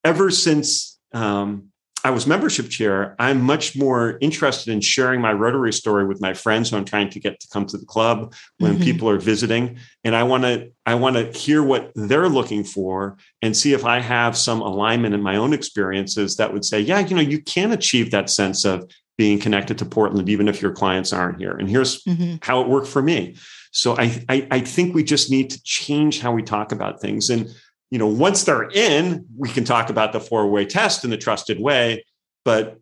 ever 0.04 0.30
since 0.30 0.98
um, 1.12 1.70
I 2.04 2.10
was 2.10 2.26
membership 2.26 2.68
chair, 2.68 3.16
I'm 3.18 3.42
much 3.42 3.76
more 3.76 4.18
interested 4.20 4.72
in 4.72 4.80
sharing 4.80 5.20
my 5.20 5.32
Rotary 5.32 5.72
story 5.72 6.06
with 6.06 6.20
my 6.20 6.32
friends 6.32 6.70
who 6.70 6.76
I'm 6.76 6.84
trying 6.84 7.10
to 7.10 7.20
get 7.20 7.40
to 7.40 7.48
come 7.48 7.66
to 7.66 7.76
the 7.76 7.84
club 7.84 8.34
when 8.58 8.74
mm-hmm. 8.74 8.84
people 8.84 9.10
are 9.10 9.18
visiting. 9.18 9.78
And 10.04 10.14
I 10.14 10.22
want 10.22 10.44
to 10.44 10.70
I 10.86 10.94
want 10.94 11.16
to 11.16 11.36
hear 11.36 11.62
what 11.64 11.90
they're 11.96 12.28
looking 12.28 12.62
for 12.62 13.18
and 13.42 13.56
see 13.56 13.72
if 13.72 13.84
I 13.84 13.98
have 13.98 14.36
some 14.36 14.60
alignment 14.60 15.14
in 15.14 15.22
my 15.22 15.36
own 15.36 15.52
experiences 15.52 16.36
that 16.36 16.52
would 16.52 16.64
say, 16.64 16.78
yeah, 16.80 17.00
you 17.00 17.16
know, 17.16 17.22
you 17.22 17.42
can 17.42 17.72
achieve 17.72 18.12
that 18.12 18.30
sense 18.30 18.64
of 18.64 18.88
being 19.18 19.38
connected 19.38 19.76
to 19.78 19.84
Portland, 19.84 20.28
even 20.28 20.48
if 20.48 20.62
your 20.62 20.72
clients 20.72 21.12
aren't 21.12 21.38
here. 21.38 21.50
And 21.52 21.68
here's 21.68 22.02
mm-hmm. 22.04 22.36
how 22.40 22.62
it 22.62 22.68
worked 22.68 22.86
for 22.86 23.02
me. 23.02 23.36
So 23.72 23.98
I, 23.98 24.24
I 24.28 24.46
I 24.50 24.60
think 24.60 24.94
we 24.94 25.04
just 25.04 25.30
need 25.30 25.50
to 25.50 25.62
change 25.62 26.20
how 26.20 26.32
we 26.32 26.42
talk 26.42 26.72
about 26.72 27.02
things. 27.02 27.28
And 27.28 27.48
you 27.90 27.98
know, 27.98 28.06
once 28.06 28.44
they're 28.44 28.70
in, 28.70 29.26
we 29.36 29.48
can 29.48 29.64
talk 29.64 29.90
about 29.90 30.12
the 30.12 30.20
four-way 30.20 30.64
test 30.64 31.04
in 31.04 31.10
the 31.10 31.16
trusted 31.16 31.60
way, 31.60 32.04
but 32.44 32.78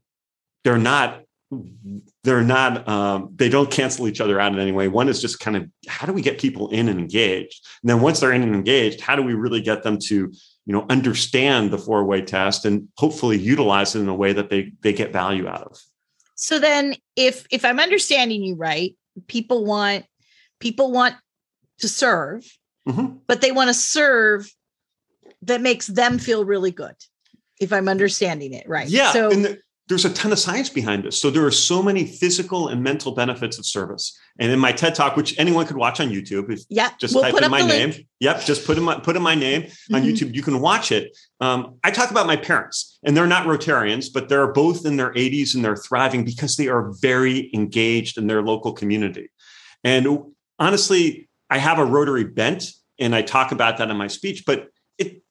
they're 0.62 0.78
not 0.78 1.22
they're 2.24 2.42
not 2.42 2.88
um, 2.88 3.30
they 3.36 3.48
don't 3.48 3.70
cancel 3.70 4.08
each 4.08 4.20
other 4.20 4.40
out 4.40 4.52
in 4.52 4.58
any 4.58 4.72
way 4.72 4.88
one 4.88 5.08
is 5.08 5.20
just 5.20 5.38
kind 5.38 5.56
of 5.56 5.68
how 5.86 6.04
do 6.04 6.12
we 6.12 6.20
get 6.20 6.40
people 6.40 6.68
in 6.70 6.88
and 6.88 6.98
engaged 6.98 7.64
and 7.82 7.88
then 7.88 8.00
once 8.00 8.18
they're 8.18 8.32
in 8.32 8.42
and 8.42 8.52
engaged 8.52 9.00
how 9.00 9.14
do 9.14 9.22
we 9.22 9.32
really 9.32 9.60
get 9.60 9.84
them 9.84 9.96
to 9.96 10.16
you 10.16 10.72
know 10.72 10.84
understand 10.90 11.70
the 11.70 11.78
four 11.78 12.04
way 12.04 12.20
test 12.20 12.64
and 12.64 12.88
hopefully 12.96 13.38
utilize 13.38 13.94
it 13.94 14.00
in 14.00 14.08
a 14.08 14.14
way 14.14 14.32
that 14.32 14.50
they 14.50 14.72
they 14.82 14.92
get 14.92 15.12
value 15.12 15.46
out 15.46 15.62
of 15.62 15.78
so 16.36 16.58
then 16.58 16.94
if 17.16 17.46
if 17.50 17.64
i'm 17.64 17.80
understanding 17.80 18.42
you 18.42 18.54
right 18.54 18.96
people 19.26 19.64
want 19.64 20.04
people 20.60 20.92
want 20.92 21.14
to 21.78 21.88
serve 21.88 22.46
mm-hmm. 22.88 23.16
but 23.26 23.40
they 23.40 23.50
want 23.50 23.68
to 23.68 23.74
serve 23.74 24.48
that 25.42 25.60
makes 25.60 25.88
them 25.88 26.18
feel 26.18 26.44
really 26.44 26.70
good 26.70 26.94
if 27.60 27.72
i'm 27.72 27.88
understanding 27.88 28.52
it 28.52 28.68
right 28.68 28.88
yeah 28.88 29.12
so 29.12 29.30
the, 29.30 29.58
there's 29.88 30.04
a 30.04 30.12
ton 30.12 30.32
of 30.32 30.38
science 30.38 30.68
behind 30.68 31.04
this. 31.04 31.20
So 31.20 31.30
there 31.30 31.44
are 31.46 31.50
so 31.50 31.82
many 31.82 32.04
physical 32.04 32.68
and 32.68 32.82
mental 32.82 33.12
benefits 33.12 33.58
of 33.58 33.64
service. 33.64 34.18
And 34.38 34.50
in 34.50 34.58
my 34.58 34.72
ted 34.72 34.94
talk 34.94 35.16
which 35.16 35.38
anyone 35.38 35.66
could 35.66 35.76
watch 35.76 36.00
on 36.00 36.08
youtube 36.08 36.52
if 36.52 36.60
yeah 36.68 36.90
just 36.98 37.14
we'll 37.14 37.24
type 37.24 37.40
in 37.40 37.50
my 37.50 37.62
name 37.62 37.90
link. 37.90 38.06
yep 38.20 38.42
just 38.44 38.66
put 38.66 38.76
in 38.76 38.84
my 38.84 38.98
put 38.98 39.16
in 39.16 39.22
my 39.22 39.34
name 39.34 39.62
mm-hmm. 39.62 39.94
on 39.94 40.02
youtube. 40.02 40.34
You 40.34 40.42
can 40.42 40.60
watch 40.60 40.92
it. 40.92 41.16
Um, 41.40 41.76
i 41.84 41.90
talk 41.90 42.10
about 42.10 42.26
my 42.26 42.36
parents 42.36 42.98
and 43.04 43.16
they're 43.16 43.26
not 43.26 43.46
rotarians 43.46 44.12
but 44.12 44.28
they're 44.28 44.52
both 44.52 44.84
in 44.84 44.96
their 44.96 45.12
80s 45.12 45.54
and 45.54 45.64
they're 45.64 45.76
thriving 45.76 46.24
because 46.24 46.56
they 46.56 46.68
are 46.68 46.92
very 47.00 47.50
engaged 47.54 48.18
in 48.18 48.26
their 48.26 48.42
local 48.42 48.72
community. 48.72 49.30
And 49.84 50.06
honestly 50.58 51.28
i 51.48 51.58
have 51.58 51.78
a 51.78 51.84
rotary 51.84 52.24
bent 52.24 52.72
and 52.98 53.14
i 53.14 53.22
talk 53.22 53.52
about 53.52 53.78
that 53.78 53.90
in 53.90 53.96
my 53.96 54.08
speech 54.08 54.44
but 54.46 54.68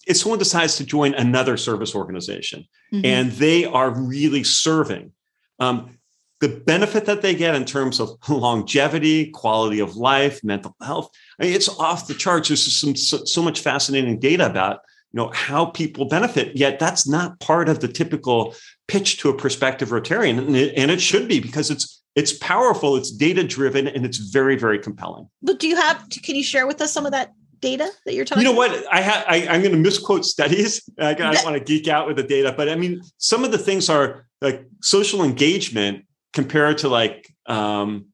if 0.05 0.17
someone 0.17 0.39
decides 0.39 0.75
to 0.77 0.85
join 0.85 1.13
another 1.15 1.57
service 1.57 1.95
organization 1.95 2.65
mm-hmm. 2.93 3.05
and 3.05 3.31
they 3.33 3.65
are 3.65 3.89
really 3.89 4.43
serving, 4.43 5.11
um, 5.59 5.97
the 6.41 6.49
benefit 6.49 7.05
that 7.05 7.21
they 7.21 7.33
get 7.33 7.55
in 7.55 7.65
terms 7.65 7.99
of 7.99 8.09
longevity, 8.29 9.31
quality 9.31 9.79
of 9.79 9.95
life, 9.95 10.43
mental 10.43 10.75
health, 10.81 11.09
I 11.39 11.45
mean, 11.45 11.53
it's 11.53 11.69
off 11.69 12.07
the 12.07 12.13
charts. 12.13 12.49
There's 12.49 12.79
some 12.79 12.95
so, 12.95 13.23
so 13.25 13.41
much 13.41 13.61
fascinating 13.61 14.19
data 14.19 14.45
about 14.45 14.81
you 15.13 15.21
know 15.21 15.31
how 15.33 15.67
people 15.67 16.05
benefit. 16.05 16.57
Yet 16.57 16.77
that's 16.77 17.07
not 17.07 17.39
part 17.39 17.69
of 17.69 17.79
the 17.79 17.87
typical 17.87 18.53
pitch 18.87 19.17
to 19.19 19.29
a 19.29 19.33
prospective 19.33 19.89
Rotarian, 19.89 20.37
and 20.37 20.55
it, 20.55 20.73
and 20.75 20.91
it 20.91 21.01
should 21.01 21.27
be 21.27 21.39
because 21.39 21.71
it's 21.71 22.01
it's 22.15 22.33
powerful, 22.33 22.95
it's 22.95 23.11
data 23.11 23.43
driven, 23.43 23.87
and 23.87 24.05
it's 24.05 24.17
very 24.17 24.57
very 24.57 24.77
compelling. 24.77 25.29
But 25.41 25.59
do 25.59 25.67
you 25.67 25.77
have? 25.77 26.05
Can 26.09 26.35
you 26.35 26.43
share 26.43 26.67
with 26.67 26.81
us 26.81 26.91
some 26.91 27.05
of 27.05 27.13
that 27.13 27.33
data 27.65 27.91
that 28.05 28.13
you're 28.13 28.25
talking? 28.25 28.43
You 28.43 28.49
know 28.49 28.55
what? 28.55 28.71
I 28.93 29.01
ha- 29.01 29.25
I, 29.27 29.37
am 29.37 29.61
going 29.61 29.73
to 29.73 29.77
misquote 29.77 30.23
studies. 30.23 30.87
I, 30.99 31.09
I 31.09 31.13
don't 31.13 31.43
want 31.43 31.57
to 31.57 31.63
geek 31.63 31.87
out 31.87 32.07
with 32.07 32.17
the 32.17 32.23
data, 32.23 32.53
but 32.55 32.69
I 32.69 32.75
mean, 32.75 33.01
some 33.17 33.43
of 33.43 33.51
the 33.51 33.57
things 33.57 33.89
are 33.89 34.27
like 34.41 34.65
social 34.81 35.23
engagement 35.23 36.05
compared 36.33 36.77
to 36.79 36.89
like 36.89 37.27
um, 37.47 38.07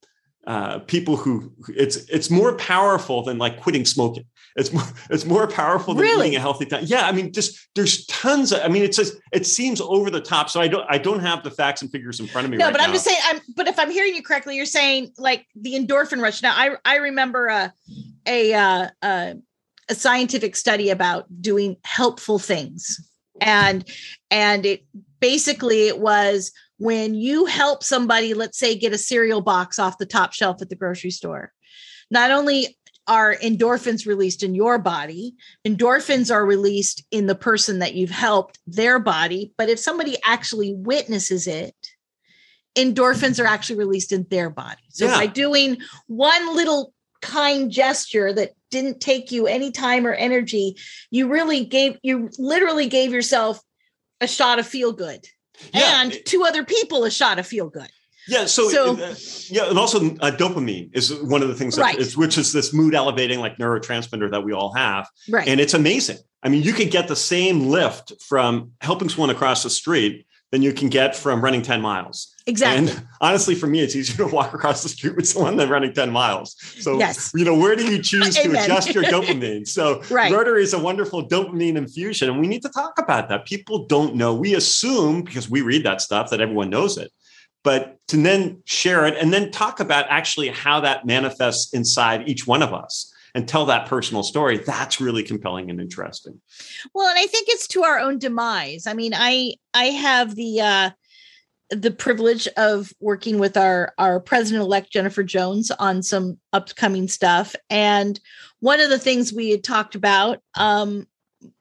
uh, 0.48 0.80
people 0.80 1.18
who 1.18 1.52
it's 1.70 1.98
it's 2.10 2.30
more 2.30 2.56
powerful 2.56 3.24
than 3.24 3.38
like 3.38 3.62
quitting 3.62 3.86
smoking. 3.86 4.26
It's 4.56 4.74
more 4.74 4.84
it's 5.10 5.26
more 5.26 5.48
powerful 5.48 5.94
than 5.94 6.04
really? 6.04 6.28
eating 6.28 6.38
a 6.38 6.42
healthy 6.42 6.66
diet. 6.66 6.86
Yeah, 6.86 7.08
I 7.08 7.12
mean, 7.12 7.32
just 7.32 7.58
there's 7.76 8.06
tons 8.08 8.52
of. 8.52 8.62
I 8.62 8.68
mean, 8.68 8.84
it's 8.84 8.98
just 8.98 9.18
it 9.32 9.46
seems 9.46 9.80
over 9.80 10.10
the 10.10 10.22
top. 10.22 10.50
So 10.50 10.60
I 10.60 10.68
don't 10.68 10.86
I 10.90 10.98
don't 10.98 11.20
have 11.20 11.44
the 11.44 11.52
facts 11.52 11.82
and 11.82 11.92
figures 11.92 12.20
in 12.20 12.28
front 12.28 12.46
of 12.46 12.52
me. 12.52 12.58
No, 12.58 12.66
right 12.66 12.74
but 12.74 12.80
now. 12.80 12.86
I'm 12.86 12.94
just 12.94 13.06
saying. 13.06 13.20
I'm 13.26 13.40
but 13.56 13.68
if 13.68 13.78
I'm 13.80 13.92
hearing 13.92 14.16
you 14.16 14.24
correctly, 14.24 14.56
you're 14.56 14.66
saying 14.66 15.14
like 15.18 15.46
the 15.56 15.74
endorphin 15.74 16.22
rush. 16.22 16.42
Now 16.42 16.54
I 16.56 16.76
I 16.84 16.98
remember 16.98 17.48
a 17.48 17.74
a 18.26 18.54
uh, 18.54 18.90
a, 19.02 19.36
a 19.90 19.96
scientific 19.96 20.56
study 20.56 20.90
about 20.90 21.26
doing 21.42 21.78
helpful 21.84 22.40
things, 22.40 23.00
and 23.40 23.88
and 24.30 24.66
it 24.66 24.86
basically 25.20 25.88
it 25.88 26.00
was 26.00 26.52
when 26.78 27.14
you 27.14 27.46
help 27.46 27.84
somebody, 27.84 28.34
let's 28.34 28.58
say, 28.58 28.76
get 28.76 28.92
a 28.92 28.98
cereal 28.98 29.40
box 29.40 29.78
off 29.78 30.00
the 30.00 30.06
top 30.06 30.34
shelf 30.34 30.64
at 30.64 30.70
the 30.70 30.76
grocery 30.76 31.12
store. 31.12 31.52
Not 32.10 32.32
only 32.32 32.76
are 33.08 33.36
endorphins 33.36 34.08
released 34.08 34.42
in 34.42 34.56
your 34.56 34.80
body, 34.80 35.36
endorphins 35.66 36.34
are 36.34 36.46
released 36.46 37.04
in 37.12 37.28
the 37.28 37.36
person 37.36 37.80
that 37.80 37.94
you've 37.94 38.10
helped, 38.10 38.58
their 38.66 38.98
body. 38.98 39.54
But 39.58 39.70
if 39.70 39.78
somebody 39.78 40.18
actually 40.24 40.74
witnesses 40.74 41.46
it, 41.46 41.76
endorphins 42.76 43.40
are 43.44 43.48
actually 43.48 43.78
released 43.78 44.12
in 44.12 44.26
their 44.30 44.50
body. 44.50 44.82
So 44.90 45.06
yeah. 45.06 45.18
by 45.18 45.28
doing 45.28 45.78
one 46.08 46.56
little 46.56 46.94
kind 47.22 47.72
gesture 47.72 48.34
that 48.34 48.52
didn't 48.70 49.00
take 49.00 49.32
you 49.32 49.48
any 49.48 49.72
time 49.72 50.06
or 50.06 50.14
energy, 50.14 50.78
you 51.10 51.28
really 51.28 51.66
gave, 51.66 51.98
you 52.02 52.30
literally 52.38 52.88
gave 52.88 53.12
yourself 53.12 53.62
a 54.20 54.28
shot 54.28 54.60
of 54.60 54.68
feel 54.68 54.94
good 54.94 55.28
yeah. 55.74 56.02
and 56.02 56.18
two 56.26 56.44
other 56.44 56.64
people 56.64 57.04
a 57.04 57.12
shot 57.12 57.40
of 57.40 57.48
feel 57.48 57.70
good. 57.70 57.90
Yeah. 58.28 58.46
So, 58.46 58.70
so 58.70 58.96
uh, 58.96 59.16
yeah, 59.48 59.70
and 59.70 59.78
also 59.78 60.16
uh, 60.18 60.32
dopamine 60.32 60.92
is 60.94 61.14
one 61.14 61.42
of 61.42 61.48
the 61.48 61.56
things 61.56 61.76
that 61.76 61.82
right. 61.82 61.98
is, 61.98 62.16
which 62.16 62.38
is 62.38 62.54
this 62.54 62.74
mood 62.74 62.94
elevating 62.94 63.40
like 63.40 63.58
neurotransmitter 63.58 64.30
that 64.32 64.44
we 64.44 64.54
all 64.54 64.74
have. 64.74 65.08
Right. 65.30 65.48
And 65.48 65.60
it's 65.60 65.74
amazing. 65.74 66.18
I 66.44 66.50
mean, 66.50 66.64
you 66.64 66.74
could 66.74 66.92
get 66.92 67.08
the 67.08 67.16
same 67.16 67.68
lift 67.68 68.14
from 68.22 68.72
helping 68.82 69.10
someone 69.10 69.30
across 69.30 69.64
the 69.64 69.70
street 69.70 70.26
than 70.52 70.62
you 70.62 70.74
can 70.74 70.90
get 70.90 71.16
from 71.16 71.44
running 71.44 71.62
10 71.62 71.82
miles. 71.82 72.31
Exactly. 72.48 72.92
And 72.92 73.08
honestly, 73.20 73.56
for 73.56 73.68
me, 73.68 73.82
it's 73.82 73.96
easier 73.96 74.28
to 74.28 74.34
walk 74.34 74.54
across 74.54 74.82
the 74.84 74.90
street 74.90 75.16
with 75.16 75.28
someone 75.28 75.58
than 75.58 75.70
running 75.70 75.94
10 75.94 76.12
miles. 76.12 76.56
So, 76.80 76.98
yes. 76.98 77.32
you 77.36 77.46
know, 77.46 77.56
where 77.56 77.76
do 77.76 77.86
you 77.86 78.02
choose 78.02 78.36
to 78.36 78.50
adjust 78.52 78.94
your 78.94 79.04
dopamine? 79.16 79.68
So, 79.68 80.02
right. 80.10 80.32
Rotary 80.32 80.64
is 80.64 80.74
a 80.74 80.80
wonderful 80.80 81.28
dopamine 81.28 81.76
infusion. 81.76 82.30
And 82.30 82.40
we 82.40 82.48
need 82.48 82.64
to 82.64 82.70
talk 82.70 82.98
about 82.98 83.30
that. 83.30 83.46
People 83.46 83.86
don't 83.86 84.16
know. 84.16 84.34
We 84.34 84.56
assume, 84.56 85.24
because 85.24 85.50
we 85.50 85.62
read 85.62 85.84
that 85.86 86.02
stuff, 86.02 86.30
that 86.32 86.42
everyone 86.42 86.70
knows 86.70 86.98
it. 86.98 87.12
But 87.64 88.00
to 88.08 88.18
then 88.18 88.64
share 88.66 89.06
it 89.06 89.16
and 89.18 89.32
then 89.32 89.52
talk 89.52 89.80
about 89.80 90.06
actually 90.10 90.50
how 90.50 90.80
that 90.80 91.06
manifests 91.06 91.74
inside 91.74 92.28
each 92.28 92.48
one 92.48 92.64
of 92.64 92.74
us 92.74 93.14
and 93.34 93.48
tell 93.48 93.66
that 93.68 93.88
personal 93.88 94.24
story 94.24 94.58
that's 94.58 95.00
really 95.00 95.24
compelling 95.24 95.70
and 95.70 95.80
interesting 95.80 96.42
well 96.94 97.08
and 97.08 97.18
i 97.18 97.26
think 97.28 97.48
it's 97.50 97.68
to 97.68 97.84
our 97.84 97.98
own 97.98 98.18
demise 98.20 98.88
i 98.88 98.94
mean 98.94 99.14
i 99.16 99.54
i 99.74 99.86
have 99.86 100.36
the 100.36 100.60
uh 100.60 100.90
the 101.72 101.92
privilege 101.92 102.48
of 102.58 102.94
working 103.00 103.40
with 103.40 103.58
our 103.58 103.94
our 103.98 104.20
president 104.20 104.64
elect 104.64 104.92
Jennifer 104.92 105.24
Jones 105.24 105.72
on 105.72 106.04
some 106.04 106.38
upcoming 106.54 107.08
stuff 107.08 107.56
and 107.70 108.20
one 108.60 108.80
of 108.80 108.90
the 108.90 109.00
things 109.00 109.34
we 109.34 109.50
had 109.50 109.64
talked 109.64 109.96
about 109.96 110.40
um 110.56 111.08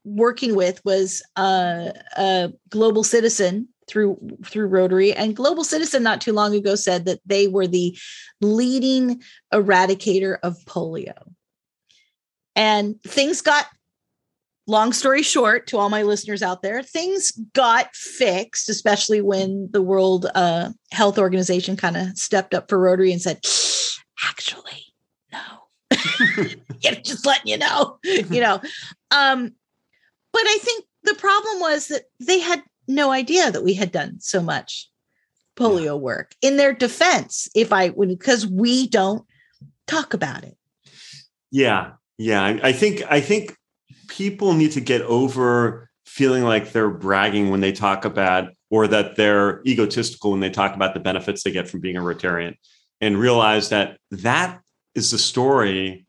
working 0.03 0.55
with 0.55 0.83
was 0.85 1.23
uh, 1.35 1.91
a 2.17 2.51
global 2.69 3.03
citizen 3.03 3.67
through 3.87 4.17
through 4.45 4.67
Rotary 4.67 5.13
and 5.13 5.35
Global 5.35 5.63
Citizen 5.63 6.03
not 6.03 6.21
too 6.21 6.33
long 6.33 6.55
ago 6.55 6.75
said 6.75 7.05
that 7.05 7.19
they 7.25 7.47
were 7.47 7.67
the 7.67 7.97
leading 8.39 9.21
eradicator 9.53 10.37
of 10.43 10.57
polio. 10.65 11.33
And 12.55 13.01
things 13.03 13.41
got, 13.41 13.65
long 14.71 14.93
story 14.93 15.21
short, 15.21 15.67
to 15.67 15.77
all 15.77 15.89
my 15.89 16.01
listeners 16.01 16.41
out 16.41 16.61
there, 16.61 16.81
things 16.81 17.31
got 17.53 17.95
fixed, 17.95 18.69
especially 18.69 19.21
when 19.21 19.69
the 19.71 19.81
World 19.81 20.25
uh, 20.33 20.69
Health 20.91 21.19
Organization 21.19 21.75
kind 21.75 21.97
of 21.97 22.17
stepped 22.17 22.53
up 22.53 22.69
for 22.69 22.79
Rotary 22.79 23.11
and 23.11 23.21
said, 23.21 23.39
actually, 24.27 24.85
no. 25.31 25.39
just 27.03 27.25
letting 27.25 27.51
you 27.51 27.57
know, 27.57 27.99
you 28.03 28.41
know. 28.41 28.61
Um, 29.11 29.51
but 30.33 30.43
I 30.43 30.57
think 30.61 30.85
the 31.03 31.15
problem 31.15 31.59
was 31.59 31.87
that 31.87 32.03
they 32.19 32.39
had 32.39 32.63
no 32.87 33.11
idea 33.11 33.51
that 33.51 33.63
we 33.63 33.73
had 33.73 33.91
done 33.91 34.19
so 34.19 34.41
much 34.41 34.89
polio 35.57 35.85
yeah. 35.85 35.93
work 35.93 36.33
in 36.41 36.55
their 36.55 36.73
defense 36.73 37.49
if 37.53 37.73
i 37.73 37.89
when 37.89 38.07
because 38.07 38.47
we 38.47 38.87
don't 38.87 39.25
talk 39.85 40.13
about 40.13 40.43
it 40.43 40.57
yeah 41.51 41.91
yeah, 42.21 42.43
I, 42.43 42.59
I 42.69 42.71
think 42.71 43.01
I 43.09 43.19
think 43.19 43.57
people 44.11 44.53
need 44.53 44.73
to 44.73 44.81
get 44.81 45.01
over 45.03 45.89
feeling 46.05 46.43
like 46.43 46.73
they're 46.73 46.89
bragging 46.89 47.49
when 47.49 47.61
they 47.61 47.71
talk 47.71 48.03
about 48.03 48.49
or 48.69 48.85
that 48.85 49.15
they're 49.15 49.61
egotistical 49.65 50.31
when 50.31 50.41
they 50.41 50.49
talk 50.49 50.75
about 50.75 50.93
the 50.93 50.99
benefits 50.99 51.43
they 51.43 51.51
get 51.51 51.69
from 51.69 51.79
being 51.79 51.95
a 51.95 52.01
Rotarian 52.01 52.55
and 52.99 53.17
realize 53.17 53.69
that 53.69 53.97
that 54.11 54.59
is 54.95 55.11
the 55.11 55.17
story 55.17 56.05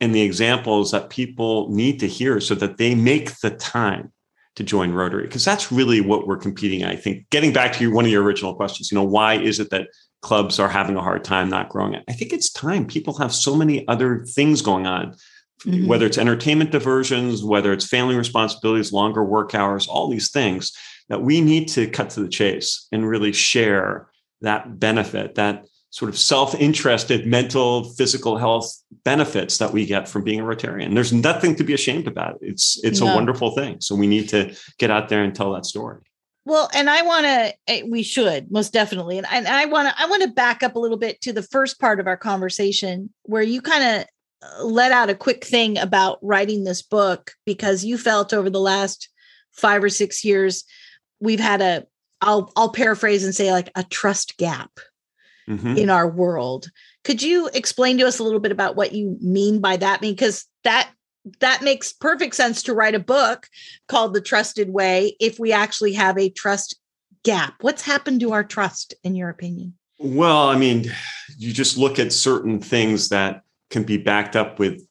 and 0.00 0.14
the 0.14 0.22
examples 0.22 0.92
that 0.92 1.10
people 1.10 1.68
need 1.70 2.00
to 2.00 2.08
hear 2.08 2.40
so 2.40 2.54
that 2.54 2.78
they 2.78 2.94
make 2.94 3.38
the 3.40 3.50
time 3.50 4.12
to 4.54 4.64
join 4.64 4.92
Rotary 4.92 5.24
because 5.24 5.44
that's 5.44 5.70
really 5.70 6.00
what 6.00 6.26
we're 6.26 6.38
competing. 6.38 6.82
At. 6.82 6.92
I 6.92 6.96
think 6.96 7.28
getting 7.28 7.52
back 7.52 7.74
to 7.74 7.82
your, 7.84 7.92
one 7.92 8.06
of 8.06 8.10
your 8.10 8.22
original 8.22 8.54
questions, 8.54 8.90
you 8.90 8.96
know, 8.96 9.04
why 9.04 9.34
is 9.34 9.60
it 9.60 9.68
that 9.70 9.88
clubs 10.22 10.58
are 10.58 10.70
having 10.70 10.96
a 10.96 11.02
hard 11.02 11.22
time 11.22 11.50
not 11.50 11.68
growing? 11.68 12.00
I 12.08 12.12
think 12.14 12.32
it's 12.32 12.50
time. 12.50 12.86
People 12.86 13.18
have 13.18 13.34
so 13.34 13.54
many 13.54 13.86
other 13.88 14.24
things 14.24 14.62
going 14.62 14.86
on, 14.86 15.14
mm-hmm. 15.64 15.86
whether 15.86 16.06
it's 16.06 16.18
entertainment 16.18 16.70
diversions, 16.70 17.42
whether 17.42 17.72
it's 17.72 17.86
family 17.86 18.16
responsibilities, 18.16 18.92
longer 18.92 19.24
work 19.24 19.54
hours, 19.54 19.86
all 19.86 20.08
these 20.08 20.30
things 20.30 20.72
that 21.08 21.22
we 21.22 21.40
need 21.40 21.68
to 21.68 21.86
cut 21.88 22.10
to 22.10 22.20
the 22.20 22.28
chase 22.28 22.88
and 22.92 23.08
really 23.08 23.32
share 23.32 24.08
that 24.40 24.78
benefit, 24.78 25.36
that 25.36 25.64
sort 25.90 26.08
of 26.10 26.18
self-interested 26.18 27.26
mental 27.26 27.84
physical 27.94 28.36
health 28.36 28.82
benefits 29.04 29.58
that 29.58 29.72
we 29.72 29.86
get 29.86 30.08
from 30.08 30.22
being 30.22 30.40
a 30.40 30.44
rotarian. 30.44 30.94
There's 30.94 31.12
nothing 31.12 31.54
to 31.56 31.64
be 31.64 31.72
ashamed 31.72 32.06
about. 32.06 32.38
It's 32.42 32.78
it's 32.84 33.00
no. 33.00 33.10
a 33.10 33.14
wonderful 33.14 33.52
thing. 33.52 33.80
So 33.80 33.94
we 33.94 34.06
need 34.06 34.28
to 34.30 34.54
get 34.78 34.90
out 34.90 35.08
there 35.08 35.22
and 35.22 35.34
tell 35.34 35.52
that 35.54 35.64
story. 35.64 36.02
Well 36.44 36.70
and 36.74 36.88
i 36.88 37.02
want 37.02 37.24
to 37.26 37.54
eh, 37.66 37.82
we 37.88 38.02
should 38.02 38.52
most 38.52 38.72
definitely. 38.72 39.18
And, 39.18 39.26
and 39.30 39.48
i 39.48 39.64
want 39.64 39.88
to 39.88 39.94
i 40.00 40.06
want 40.06 40.22
to 40.22 40.28
back 40.28 40.62
up 40.62 40.76
a 40.76 40.78
little 40.78 40.98
bit 40.98 41.20
to 41.22 41.32
the 41.32 41.42
first 41.42 41.80
part 41.80 41.98
of 41.98 42.06
our 42.06 42.16
conversation 42.16 43.10
where 43.22 43.42
you 43.42 43.60
kind 43.60 43.82
of 43.82 44.06
let 44.62 44.92
out 44.92 45.10
a 45.10 45.14
quick 45.14 45.44
thing 45.44 45.78
about 45.78 46.18
writing 46.22 46.64
this 46.64 46.82
book 46.82 47.32
because 47.44 47.84
you 47.84 47.98
felt 47.98 48.32
over 48.32 48.50
the 48.50 48.60
last 48.60 49.08
five 49.52 49.82
or 49.82 49.88
six 49.88 50.24
years 50.24 50.64
we've 51.20 51.40
had 51.40 51.62
a 51.62 51.86
i'll 52.20 52.52
i'll 52.56 52.70
paraphrase 52.70 53.24
and 53.24 53.34
say 53.34 53.52
like 53.52 53.70
a 53.74 53.84
trust 53.84 54.36
gap 54.36 54.70
mm-hmm. 55.48 55.76
in 55.76 55.90
our 55.90 56.08
world. 56.08 56.68
Could 57.04 57.22
you 57.22 57.48
explain 57.54 57.98
to 57.98 58.06
us 58.06 58.18
a 58.18 58.24
little 58.24 58.40
bit 58.40 58.52
about 58.52 58.76
what 58.76 58.92
you 58.92 59.16
mean 59.20 59.60
by 59.60 59.76
that? 59.76 60.00
Because 60.00 60.46
that 60.64 60.90
that 61.40 61.62
makes 61.62 61.92
perfect 61.92 62.36
sense 62.36 62.62
to 62.64 62.74
write 62.74 62.94
a 62.94 63.00
book 63.00 63.48
called 63.88 64.14
The 64.14 64.20
Trusted 64.20 64.70
Way 64.70 65.16
if 65.18 65.40
we 65.40 65.52
actually 65.52 65.92
have 65.94 66.16
a 66.18 66.30
trust 66.30 66.78
gap. 67.24 67.54
What's 67.62 67.82
happened 67.82 68.20
to 68.20 68.32
our 68.32 68.44
trust, 68.44 68.94
in 69.02 69.16
your 69.16 69.28
opinion? 69.28 69.74
Well, 69.98 70.48
I 70.48 70.56
mean, 70.56 70.92
you 71.36 71.52
just 71.52 71.78
look 71.78 71.98
at 71.98 72.12
certain 72.12 72.60
things 72.60 73.08
that 73.08 73.42
can 73.70 73.84
be 73.84 73.96
backed 73.96 74.36
up 74.36 74.58
with 74.58 74.86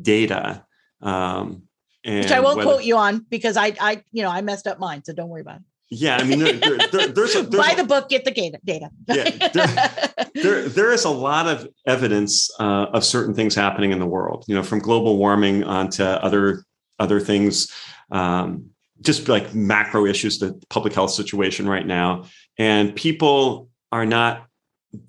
data. 0.00 0.64
Um, 1.00 1.62
Which 2.04 2.30
I 2.30 2.40
won't 2.40 2.58
whether, 2.58 2.70
quote 2.70 2.84
you 2.84 2.96
on 2.96 3.26
because 3.28 3.56
I, 3.56 3.74
I, 3.80 4.04
you 4.12 4.22
know, 4.22 4.30
I 4.30 4.40
messed 4.40 4.66
up 4.66 4.78
mine, 4.78 5.04
so 5.04 5.12
don't 5.12 5.28
worry 5.28 5.42
about 5.42 5.56
it. 5.56 5.62
Yeah, 5.92 6.18
I 6.18 6.22
mean, 6.22 6.38
there, 6.38 6.52
there, 6.52 7.08
there's, 7.08 7.34
a, 7.34 7.42
there's 7.42 7.66
buy 7.66 7.74
the 7.74 7.82
book, 7.82 8.08
get 8.08 8.24
the 8.24 8.30
data. 8.30 8.90
yeah, 9.08 10.24
there, 10.34 10.68
there 10.68 10.92
is 10.92 11.04
a 11.04 11.10
lot 11.10 11.48
of 11.48 11.68
evidence 11.84 12.48
uh, 12.60 12.86
of 12.92 13.04
certain 13.04 13.34
things 13.34 13.56
happening 13.56 13.90
in 13.90 13.98
the 13.98 14.06
world. 14.06 14.44
You 14.46 14.54
know, 14.54 14.62
from 14.62 14.78
global 14.78 15.18
warming 15.18 15.64
onto 15.64 16.04
other 16.04 16.62
other 17.00 17.18
things, 17.18 17.72
um, 18.12 18.70
just 19.00 19.28
like 19.28 19.52
macro 19.52 20.06
issues, 20.06 20.38
the 20.38 20.60
public 20.70 20.94
health 20.94 21.10
situation 21.10 21.68
right 21.68 21.86
now, 21.86 22.26
and 22.56 22.94
people 22.94 23.68
are 23.90 24.06
not 24.06 24.46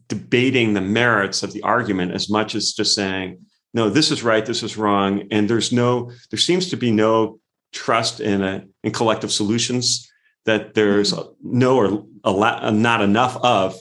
debating 0.08 0.74
the 0.74 0.82
merits 0.82 1.44
of 1.44 1.54
the 1.54 1.62
argument 1.64 2.14
as 2.14 2.30
much 2.30 2.56
as 2.56 2.74
just 2.74 2.94
saying, 2.96 3.40
no, 3.74 3.90
this 3.90 4.12
is 4.12 4.24
right, 4.24 4.46
this 4.46 4.64
is 4.64 4.78
wrong, 4.78 5.28
and 5.32 5.50
there's 5.50 5.72
no, 5.72 6.12
there 6.30 6.40
seems 6.40 6.70
to 6.70 6.78
be 6.78 6.92
no 6.92 7.40
trust 7.72 8.20
in 8.20 8.42
a 8.42 8.66
in 8.84 8.92
collective 8.92 9.32
solutions 9.32 10.12
that 10.46 10.74
there's 10.74 11.14
mm-hmm. 11.14 11.32
no 11.42 11.78
or 11.78 12.06
a 12.24 12.32
lot, 12.32 12.74
not 12.74 13.02
enough 13.02 13.38
of 13.38 13.78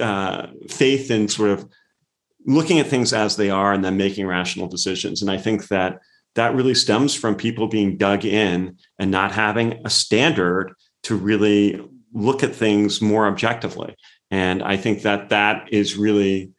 uh, 0.00 0.46
faith 0.68 1.10
in 1.10 1.28
sort 1.28 1.50
of 1.50 1.68
looking 2.46 2.78
at 2.78 2.86
things 2.86 3.12
as 3.12 3.36
they 3.36 3.50
are 3.50 3.72
and 3.72 3.84
then 3.84 3.96
making 3.96 4.26
rational 4.26 4.68
decisions. 4.68 5.22
And 5.22 5.30
I 5.30 5.38
think 5.38 5.68
that 5.68 5.98
that 6.34 6.54
really 6.54 6.74
stems 6.74 7.14
from 7.14 7.34
people 7.34 7.66
being 7.66 7.96
dug 7.96 8.24
in 8.24 8.76
and 8.98 9.10
not 9.10 9.32
having 9.32 9.80
a 9.84 9.90
standard 9.90 10.74
to 11.04 11.16
really 11.16 11.80
look 12.12 12.42
at 12.42 12.54
things 12.54 13.00
more 13.00 13.26
objectively. 13.26 13.96
And 14.30 14.62
I 14.62 14.76
think 14.76 15.02
that 15.02 15.28
that 15.28 15.72
is 15.72 15.96
really 15.96 16.52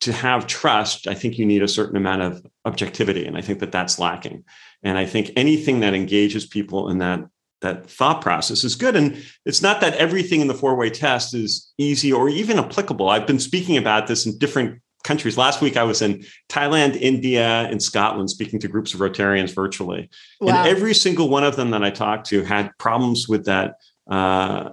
to 0.00 0.12
have 0.12 0.46
trust. 0.46 1.06
I 1.06 1.14
think 1.14 1.38
you 1.38 1.46
need 1.46 1.62
a 1.62 1.68
certain 1.68 1.96
amount 1.96 2.22
of 2.22 2.46
objectivity, 2.64 3.24
and 3.26 3.36
I 3.36 3.40
think 3.40 3.60
that 3.60 3.72
that's 3.72 3.98
lacking. 3.98 4.44
And 4.82 4.98
I 4.98 5.06
think 5.06 5.30
anything 5.36 5.80
that 5.80 5.94
engages 5.94 6.46
people 6.46 6.88
in 6.90 6.98
that 6.98 7.20
that 7.64 7.88
thought 7.88 8.20
process 8.20 8.62
is 8.62 8.74
good. 8.74 8.94
And 8.94 9.24
it's 9.46 9.62
not 9.62 9.80
that 9.80 9.94
everything 9.94 10.42
in 10.42 10.48
the 10.48 10.54
four 10.54 10.76
way 10.76 10.90
test 10.90 11.32
is 11.32 11.72
easy 11.78 12.12
or 12.12 12.28
even 12.28 12.58
applicable. 12.58 13.08
I've 13.08 13.26
been 13.26 13.38
speaking 13.38 13.78
about 13.78 14.06
this 14.06 14.26
in 14.26 14.38
different 14.38 14.82
countries. 15.02 15.38
Last 15.38 15.62
week, 15.62 15.76
I 15.76 15.82
was 15.82 16.02
in 16.02 16.24
Thailand, 16.50 16.96
India, 16.96 17.46
and 17.70 17.82
Scotland 17.82 18.30
speaking 18.30 18.60
to 18.60 18.68
groups 18.68 18.92
of 18.92 19.00
Rotarians 19.00 19.54
virtually. 19.54 20.10
Wow. 20.40 20.58
And 20.58 20.68
every 20.68 20.94
single 20.94 21.28
one 21.30 21.44
of 21.44 21.56
them 21.56 21.70
that 21.70 21.82
I 21.82 21.90
talked 21.90 22.26
to 22.28 22.42
had 22.42 22.70
problems 22.78 23.28
with 23.28 23.46
that. 23.46 23.76
Uh, 24.08 24.70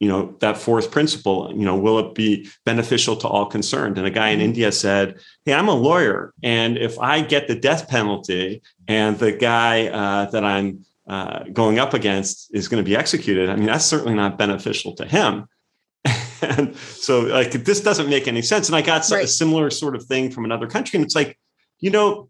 you 0.00 0.08
know 0.08 0.34
that 0.40 0.58
fourth 0.58 0.90
principle 0.90 1.50
you 1.54 1.64
know 1.64 1.76
will 1.76 1.98
it 1.98 2.14
be 2.14 2.48
beneficial 2.64 3.16
to 3.16 3.26
all 3.26 3.46
concerned 3.46 3.96
and 3.96 4.06
a 4.06 4.10
guy 4.10 4.28
in 4.28 4.38
mm-hmm. 4.38 4.46
india 4.46 4.70
said 4.70 5.18
hey 5.44 5.54
i'm 5.54 5.68
a 5.68 5.74
lawyer 5.74 6.34
and 6.42 6.76
if 6.76 6.98
i 6.98 7.20
get 7.20 7.48
the 7.48 7.58
death 7.58 7.88
penalty 7.88 8.60
and 8.88 9.18
the 9.18 9.32
guy 9.32 9.86
uh, 9.88 10.26
that 10.30 10.44
i'm 10.44 10.84
uh, 11.08 11.44
going 11.52 11.78
up 11.78 11.94
against 11.94 12.52
is 12.52 12.68
going 12.68 12.82
to 12.82 12.88
be 12.88 12.96
executed, 12.96 13.48
I 13.48 13.56
mean, 13.56 13.66
that's 13.66 13.84
certainly 13.84 14.14
not 14.14 14.38
beneficial 14.38 14.94
to 14.96 15.06
him. 15.06 15.46
and 16.42 16.74
so, 16.76 17.20
like, 17.20 17.52
this 17.52 17.80
doesn't 17.80 18.10
make 18.10 18.26
any 18.26 18.42
sense. 18.42 18.68
And 18.68 18.76
I 18.76 18.82
got 18.82 19.08
right. 19.10 19.24
a 19.24 19.28
similar 19.28 19.70
sort 19.70 19.94
of 19.94 20.04
thing 20.04 20.30
from 20.30 20.44
another 20.44 20.66
country. 20.66 20.96
And 20.96 21.04
it's 21.04 21.14
like, 21.14 21.38
you 21.78 21.90
know, 21.90 22.28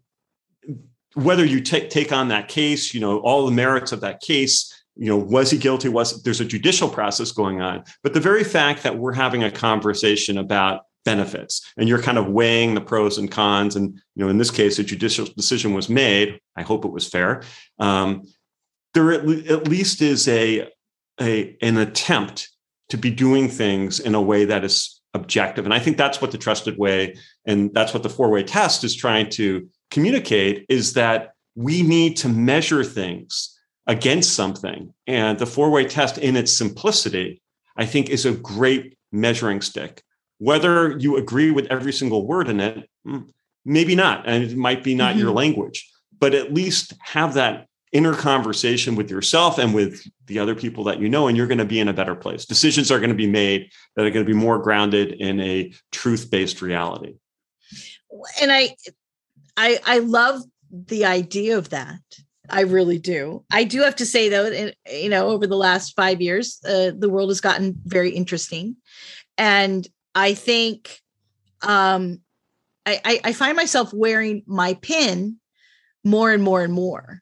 whether 1.15 1.43
you 1.43 1.61
take 1.61 1.89
take 1.89 2.11
on 2.11 2.27
that 2.27 2.47
case, 2.47 2.93
you 2.93 2.99
know, 2.99 3.17
all 3.19 3.45
the 3.45 3.51
merits 3.51 3.91
of 3.91 4.01
that 4.01 4.21
case, 4.21 4.71
you 4.97 5.09
know, 5.09 5.17
was 5.17 5.51
he 5.51 5.57
guilty? 5.57 5.89
Was 5.89 6.23
there's 6.23 6.41
a 6.41 6.45
judicial 6.45 6.89
process 6.89 7.31
going 7.31 7.61
on? 7.61 7.83
But 8.03 8.13
the 8.13 8.19
very 8.19 8.43
fact 8.43 8.83
that 8.83 8.97
we're 8.97 9.13
having 9.13 9.43
a 9.43 9.51
conversation 9.51 10.37
about 10.37 10.81
benefits 11.05 11.65
and 11.77 11.87
you're 11.87 12.01
kind 12.01 12.17
of 12.17 12.27
weighing 12.27 12.73
the 12.73 12.81
pros 12.81 13.17
and 13.17 13.31
cons 13.31 13.77
and 13.77 13.93
you 14.15 14.23
know 14.23 14.27
in 14.27 14.37
this 14.37 14.51
case 14.51 14.77
a 14.77 14.83
judicial 14.83 15.25
decision 15.37 15.73
was 15.73 15.87
made 15.87 16.37
i 16.57 16.61
hope 16.61 16.83
it 16.83 16.91
was 16.91 17.07
fair 17.07 17.41
um, 17.79 18.23
there 18.93 19.13
at, 19.13 19.25
le- 19.25 19.53
at 19.53 19.69
least 19.69 20.01
is 20.01 20.27
a, 20.27 20.67
a 21.21 21.55
an 21.61 21.77
attempt 21.77 22.49
to 22.89 22.97
be 22.97 23.09
doing 23.09 23.47
things 23.47 23.99
in 23.99 24.15
a 24.15 24.21
way 24.21 24.45
that 24.45 24.63
is 24.63 25.01
objective. 25.13 25.65
And 25.65 25.73
I 25.73 25.79
think 25.79 25.97
that's 25.97 26.21
what 26.21 26.31
the 26.31 26.37
trusted 26.37 26.77
way 26.77 27.15
and 27.45 27.73
that's 27.73 27.93
what 27.93 28.03
the 28.03 28.09
four 28.09 28.29
way 28.29 28.43
test 28.43 28.83
is 28.83 28.95
trying 28.95 29.29
to 29.31 29.67
communicate 29.91 30.65
is 30.69 30.93
that 30.93 31.33
we 31.55 31.81
need 31.81 32.17
to 32.17 32.29
measure 32.29 32.83
things 32.83 33.56
against 33.87 34.35
something. 34.35 34.93
And 35.07 35.39
the 35.39 35.45
four 35.45 35.69
way 35.69 35.85
test, 35.85 36.17
in 36.17 36.35
its 36.35 36.51
simplicity, 36.51 37.41
I 37.75 37.85
think 37.85 38.09
is 38.09 38.25
a 38.25 38.33
great 38.33 38.97
measuring 39.11 39.61
stick. 39.61 40.03
Whether 40.39 40.97
you 40.97 41.17
agree 41.17 41.51
with 41.51 41.67
every 41.67 41.93
single 41.93 42.27
word 42.27 42.47
in 42.49 42.59
it, 42.59 42.89
mm, 43.07 43.27
maybe 43.65 43.95
not. 43.95 44.27
And 44.27 44.43
it 44.43 44.57
might 44.57 44.83
be 44.83 44.93
not 44.93 45.11
mm-hmm. 45.11 45.19
your 45.21 45.31
language, 45.31 45.89
but 46.19 46.35
at 46.35 46.53
least 46.53 46.93
have 47.01 47.33
that 47.35 47.67
inner 47.93 48.13
conversation 48.13 48.95
with 48.95 49.09
yourself 49.09 49.57
and 49.57 49.73
with 49.73 50.05
the 50.25 50.39
other 50.39 50.55
people 50.55 50.83
that 50.83 50.99
you 50.99 51.07
know 51.07 51.27
and 51.27 51.37
you're 51.37 51.47
going 51.47 51.57
to 51.57 51.65
be 51.65 51.79
in 51.79 51.87
a 51.87 51.93
better 51.93 52.15
place 52.15 52.45
decisions 52.45 52.91
are 52.91 52.99
going 52.99 53.09
to 53.09 53.15
be 53.15 53.27
made 53.27 53.71
that 53.95 54.05
are 54.05 54.09
going 54.09 54.25
to 54.25 54.29
be 54.29 54.37
more 54.37 54.59
grounded 54.59 55.13
in 55.13 55.39
a 55.39 55.71
truth-based 55.93 56.61
reality 56.61 57.15
and 58.41 58.51
i 58.51 58.75
i 59.55 59.79
i 59.85 59.99
love 59.99 60.41
the 60.69 61.05
idea 61.05 61.57
of 61.57 61.69
that 61.69 62.01
i 62.49 62.61
really 62.61 62.97
do 62.97 63.43
i 63.51 63.63
do 63.63 63.81
have 63.81 63.95
to 63.95 64.05
say 64.05 64.29
though 64.29 64.71
you 64.91 65.09
know 65.09 65.29
over 65.29 65.47
the 65.47 65.57
last 65.57 65.95
five 65.95 66.21
years 66.21 66.59
uh, 66.67 66.91
the 66.97 67.09
world 67.09 67.29
has 67.29 67.41
gotten 67.41 67.75
very 67.85 68.11
interesting 68.11 68.75
and 69.37 69.87
i 70.15 70.33
think 70.33 71.01
um 71.61 72.19
I, 72.89 73.19
I 73.21 73.33
find 73.33 73.57
myself 73.57 73.91
wearing 73.91 74.43
my 74.47 74.75
pin 74.75 75.41
more 76.05 76.31
and 76.31 76.41
more 76.41 76.63
and 76.63 76.71
more 76.71 77.21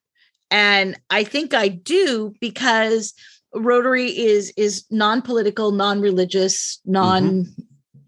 and 0.52 0.96
I 1.10 1.24
think 1.24 1.54
I 1.54 1.68
do 1.68 2.34
because 2.40 3.14
Rotary 3.54 4.08
is 4.08 4.54
is 4.58 4.86
non-political, 4.92 5.72
non-religious, 5.72 6.80
non 6.86 7.24
mm-hmm. 7.24 7.62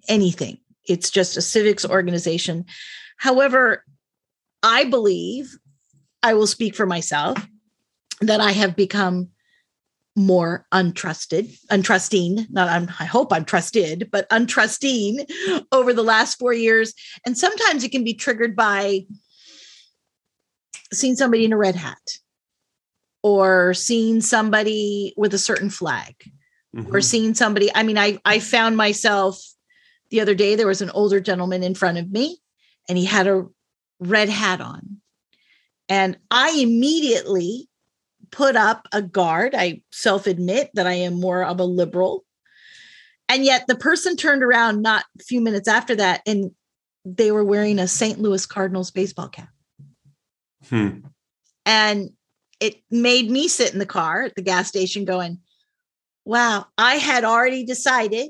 anything. 0.07 0.57
It's 0.85 1.09
just 1.09 1.37
a 1.37 1.41
civics 1.41 1.85
organization. 1.85 2.65
However, 3.17 3.83
I 4.63 4.85
believe 4.85 5.57
I 6.23 6.33
will 6.33 6.47
speak 6.47 6.75
for 6.75 6.85
myself 6.85 7.37
that 8.21 8.41
I 8.41 8.51
have 8.51 8.75
become 8.75 9.29
more 10.15 10.65
untrusted, 10.73 11.55
untrusting. 11.71 12.49
Not 12.49 12.69
I'm, 12.69 12.89
I 12.99 13.05
hope 13.05 13.31
I'm 13.31 13.45
trusted, 13.45 14.09
but 14.11 14.29
untrusting 14.29 15.29
over 15.71 15.93
the 15.93 16.03
last 16.03 16.39
four 16.39 16.53
years. 16.53 16.93
And 17.25 17.37
sometimes 17.37 17.83
it 17.83 17.91
can 17.91 18.03
be 18.03 18.15
triggered 18.15 18.55
by 18.55 19.05
seeing 20.91 21.15
somebody 21.15 21.45
in 21.45 21.53
a 21.53 21.57
red 21.57 21.75
hat 21.75 22.17
or 23.21 23.73
seeing 23.73 24.21
somebody 24.21 25.13
with 25.17 25.33
a 25.33 25.37
certain 25.37 25.69
flag 25.69 26.15
mm-hmm. 26.75 26.95
or 26.95 27.01
seeing 27.01 27.33
somebody 27.33 27.69
i 27.75 27.83
mean 27.83 27.97
i 27.97 28.17
i 28.23 28.39
found 28.39 28.77
myself 28.77 29.43
the 30.11 30.21
other 30.21 30.33
day 30.33 30.55
there 30.55 30.67
was 30.67 30.81
an 30.81 30.89
older 30.91 31.19
gentleman 31.19 31.61
in 31.61 31.75
front 31.75 31.97
of 31.97 32.09
me 32.09 32.37
and 32.87 32.97
he 32.97 33.05
had 33.05 33.27
a 33.27 33.45
red 33.99 34.29
hat 34.29 34.61
on. 34.61 35.01
And 35.89 36.17
I 36.29 36.51
immediately 36.59 37.69
put 38.31 38.55
up 38.55 38.87
a 38.91 39.01
guard. 39.01 39.55
I 39.55 39.81
self 39.91 40.27
admit 40.27 40.71
that 40.73 40.87
I 40.87 40.93
am 40.93 41.19
more 41.19 41.43
of 41.43 41.59
a 41.59 41.65
liberal. 41.65 42.25
And 43.29 43.43
yet 43.43 43.65
the 43.67 43.75
person 43.75 44.15
turned 44.15 44.43
around 44.43 44.81
not 44.81 45.05
a 45.19 45.23
few 45.23 45.41
minutes 45.41 45.67
after 45.67 45.95
that 45.95 46.21
and 46.25 46.51
they 47.05 47.31
were 47.31 47.43
wearing 47.43 47.79
a 47.79 47.87
St. 47.87 48.19
Louis 48.19 48.45
Cardinals 48.45 48.91
baseball 48.91 49.29
cap. 49.29 49.49
Hmm. 50.69 50.99
And 51.65 52.11
it 52.59 52.81
made 52.89 53.29
me 53.29 53.47
sit 53.47 53.73
in 53.73 53.79
the 53.79 53.85
car 53.85 54.23
at 54.23 54.35
the 54.35 54.41
gas 54.41 54.67
station 54.67 55.05
going, 55.05 55.39
wow, 56.25 56.65
I 56.77 56.95
had 56.95 57.23
already 57.23 57.63
decided 57.63 58.29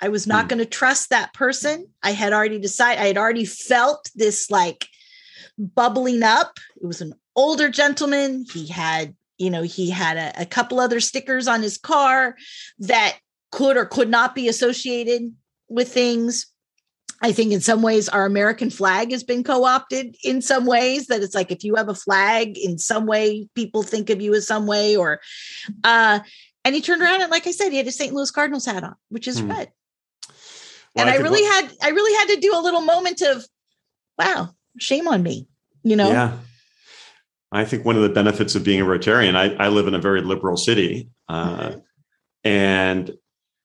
I 0.00 0.08
was 0.08 0.26
not 0.26 0.44
Hmm. 0.44 0.48
going 0.48 0.58
to 0.60 0.66
trust 0.66 1.10
that 1.10 1.34
person. 1.34 1.88
I 2.02 2.12
had 2.12 2.32
already 2.32 2.58
decided, 2.58 3.02
I 3.02 3.06
had 3.06 3.18
already 3.18 3.44
felt 3.44 4.10
this 4.14 4.50
like 4.50 4.88
bubbling 5.58 6.22
up. 6.22 6.58
It 6.80 6.86
was 6.86 7.00
an 7.00 7.14
older 7.36 7.68
gentleman. 7.68 8.44
He 8.52 8.66
had, 8.68 9.14
you 9.38 9.50
know, 9.50 9.62
he 9.62 9.90
had 9.90 10.16
a, 10.16 10.42
a 10.42 10.46
couple 10.46 10.80
other 10.80 11.00
stickers 11.00 11.48
on 11.48 11.62
his 11.62 11.76
car 11.78 12.36
that 12.80 13.18
could 13.50 13.76
or 13.76 13.84
could 13.86 14.08
not 14.08 14.34
be 14.34 14.48
associated 14.48 15.34
with 15.68 15.92
things. 15.92 16.46
I 17.20 17.32
think 17.32 17.52
in 17.52 17.60
some 17.60 17.82
ways 17.82 18.08
our 18.08 18.24
American 18.26 18.70
flag 18.70 19.10
has 19.10 19.24
been 19.24 19.42
co-opted 19.42 20.16
in 20.22 20.40
some 20.40 20.66
ways 20.66 21.08
that 21.08 21.20
it's 21.22 21.34
like 21.34 21.50
if 21.50 21.64
you 21.64 21.74
have 21.74 21.88
a 21.88 21.94
flag 21.94 22.56
in 22.56 22.78
some 22.78 23.06
way 23.06 23.48
people 23.56 23.82
think 23.82 24.08
of 24.10 24.20
you 24.22 24.34
as 24.34 24.46
some 24.46 24.68
way 24.68 24.94
or 24.96 25.18
uh 25.82 26.20
and 26.64 26.74
he 26.76 26.80
turned 26.80 27.02
around 27.02 27.20
and 27.22 27.30
like 27.32 27.44
I 27.48 27.50
said 27.50 27.70
he 27.70 27.78
had 27.78 27.88
a 27.88 27.92
St. 27.92 28.12
Louis 28.14 28.30
Cardinals 28.30 28.66
hat 28.66 28.84
on 28.84 28.94
which 29.08 29.26
is 29.26 29.40
Hmm. 29.40 29.50
red 29.50 29.72
Well, 30.94 31.06
and 31.06 31.10
I, 31.10 31.14
think 31.14 31.24
really 31.24 31.42
what- 31.42 31.64
had 31.64 31.72
I 31.82 31.88
really 31.88 32.14
had 32.18 32.34
to 32.36 32.40
do 32.40 32.52
a 32.56 32.62
little 32.62 32.82
moment 32.82 33.20
of 33.22 33.44
wow 34.16 34.50
shame 34.78 35.06
on 35.08 35.22
me 35.22 35.46
you 35.82 35.96
know 35.96 36.10
Yeah. 36.10 36.32
I 37.50 37.64
think 37.64 37.84
one 37.86 37.96
of 37.96 38.02
the 38.02 38.10
benefits 38.10 38.54
of 38.54 38.62
being 38.62 38.82
a 38.82 38.84
Rotarian, 38.84 39.34
I, 39.34 39.54
I 39.64 39.68
live 39.68 39.86
in 39.88 39.94
a 39.94 39.98
very 39.98 40.20
liberal 40.20 40.58
city, 40.58 41.08
uh, 41.30 41.68
Mhm. 41.70 41.82
and 42.44 43.14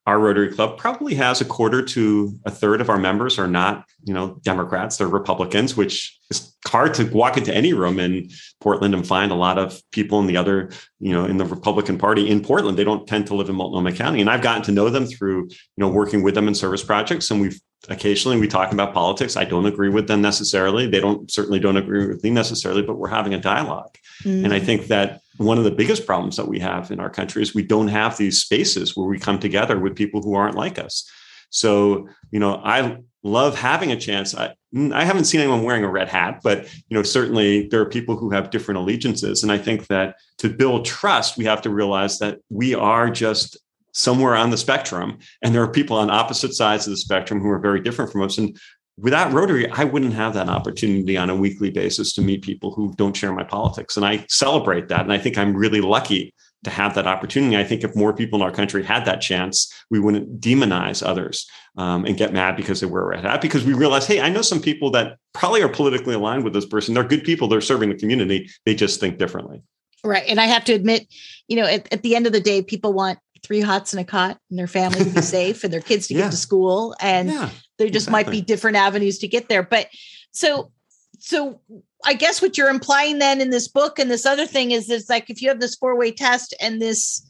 our 0.06 0.20
Rotary 0.20 0.54
Club 0.54 0.78
probably 0.78 1.16
has 1.16 1.42
a 1.42 1.46
quarter 1.46 1.82
to 1.82 2.34
a 2.46 2.52
third 2.52 2.80
of 2.82 2.90
our 2.90 2.98
members 2.98 3.38
are 3.40 3.48
not, 3.48 3.86
you 4.06 4.14
know, 4.14 4.38
Democrats; 4.44 4.96
they're 4.98 5.08
Republicans, 5.08 5.76
which 5.78 6.18
is 6.30 6.54
hard 6.68 6.94
to 6.96 7.04
walk 7.06 7.36
into 7.38 7.54
any 7.54 7.74
room 7.74 8.00
in 8.00 8.30
Portland 8.62 8.94
and 8.94 9.06
find 9.08 9.32
a 9.32 9.36
lot 9.36 9.58
of 9.58 9.82
people 9.92 10.20
in 10.20 10.28
the 10.28 10.38
other, 10.38 10.70
you 11.00 11.12
know, 11.12 11.26
in 11.26 11.38
the 11.38 11.46
Republican 11.46 11.98
Party 11.98 12.30
in 12.30 12.42
Portland. 12.42 12.78
They 12.78 12.84
don't 12.86 13.06
tend 13.08 13.28
to 13.28 13.36
live 13.36 13.50
in 13.50 13.56
Multnomah 13.56 13.94
County, 13.94 14.20
and 14.22 14.30
I've 14.30 14.42
gotten 14.42 14.64
to 14.64 14.72
know 14.72 14.90
them 14.90 15.06
through, 15.06 15.44
you 15.50 15.78
know, 15.78 15.90
working 15.90 16.22
with 16.24 16.36
them 16.36 16.48
in 16.48 16.56
service 16.56 16.84
projects, 16.84 17.30
and 17.32 17.40
we've 17.42 17.60
occasionally 17.90 18.40
we 18.40 18.48
talk 18.48 18.72
about 18.72 18.94
politics. 18.94 19.36
I 19.36 19.46
don't 19.46 19.66
agree 19.66 19.90
with 19.90 20.08
them 20.08 20.22
necessarily. 20.22 20.88
They 20.88 21.00
don't 21.00 21.30
certainly 21.30 21.60
don't 21.60 21.78
agree 21.78 22.08
with 22.08 22.24
me 22.24 22.30
necessarily, 22.30 22.82
but 22.82 22.98
we're 22.98 23.10
having 23.10 23.34
a 23.34 23.40
dialogue. 23.40 23.98
Mm. 24.24 24.46
And 24.46 24.54
I 24.54 24.60
think 24.60 24.88
that 24.88 25.22
one 25.38 25.58
of 25.58 25.64
the 25.64 25.72
biggest 25.72 26.06
problems 26.06 26.38
that 26.38 26.48
we 26.48 26.60
have 26.60 26.92
in 26.92 27.00
our 27.00 27.10
country 27.10 27.42
is 27.42 27.56
we 27.56 27.64
don't 27.64 27.88
have 27.88 28.18
these 28.18 28.42
spaces 28.42 28.96
where 28.96 29.08
we 29.08 29.20
come 29.20 29.40
together 29.40 29.80
with 29.80 29.96
people 29.96 30.22
who 30.22 30.36
aren't 30.36 30.56
like 30.56 30.80
us. 30.80 31.10
So, 31.50 32.08
you 32.32 32.40
know, 32.40 32.62
I 32.64 32.98
love 33.24 33.58
having 33.58 33.92
a 33.92 34.00
chance. 34.00 34.36
I, 34.36 34.54
I 34.92 35.06
haven't 35.06 35.26
seen 35.26 35.42
anyone 35.42 35.64
wearing 35.64 35.84
a 35.84 35.90
red 35.90 36.10
hat, 36.10 36.42
but 36.44 36.64
you 36.90 36.98
know, 36.98 37.04
certainly 37.04 37.68
there 37.68 37.82
are 37.82 37.90
people 37.90 38.16
who 38.16 38.32
have 38.32 38.50
different 38.50 38.80
allegiances. 38.80 39.44
And 39.44 39.52
I 39.52 39.58
think 39.58 39.88
that 39.88 40.16
to 40.40 40.50
build 40.50 40.86
trust, 40.86 41.38
we 41.38 41.46
have 41.46 41.62
to 41.64 41.70
realize 41.70 42.20
that 42.20 42.40
we 42.50 42.74
are 42.74 43.10
just 43.10 43.58
somewhere 43.94 44.36
on 44.36 44.50
the 44.50 44.58
spectrum, 44.58 45.18
and 45.42 45.54
there 45.54 45.64
are 45.64 45.72
people 45.72 45.98
on 45.98 46.10
opposite 46.10 46.54
sides 46.54 46.86
of 46.86 46.92
the 46.92 46.98
spectrum 46.98 47.40
who 47.40 47.50
are 47.50 47.60
very 47.60 47.80
different 47.80 48.12
from 48.12 48.22
us. 48.22 48.38
And 48.38 48.58
without 48.98 49.32
Rotary, 49.32 49.70
I 49.70 49.84
wouldn't 49.84 50.14
have 50.14 50.34
that 50.34 50.50
opportunity 50.50 51.18
on 51.18 51.30
a 51.30 51.36
weekly 51.36 51.70
basis 51.70 52.14
to 52.14 52.22
meet 52.22 52.44
people 52.44 52.74
who 52.74 52.94
don't 52.96 53.16
share 53.16 53.34
my 53.34 53.44
politics. 53.44 53.98
And 53.98 54.06
I 54.06 54.26
celebrate 54.30 54.88
that. 54.90 55.02
And 55.02 55.14
I 55.14 55.18
think 55.18 55.38
I'm 55.38 55.56
really 55.56 55.82
lucky 55.82 56.34
to 56.64 56.70
have 56.70 56.96
that 56.96 57.08
opportunity. 57.08 57.58
I 57.58 57.64
think 57.64 57.84
if 57.84 57.96
more 57.96 58.14
people 58.14 58.40
in 58.40 58.44
our 58.44 58.52
country 58.52 58.84
had 58.84 59.06
that 59.06 59.22
chance, 59.22 59.72
we 59.90 60.00
wouldn't 60.00 60.40
demonize 60.40 61.06
others 61.06 61.46
um, 61.78 62.06
and 62.06 62.18
get 62.18 62.32
mad 62.32 62.56
because 62.56 62.80
they 62.80 62.88
wear 62.88 63.04
a 63.04 63.22
red. 63.22 63.42
Because 63.42 63.66
we 63.66 63.74
realize, 63.74 64.08
hey, 64.08 64.22
I 64.22 64.30
know 64.30 64.42
some 64.42 64.62
people 64.62 64.90
that 64.92 65.18
probably 65.34 65.62
are 65.62 65.70
politically 65.70 66.16
aligned 66.16 66.44
with 66.44 66.54
this 66.54 66.66
person. 66.66 66.94
They're 66.94 67.04
good 67.04 67.24
people. 67.24 67.48
They're 67.48 67.62
serving 67.62 67.90
the 67.90 67.98
community. 67.98 68.50
They 68.66 68.76
just 68.76 69.00
think 69.00 69.18
differently. 69.18 69.62
right 70.06 70.24
and 70.28 70.40
I 70.40 70.46
have 70.46 70.64
to 70.66 70.74
admit 70.74 71.08
you 71.48 71.56
know 71.58 71.66
at, 71.66 71.92
at 71.92 72.04
the 72.04 72.16
end 72.16 72.28
of 72.28 72.34
the 72.34 72.42
day 72.42 72.62
people 72.62 72.94
want 72.94 73.20
three 73.44 73.62
hots 73.62 73.94
and 73.94 74.00
a 74.00 74.04
cot 74.06 74.38
and 74.50 74.58
their 74.58 74.68
family 74.68 75.04
to 75.04 75.10
be 75.10 75.22
safe 75.40 75.64
and 75.64 75.72
their 75.74 75.82
kids 75.82 76.08
to 76.08 76.14
Yeah. 76.14 76.22
get 76.22 76.32
to 76.32 76.38
school 76.38 76.96
and 77.00 77.30
yeah. 77.30 77.50
there 77.78 77.90
just 77.90 78.10
might 78.10 78.30
be 78.30 78.42
different 78.42 78.78
avenues 78.78 79.20
to 79.20 79.28
get 79.28 79.50
there 79.50 79.64
but 79.64 79.88
so 80.32 80.72
so 81.20 81.60
i 82.06 82.14
guess 82.14 82.42
what 82.42 82.58
you're 82.58 82.70
implying 82.70 83.20
then 83.20 83.42
in 83.42 83.50
this 83.50 83.68
book 83.68 84.00
and 84.00 84.10
this 84.10 84.26
other 84.26 84.46
thing 84.46 84.72
is 84.72 84.90
it's 84.90 85.10
like 85.10 85.30
if 85.30 85.42
you 85.42 85.50
have 85.50 85.60
this 85.60 85.76
four 85.76 85.98
way 85.98 86.12
test 86.12 86.56
and 86.62 86.82
this 86.82 87.26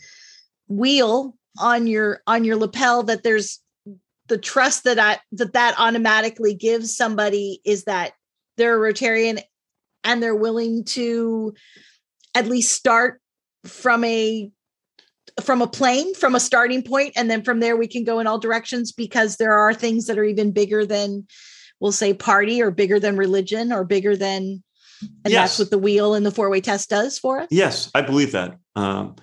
wheel 0.68 1.36
on 1.59 1.88
your 1.88 2.22
on 2.28 2.43
your 2.43 2.55
lapel 2.55 3.03
that 3.03 3.24
there's 3.24 3.59
the 4.28 4.38
trust 4.38 4.86
that 4.86 4.97
I, 4.97 5.20
that 5.34 5.53
that 5.53 5.76
automatically 5.78 6.53
gives 6.53 6.95
somebody 6.95 7.59
is 7.66 7.84
that 7.84 8.14
they're 8.55 8.82
a 8.84 8.93
rotarian 8.93 9.41
and 10.05 10.24
they're 10.24 10.34
willing 10.36 10.86
to 10.86 11.53
at 12.34 12.47
least 12.47 12.72
start 12.72 13.20
from 13.66 14.03
a 14.05 14.49
from 15.41 15.61
a 15.61 15.67
plane 15.67 16.13
from 16.15 16.36
a 16.36 16.39
starting 16.39 16.84
point 16.84 17.13
and 17.15 17.30
then 17.30 17.43
from 17.43 17.59
there 17.59 17.76
we 17.76 17.88
can 17.88 18.03
go 18.03 18.19
in 18.19 18.28
all 18.28 18.38
directions 18.38 18.91
because 18.91 19.38
there 19.38 19.53
are 19.53 19.74
things 19.74 20.05
that 20.05 20.17
are 20.17 20.24
even 20.24 20.51
bigger 20.51 20.86
than 20.86 21.26
we'll 21.80 21.91
say 21.91 22.13
party 22.13 22.61
or 22.61 22.71
bigger 22.71 22.99
than 22.99 23.17
religion 23.17 23.71
or 23.71 23.84
bigger 23.84 24.15
than 24.15 24.63
and 25.24 25.32
Yes. 25.32 25.51
that's 25.51 25.59
what 25.59 25.69
the 25.71 25.78
wheel 25.78 26.13
and 26.13 26.26
the 26.26 26.32
four-way 26.32 26.61
test 26.61 26.89
does 26.89 27.17
for 27.17 27.39
us 27.41 27.47
Yes, 27.51 27.89
I 27.95 28.01
believe 28.01 28.32
that. 28.34 28.57
Um, 28.76 29.15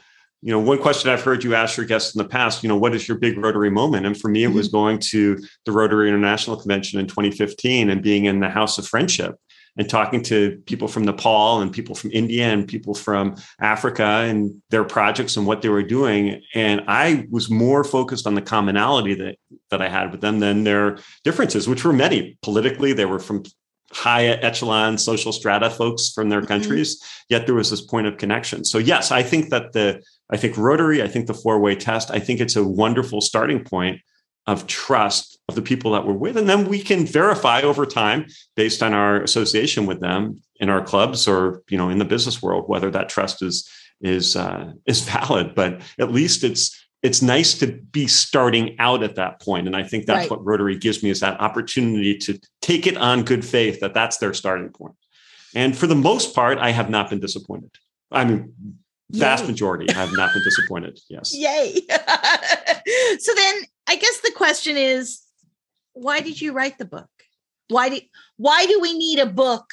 you 0.42 0.50
know, 0.52 0.58
one 0.58 0.78
question 0.78 1.10
I've 1.10 1.22
heard 1.22 1.44
you 1.44 1.54
ask 1.54 1.76
your 1.76 1.84
guests 1.84 2.14
in 2.14 2.18
the 2.18 2.28
past, 2.28 2.62
you 2.62 2.68
know, 2.68 2.76
what 2.76 2.94
is 2.94 3.06
your 3.06 3.18
big 3.18 3.36
Rotary 3.36 3.70
moment? 3.70 4.06
And 4.06 4.18
for 4.18 4.28
me, 4.28 4.42
it 4.42 4.48
was 4.48 4.68
going 4.68 4.98
to 5.10 5.38
the 5.66 5.72
Rotary 5.72 6.08
International 6.08 6.56
Convention 6.56 6.98
in 6.98 7.06
2015 7.06 7.90
and 7.90 8.02
being 8.02 8.24
in 8.24 8.40
the 8.40 8.48
House 8.48 8.78
of 8.78 8.86
Friendship 8.86 9.34
and 9.76 9.88
talking 9.88 10.22
to 10.24 10.60
people 10.66 10.88
from 10.88 11.04
Nepal 11.04 11.60
and 11.60 11.72
people 11.72 11.94
from 11.94 12.10
India 12.12 12.46
and 12.46 12.66
people 12.66 12.94
from 12.94 13.36
Africa 13.60 14.04
and 14.04 14.60
their 14.70 14.84
projects 14.84 15.36
and 15.36 15.46
what 15.46 15.62
they 15.62 15.68
were 15.68 15.82
doing. 15.82 16.42
And 16.54 16.82
I 16.88 17.26
was 17.30 17.50
more 17.50 17.84
focused 17.84 18.26
on 18.26 18.34
the 18.34 18.42
commonality 18.42 19.14
that 19.14 19.36
that 19.70 19.80
I 19.80 19.88
had 19.88 20.10
with 20.10 20.20
them 20.20 20.40
than 20.40 20.64
their 20.64 20.98
differences, 21.24 21.68
which 21.68 21.84
were 21.84 21.92
many. 21.92 22.36
Politically, 22.42 22.92
they 22.92 23.04
were 23.04 23.20
from 23.20 23.44
high 23.92 24.26
echelon 24.26 24.96
social 24.96 25.32
strata 25.32 25.68
folks 25.68 26.10
from 26.12 26.28
their 26.28 26.42
Mhm. 26.42 26.46
countries 26.46 27.02
yet 27.28 27.46
there 27.46 27.56
was 27.56 27.70
this 27.70 27.80
point 27.80 28.06
of 28.06 28.16
connection 28.18 28.64
so 28.64 28.78
yes 28.78 29.10
i 29.10 29.20
think 29.20 29.50
that 29.50 29.72
the 29.72 30.00
i 30.32 30.36
think 30.36 30.56
rotary 30.56 31.02
i 31.02 31.08
think 31.08 31.26
the 31.26 31.34
four 31.34 31.58
way 31.58 31.74
test 31.74 32.08
i 32.12 32.20
think 32.20 32.40
it's 32.40 32.54
a 32.54 32.62
wonderful 32.62 33.20
starting 33.20 33.64
point 33.64 33.98
of 34.46 34.66
trust 34.66 35.38
of 35.48 35.54
the 35.54 35.62
people 35.62 35.92
that 35.92 36.06
we're 36.06 36.12
with 36.12 36.36
and 36.36 36.48
then 36.48 36.66
we 36.68 36.80
can 36.80 37.04
verify 37.06 37.60
over 37.60 37.84
time 37.84 38.26
based 38.56 38.82
on 38.82 38.94
our 38.94 39.22
association 39.22 39.86
with 39.86 40.00
them 40.00 40.40
in 40.56 40.68
our 40.68 40.82
clubs 40.82 41.28
or 41.28 41.62
you 41.68 41.76
know 41.76 41.88
in 41.90 41.98
the 41.98 42.04
business 42.04 42.42
world 42.42 42.64
whether 42.68 42.90
that 42.90 43.08
trust 43.08 43.42
is 43.42 43.68
is 44.00 44.36
uh, 44.36 44.72
is 44.86 45.00
valid 45.02 45.54
but 45.54 45.80
at 45.98 46.10
least 46.10 46.42
it's 46.44 46.76
it's 47.02 47.22
nice 47.22 47.58
to 47.58 47.66
be 47.66 48.06
starting 48.06 48.76
out 48.78 49.02
at 49.02 49.14
that 49.16 49.40
point 49.40 49.66
and 49.66 49.76
i 49.76 49.82
think 49.82 50.06
that's 50.06 50.20
Right. 50.22 50.30
what 50.30 50.44
rotary 50.44 50.76
gives 50.76 51.02
me 51.02 51.10
is 51.10 51.20
that 51.20 51.40
opportunity 51.40 52.16
to 52.18 52.38
take 52.62 52.86
it 52.86 52.96
on 52.96 53.24
good 53.24 53.44
faith 53.44 53.80
that 53.80 53.94
that's 53.94 54.18
their 54.18 54.32
starting 54.34 54.66
point. 54.68 54.78
point 54.78 54.96
and 55.54 55.76
for 55.76 55.86
the 55.86 55.94
most 55.94 56.34
part 56.34 56.58
i 56.58 56.70
have 56.70 56.88
not 56.90 57.10
been 57.10 57.20
disappointed 57.20 57.70
i 58.10 58.24
mean 58.24 58.54
vast 59.10 59.44
Yay. 59.44 59.50
majority 59.50 59.92
have 59.92 60.10
not 60.16 60.32
been 60.32 60.42
disappointed. 60.42 60.98
Yes. 61.08 61.34
Yay. 61.34 61.80
So 63.18 63.34
then 63.34 63.54
i 63.86 63.96
guess 63.96 64.20
the 64.20 64.32
question 64.34 64.76
is 64.76 65.20
why 65.92 66.20
did 66.20 66.40
you 66.40 66.52
write 66.52 66.78
the 66.78 66.84
book? 66.84 67.10
Why 67.68 67.88
did 67.88 68.04
why 68.36 68.66
do 68.66 68.80
we 68.80 68.96
need 68.96 69.18
a 69.18 69.26
book 69.26 69.70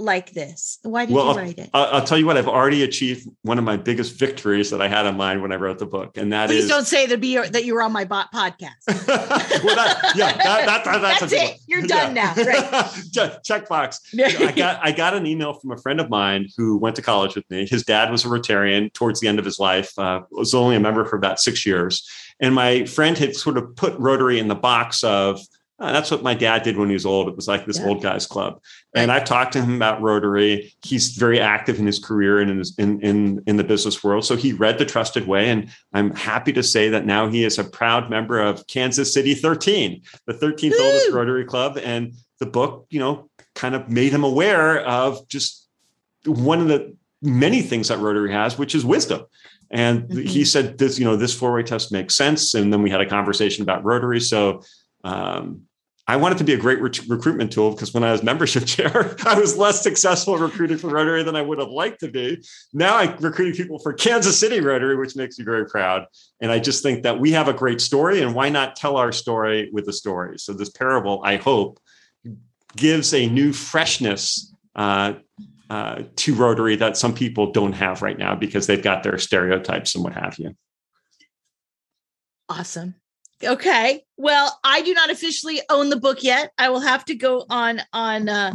like 0.00 0.32
this 0.32 0.78
why 0.82 1.04
did 1.06 1.14
Well, 1.14 1.32
you 1.32 1.38
write 1.38 1.58
it 1.58 1.70
I'll, 1.74 1.96
I'll 1.96 2.04
tell 2.04 2.18
you 2.18 2.26
what 2.26 2.36
i've 2.36 2.48
already 2.48 2.82
achieved 2.82 3.28
one 3.42 3.58
of 3.58 3.64
my 3.64 3.76
biggest 3.76 4.18
victories 4.18 4.70
that 4.70 4.80
i 4.80 4.88
had 4.88 5.06
in 5.06 5.16
mind 5.16 5.42
when 5.42 5.52
i 5.52 5.56
wrote 5.56 5.78
the 5.78 5.86
book 5.86 6.16
and 6.16 6.32
that 6.32 6.48
please 6.48 6.64
is- 6.64 6.70
don't 6.70 6.86
say 6.86 7.06
that 7.06 7.20
be 7.20 7.36
that 7.36 7.64
you 7.64 7.74
were 7.74 7.82
on 7.82 7.92
my 7.92 8.04
bot 8.04 8.32
podcast 8.32 8.70
well, 8.88 9.76
that, 9.76 10.12
yeah, 10.16 10.32
that, 10.36 10.66
that, 10.66 10.84
that- 10.84 11.00
that's, 11.00 11.20
That's 11.20 11.32
it. 11.32 11.60
You're 11.66 11.82
done 11.82 12.14
now, 12.14 12.34
right. 12.34 12.86
Check- 13.12 13.42
Check 13.44 13.68
box. 13.68 14.00
I 14.18 14.52
got 14.52 14.80
I 14.82 14.92
got 14.92 15.14
an 15.14 15.26
email 15.26 15.52
from 15.54 15.72
a 15.72 15.76
friend 15.76 16.00
of 16.00 16.08
mine 16.10 16.48
who 16.56 16.78
went 16.78 16.96
to 16.96 17.02
college 17.02 17.34
with 17.34 17.48
me. 17.50 17.66
His 17.66 17.84
dad 17.84 18.10
was 18.10 18.24
a 18.24 18.28
Rotarian 18.28 18.92
towards 18.92 19.20
the 19.20 19.28
end 19.28 19.38
of 19.38 19.44
his 19.44 19.58
life. 19.58 19.92
Uh, 19.98 20.22
was 20.30 20.54
only 20.54 20.76
a 20.76 20.80
member 20.80 21.04
for 21.04 21.16
about 21.16 21.38
six 21.40 21.64
years, 21.66 22.08
and 22.40 22.54
my 22.54 22.84
friend 22.86 23.16
had 23.18 23.36
sort 23.36 23.56
of 23.58 23.74
put 23.76 23.98
Rotary 23.98 24.38
in 24.38 24.48
the 24.48 24.54
box 24.54 25.04
of. 25.04 25.40
"Uh, 25.80 25.92
that's 25.92 26.10
what 26.10 26.22
my 26.22 26.34
dad 26.34 26.62
did 26.62 26.76
when 26.76 26.88
he 26.88 26.94
was 26.94 27.06
old. 27.06 27.28
It 27.28 27.36
was 27.36 27.48
like 27.48 27.64
this 27.64 27.78
Yeah. 27.78 27.86
old 27.86 28.02
guys 28.02 28.26
club. 28.26 28.60
And 28.94 29.10
I've 29.10 29.24
talked 29.24 29.54
to 29.54 29.62
him 29.62 29.74
about 29.74 30.02
Rotary. 30.02 30.74
He's 30.82 31.12
very 31.16 31.40
active 31.40 31.78
in 31.78 31.86
his 31.86 31.98
career 31.98 32.38
and 32.38 32.50
in, 32.50 32.58
his, 32.58 32.74
in, 32.78 33.00
in, 33.00 33.42
in 33.46 33.56
the 33.56 33.64
business 33.64 34.04
world. 34.04 34.24
So 34.24 34.36
he 34.36 34.52
read 34.52 34.78
The 34.78 34.84
Trusted 34.84 35.26
Way. 35.26 35.48
And 35.48 35.70
I'm 35.94 36.14
happy 36.14 36.52
to 36.52 36.62
say 36.62 36.90
that 36.90 37.06
now 37.06 37.28
he 37.28 37.44
is 37.44 37.58
a 37.58 37.64
proud 37.64 38.10
member 38.10 38.40
of 38.40 38.66
Kansas 38.66 39.14
City 39.14 39.34
13, 39.34 40.02
the 40.26 40.34
13th 40.34 40.78
oldest 40.78 41.12
Rotary 41.12 41.46
Club. 41.46 41.78
And 41.82 42.14
the 42.40 42.46
book, 42.46 42.86
you 42.90 42.98
know, 42.98 43.30
kind 43.54 43.74
of 43.74 43.88
made 43.88 44.12
him 44.12 44.24
aware 44.24 44.84
of 44.84 45.26
just 45.28 45.66
one 46.26 46.60
of 46.60 46.68
the 46.68 46.94
many 47.22 47.62
things 47.62 47.88
that 47.88 47.98
Rotary 47.98 48.32
has, 48.32 48.58
which 48.58 48.74
is 48.74 48.84
wisdom. 48.84 49.24
And 49.70 50.02
mm-hmm. 50.02 50.22
he 50.22 50.44
said 50.44 50.78
this, 50.78 50.98
you 50.98 51.04
know, 51.04 51.16
this 51.16 51.34
four-way 51.34 51.62
test 51.62 51.92
makes 51.92 52.16
sense. 52.16 52.54
And 52.54 52.72
then 52.72 52.82
we 52.82 52.90
had 52.90 53.00
a 53.00 53.08
conversation 53.08 53.62
about 53.62 53.84
Rotary. 53.84 54.20
So 54.20 54.62
um, 55.04 55.62
I 56.10 56.16
want 56.16 56.34
it 56.34 56.38
to 56.38 56.44
be 56.44 56.54
a 56.54 56.56
great 56.56 56.80
re- 56.80 56.90
recruitment 57.06 57.52
tool 57.52 57.70
because 57.70 57.94
when 57.94 58.02
I 58.02 58.10
was 58.10 58.24
membership 58.24 58.64
chair, 58.66 59.14
I 59.24 59.38
was 59.38 59.56
less 59.56 59.80
successful 59.80 60.36
recruiting 60.36 60.76
for 60.76 60.88
Rotary 60.88 61.22
than 61.22 61.36
I 61.36 61.42
would 61.42 61.60
have 61.60 61.68
liked 61.68 62.00
to 62.00 62.08
be. 62.08 62.42
Now 62.72 62.96
I'm 62.96 63.16
recruiting 63.18 63.54
people 63.54 63.78
for 63.78 63.92
Kansas 63.92 64.36
City 64.38 64.60
Rotary, 64.60 64.96
which 64.96 65.14
makes 65.14 65.38
me 65.38 65.44
very 65.44 65.66
proud. 65.66 66.06
And 66.40 66.50
I 66.50 66.58
just 66.58 66.82
think 66.82 67.04
that 67.04 67.20
we 67.20 67.30
have 67.30 67.46
a 67.46 67.52
great 67.52 67.80
story, 67.80 68.22
and 68.22 68.34
why 68.34 68.48
not 68.48 68.74
tell 68.74 68.96
our 68.96 69.12
story 69.12 69.70
with 69.72 69.86
a 69.86 69.92
story? 69.92 70.36
So 70.40 70.52
this 70.52 70.70
parable, 70.70 71.22
I 71.24 71.36
hope, 71.36 71.78
gives 72.74 73.14
a 73.14 73.28
new 73.28 73.52
freshness 73.52 74.52
uh, 74.74 75.14
uh, 75.68 76.02
to 76.16 76.34
Rotary 76.34 76.74
that 76.74 76.96
some 76.96 77.14
people 77.14 77.52
don't 77.52 77.74
have 77.74 78.02
right 78.02 78.18
now 78.18 78.34
because 78.34 78.66
they've 78.66 78.82
got 78.82 79.04
their 79.04 79.16
stereotypes 79.16 79.94
and 79.94 80.02
what 80.02 80.14
have 80.14 80.40
you. 80.40 80.56
Awesome. 82.48 82.96
Okay. 83.42 84.02
Well, 84.16 84.58
I 84.64 84.82
do 84.82 84.92
not 84.94 85.10
officially 85.10 85.60
own 85.70 85.90
the 85.90 85.96
book 85.96 86.22
yet. 86.22 86.52
I 86.58 86.68
will 86.68 86.80
have 86.80 87.04
to 87.06 87.14
go 87.14 87.46
on 87.48 87.80
on 87.92 88.28
uh, 88.28 88.54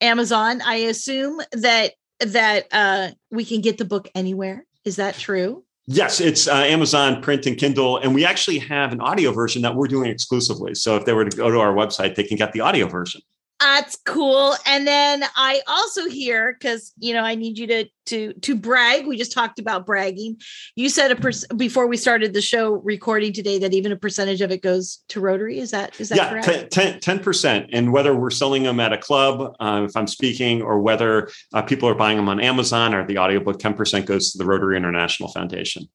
Amazon. 0.00 0.60
I 0.62 0.76
assume 0.76 1.40
that 1.52 1.92
that 2.20 2.66
uh, 2.72 3.10
we 3.30 3.44
can 3.44 3.60
get 3.60 3.78
the 3.78 3.84
book 3.84 4.08
anywhere. 4.14 4.64
Is 4.84 4.96
that 4.96 5.14
true? 5.16 5.64
Yes, 5.88 6.20
it's 6.20 6.48
uh, 6.48 6.54
Amazon 6.54 7.22
print 7.22 7.46
and 7.46 7.56
Kindle, 7.56 7.98
and 7.98 8.12
we 8.12 8.24
actually 8.24 8.58
have 8.58 8.92
an 8.92 9.00
audio 9.00 9.30
version 9.30 9.62
that 9.62 9.76
we're 9.76 9.86
doing 9.86 10.10
exclusively. 10.10 10.74
So 10.74 10.96
if 10.96 11.04
they 11.04 11.12
were 11.12 11.24
to 11.24 11.36
go 11.36 11.48
to 11.48 11.60
our 11.60 11.72
website, 11.72 12.16
they 12.16 12.24
can 12.24 12.36
get 12.36 12.52
the 12.52 12.60
audio 12.60 12.88
version. 12.88 13.20
That's 13.60 13.96
cool. 14.04 14.54
And 14.66 14.86
then 14.86 15.24
I 15.34 15.62
also 15.66 16.08
hear 16.08 16.52
because 16.52 16.92
you 16.98 17.14
know 17.14 17.22
I 17.22 17.34
need 17.34 17.56
you 17.56 17.66
to 17.68 17.84
to 18.06 18.34
to 18.34 18.54
brag. 18.54 19.06
We 19.06 19.16
just 19.16 19.32
talked 19.32 19.58
about 19.58 19.86
bragging. 19.86 20.40
You 20.74 20.90
said 20.90 21.10
a 21.10 21.16
per- 21.16 21.32
before 21.56 21.86
we 21.86 21.96
started 21.96 22.34
the 22.34 22.42
show 22.42 22.72
recording 22.72 23.32
today 23.32 23.58
that 23.60 23.72
even 23.72 23.92
a 23.92 23.96
percentage 23.96 24.42
of 24.42 24.50
it 24.50 24.62
goes 24.62 25.02
to 25.08 25.20
Rotary. 25.20 25.58
Is 25.58 25.70
that 25.70 25.98
is 25.98 26.10
that 26.10 26.16
yeah, 26.16 26.42
correct? 26.42 27.02
10 27.02 27.18
percent. 27.20 27.70
And 27.72 27.92
whether 27.92 28.14
we're 28.14 28.30
selling 28.30 28.62
them 28.62 28.78
at 28.78 28.92
a 28.92 28.98
club, 28.98 29.56
uh, 29.58 29.86
if 29.88 29.96
I'm 29.96 30.06
speaking, 30.06 30.60
or 30.60 30.80
whether 30.80 31.30
uh, 31.54 31.62
people 31.62 31.88
are 31.88 31.94
buying 31.94 32.18
them 32.18 32.28
on 32.28 32.40
Amazon 32.40 32.94
or 32.94 33.06
the 33.06 33.16
audiobook, 33.16 33.58
ten 33.58 33.72
percent 33.72 34.04
goes 34.04 34.32
to 34.32 34.38
the 34.38 34.44
Rotary 34.44 34.76
International 34.76 35.30
Foundation. 35.30 35.88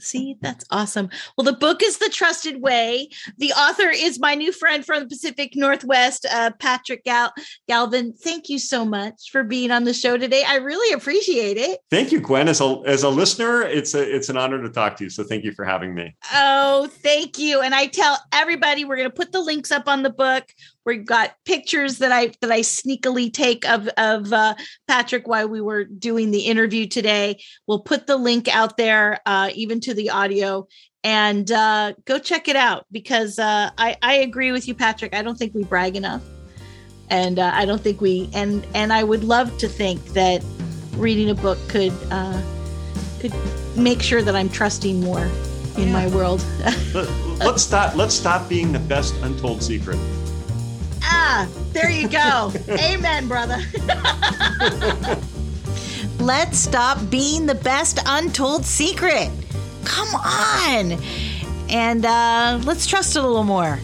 See, 0.00 0.36
that's 0.40 0.64
awesome. 0.70 1.10
Well, 1.36 1.44
the 1.44 1.52
book 1.52 1.82
is 1.82 1.98
The 1.98 2.08
Trusted 2.08 2.60
Way. 2.60 3.10
The 3.38 3.52
author 3.52 3.88
is 3.88 4.18
my 4.18 4.34
new 4.34 4.52
friend 4.52 4.84
from 4.84 5.00
the 5.00 5.08
Pacific 5.08 5.52
Northwest, 5.54 6.26
uh, 6.32 6.50
Patrick 6.58 7.04
Gal- 7.04 7.32
Galvin. 7.68 8.12
Thank 8.12 8.48
you 8.48 8.58
so 8.58 8.84
much 8.84 9.30
for 9.30 9.44
being 9.44 9.70
on 9.70 9.84
the 9.84 9.94
show 9.94 10.16
today. 10.16 10.44
I 10.46 10.56
really 10.56 10.92
appreciate 10.94 11.56
it. 11.56 11.80
Thank 11.90 12.12
you, 12.12 12.20
Gwen. 12.20 12.48
As 12.48 12.60
a, 12.60 12.82
as 12.86 13.02
a 13.02 13.08
listener, 13.08 13.62
it's 13.62 13.94
a, 13.94 14.02
it's 14.02 14.28
an 14.28 14.36
honor 14.36 14.62
to 14.62 14.70
talk 14.70 14.96
to 14.96 15.04
you. 15.04 15.10
So 15.10 15.24
thank 15.24 15.44
you 15.44 15.52
for 15.52 15.64
having 15.64 15.94
me. 15.94 16.14
Oh, 16.32 16.88
thank 16.90 17.38
you. 17.38 17.60
And 17.60 17.74
I 17.74 17.86
tell 17.86 18.18
everybody 18.32 18.84
we're 18.84 18.96
going 18.96 19.10
to 19.10 19.14
put 19.14 19.32
the 19.32 19.40
links 19.40 19.70
up 19.70 19.88
on 19.88 20.02
the 20.02 20.10
book. 20.10 20.44
We've 20.86 21.04
got 21.04 21.34
pictures 21.44 21.98
that 21.98 22.10
I 22.10 22.32
that 22.40 22.50
I 22.50 22.60
sneakily 22.60 23.32
take 23.32 23.68
of 23.68 23.88
of 23.96 24.32
uh, 24.32 24.54
Patrick 24.88 25.28
while 25.28 25.48
we 25.48 25.60
were 25.60 25.84
doing 25.84 26.30
the 26.30 26.40
interview 26.40 26.86
today. 26.86 27.42
We'll 27.66 27.80
put 27.80 28.06
the 28.06 28.16
link 28.16 28.48
out 28.48 28.76
there, 28.76 29.20
uh, 29.26 29.50
even 29.54 29.80
to 29.80 29.94
the 29.94 30.10
audio, 30.10 30.66
and 31.04 31.50
uh, 31.50 31.94
go 32.06 32.18
check 32.18 32.48
it 32.48 32.56
out 32.56 32.86
because 32.90 33.38
uh, 33.38 33.70
I 33.76 33.96
I 34.00 34.14
agree 34.14 34.52
with 34.52 34.68
you, 34.68 34.74
Patrick. 34.74 35.14
I 35.14 35.22
don't 35.22 35.36
think 35.36 35.54
we 35.54 35.64
brag 35.64 35.96
enough, 35.96 36.22
and 37.10 37.38
uh, 37.38 37.50
I 37.52 37.66
don't 37.66 37.80
think 37.80 38.00
we 38.00 38.30
and 38.32 38.66
and 38.74 38.92
I 38.92 39.04
would 39.04 39.24
love 39.24 39.56
to 39.58 39.68
think 39.68 40.02
that 40.14 40.42
reading 40.92 41.30
a 41.30 41.34
book 41.34 41.58
could 41.68 41.92
uh, 42.10 42.40
could 43.20 43.34
make 43.76 44.00
sure 44.00 44.22
that 44.22 44.34
I'm 44.34 44.48
trusting 44.48 45.00
more 45.00 45.30
in 45.76 45.88
yeah. 45.88 45.92
my 45.92 46.08
world. 46.08 46.44
let's 47.38 47.62
stop. 47.62 47.96
Let's 47.96 48.14
stop 48.14 48.48
being 48.48 48.72
the 48.72 48.78
best 48.78 49.14
untold 49.16 49.62
secret. 49.62 49.98
Ah, 51.02 51.48
there 51.72 51.90
you 51.90 52.08
go. 52.08 52.52
Amen, 52.68 53.28
brother. 53.28 53.58
Let's 56.18 56.58
stop 56.58 56.98
being 57.10 57.46
the 57.46 57.54
best 57.54 57.98
untold 58.04 58.64
secret. 58.64 59.30
Come 59.84 60.14
on. 60.14 60.98
And 61.70 62.04
uh, 62.04 62.60
let's 62.64 62.86
trust 62.86 63.16
it 63.16 63.20
a 63.22 63.26
little 63.26 63.44
more. 63.44 63.78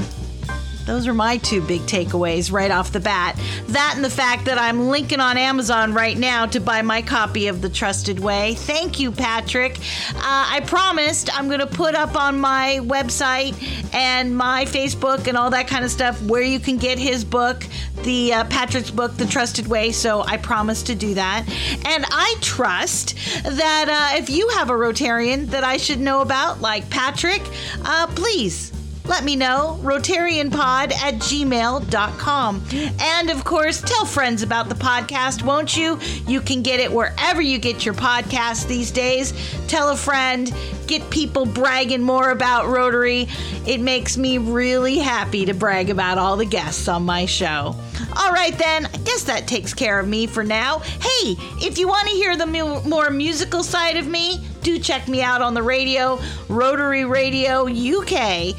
Those 0.86 1.08
are 1.08 1.14
my 1.14 1.38
two 1.38 1.60
big 1.60 1.82
takeaways 1.82 2.52
right 2.52 2.70
off 2.70 2.92
the 2.92 3.00
bat. 3.00 3.38
That 3.66 3.94
and 3.96 4.04
the 4.04 4.10
fact 4.10 4.44
that 4.44 4.56
I'm 4.56 4.88
linking 4.88 5.18
on 5.18 5.36
Amazon 5.36 5.92
right 5.92 6.16
now 6.16 6.46
to 6.46 6.60
buy 6.60 6.82
my 6.82 7.02
copy 7.02 7.48
of 7.48 7.60
The 7.60 7.68
Trusted 7.68 8.20
Way. 8.20 8.54
Thank 8.54 9.00
you, 9.00 9.10
Patrick. 9.10 9.78
Uh, 10.14 10.20
I 10.22 10.62
promised 10.64 11.36
I'm 11.36 11.48
going 11.48 11.58
to 11.60 11.66
put 11.66 11.96
up 11.96 12.14
on 12.14 12.38
my 12.38 12.78
website 12.82 13.56
and 13.92 14.36
my 14.36 14.64
Facebook 14.64 15.26
and 15.26 15.36
all 15.36 15.50
that 15.50 15.66
kind 15.66 15.84
of 15.84 15.90
stuff 15.90 16.22
where 16.22 16.42
you 16.42 16.60
can 16.60 16.76
get 16.76 17.00
his 17.00 17.24
book, 17.24 17.66
the 18.04 18.32
uh, 18.32 18.44
Patrick's 18.44 18.92
book, 18.92 19.16
The 19.16 19.26
Trusted 19.26 19.66
Way. 19.66 19.90
So 19.90 20.22
I 20.22 20.36
promised 20.36 20.86
to 20.86 20.94
do 20.94 21.14
that. 21.14 21.44
And 21.84 22.04
I 22.08 22.36
trust 22.40 23.16
that 23.42 24.12
uh, 24.14 24.18
if 24.18 24.30
you 24.30 24.48
have 24.50 24.70
a 24.70 24.74
Rotarian 24.74 25.46
that 25.48 25.64
I 25.64 25.78
should 25.78 25.98
know 25.98 26.20
about, 26.20 26.60
like 26.60 26.88
Patrick, 26.90 27.42
uh, 27.84 28.06
please 28.14 28.72
let 29.06 29.24
me 29.24 29.36
know. 29.36 29.78
RotarianPod 29.82 30.92
at 30.92 31.14
gmail.com. 31.14 32.62
And 33.00 33.30
of 33.30 33.44
course, 33.44 33.80
tell 33.80 34.04
friends 34.04 34.42
about 34.42 34.68
the 34.68 34.74
podcast, 34.74 35.42
won't 35.42 35.76
you? 35.76 35.98
You 36.26 36.40
can 36.40 36.62
get 36.62 36.80
it 36.80 36.90
wherever 36.90 37.40
you 37.40 37.58
get 37.58 37.84
your 37.84 37.94
podcast 37.94 38.66
these 38.66 38.90
days. 38.90 39.32
Tell 39.68 39.90
a 39.90 39.96
friend, 39.96 40.52
get 40.86 41.08
people 41.10 41.46
bragging 41.46 42.02
more 42.02 42.30
about 42.30 42.66
Rotary. 42.66 43.28
It 43.66 43.80
makes 43.80 44.16
me 44.16 44.38
really 44.38 44.98
happy 44.98 45.44
to 45.46 45.54
brag 45.54 45.90
about 45.90 46.18
all 46.18 46.36
the 46.36 46.46
guests 46.46 46.88
on 46.88 47.04
my 47.04 47.26
show. 47.26 47.76
All 48.16 48.32
right, 48.32 48.56
then, 48.56 48.86
I 48.86 48.96
guess 48.98 49.24
that 49.24 49.46
takes 49.46 49.74
care 49.74 50.00
of 50.00 50.08
me 50.08 50.26
for 50.26 50.42
now. 50.42 50.78
Hey, 50.78 51.36
if 51.60 51.78
you 51.78 51.86
want 51.86 52.08
to 52.08 52.14
hear 52.14 52.36
the 52.36 52.46
mu- 52.46 52.82
more 52.82 53.10
musical 53.10 53.62
side 53.62 53.96
of 53.96 54.06
me, 54.06 54.40
do 54.62 54.78
check 54.78 55.06
me 55.06 55.22
out 55.22 55.42
on 55.42 55.54
the 55.54 55.62
radio, 55.62 56.18
Rotary 56.48 57.04
Radio 57.04 57.66
UK 57.68 58.54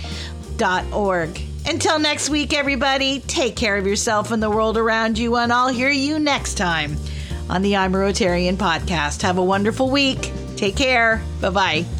org. 0.94 1.40
Until 1.66 2.00
next 2.00 2.30
week, 2.30 2.54
everybody, 2.54 3.20
take 3.20 3.56
care 3.56 3.78
of 3.78 3.86
yourself 3.86 4.32
and 4.32 4.42
the 4.42 4.50
world 4.50 4.78
around 4.78 5.18
you, 5.18 5.36
and 5.36 5.52
I'll 5.52 5.68
hear 5.68 5.90
you 5.90 6.18
next 6.20 6.56
time 6.56 6.98
on 7.50 7.62
the 7.62 7.76
I'm 7.76 7.94
a 7.94 7.98
Rotarian 7.98 8.56
podcast. 8.56 9.22
Have 9.22 9.38
a 9.38 9.44
wonderful 9.44 9.90
week. 9.90 10.32
Take 10.56 10.76
care. 10.76 11.22
Bye 11.42 11.50
bye. 11.50 11.97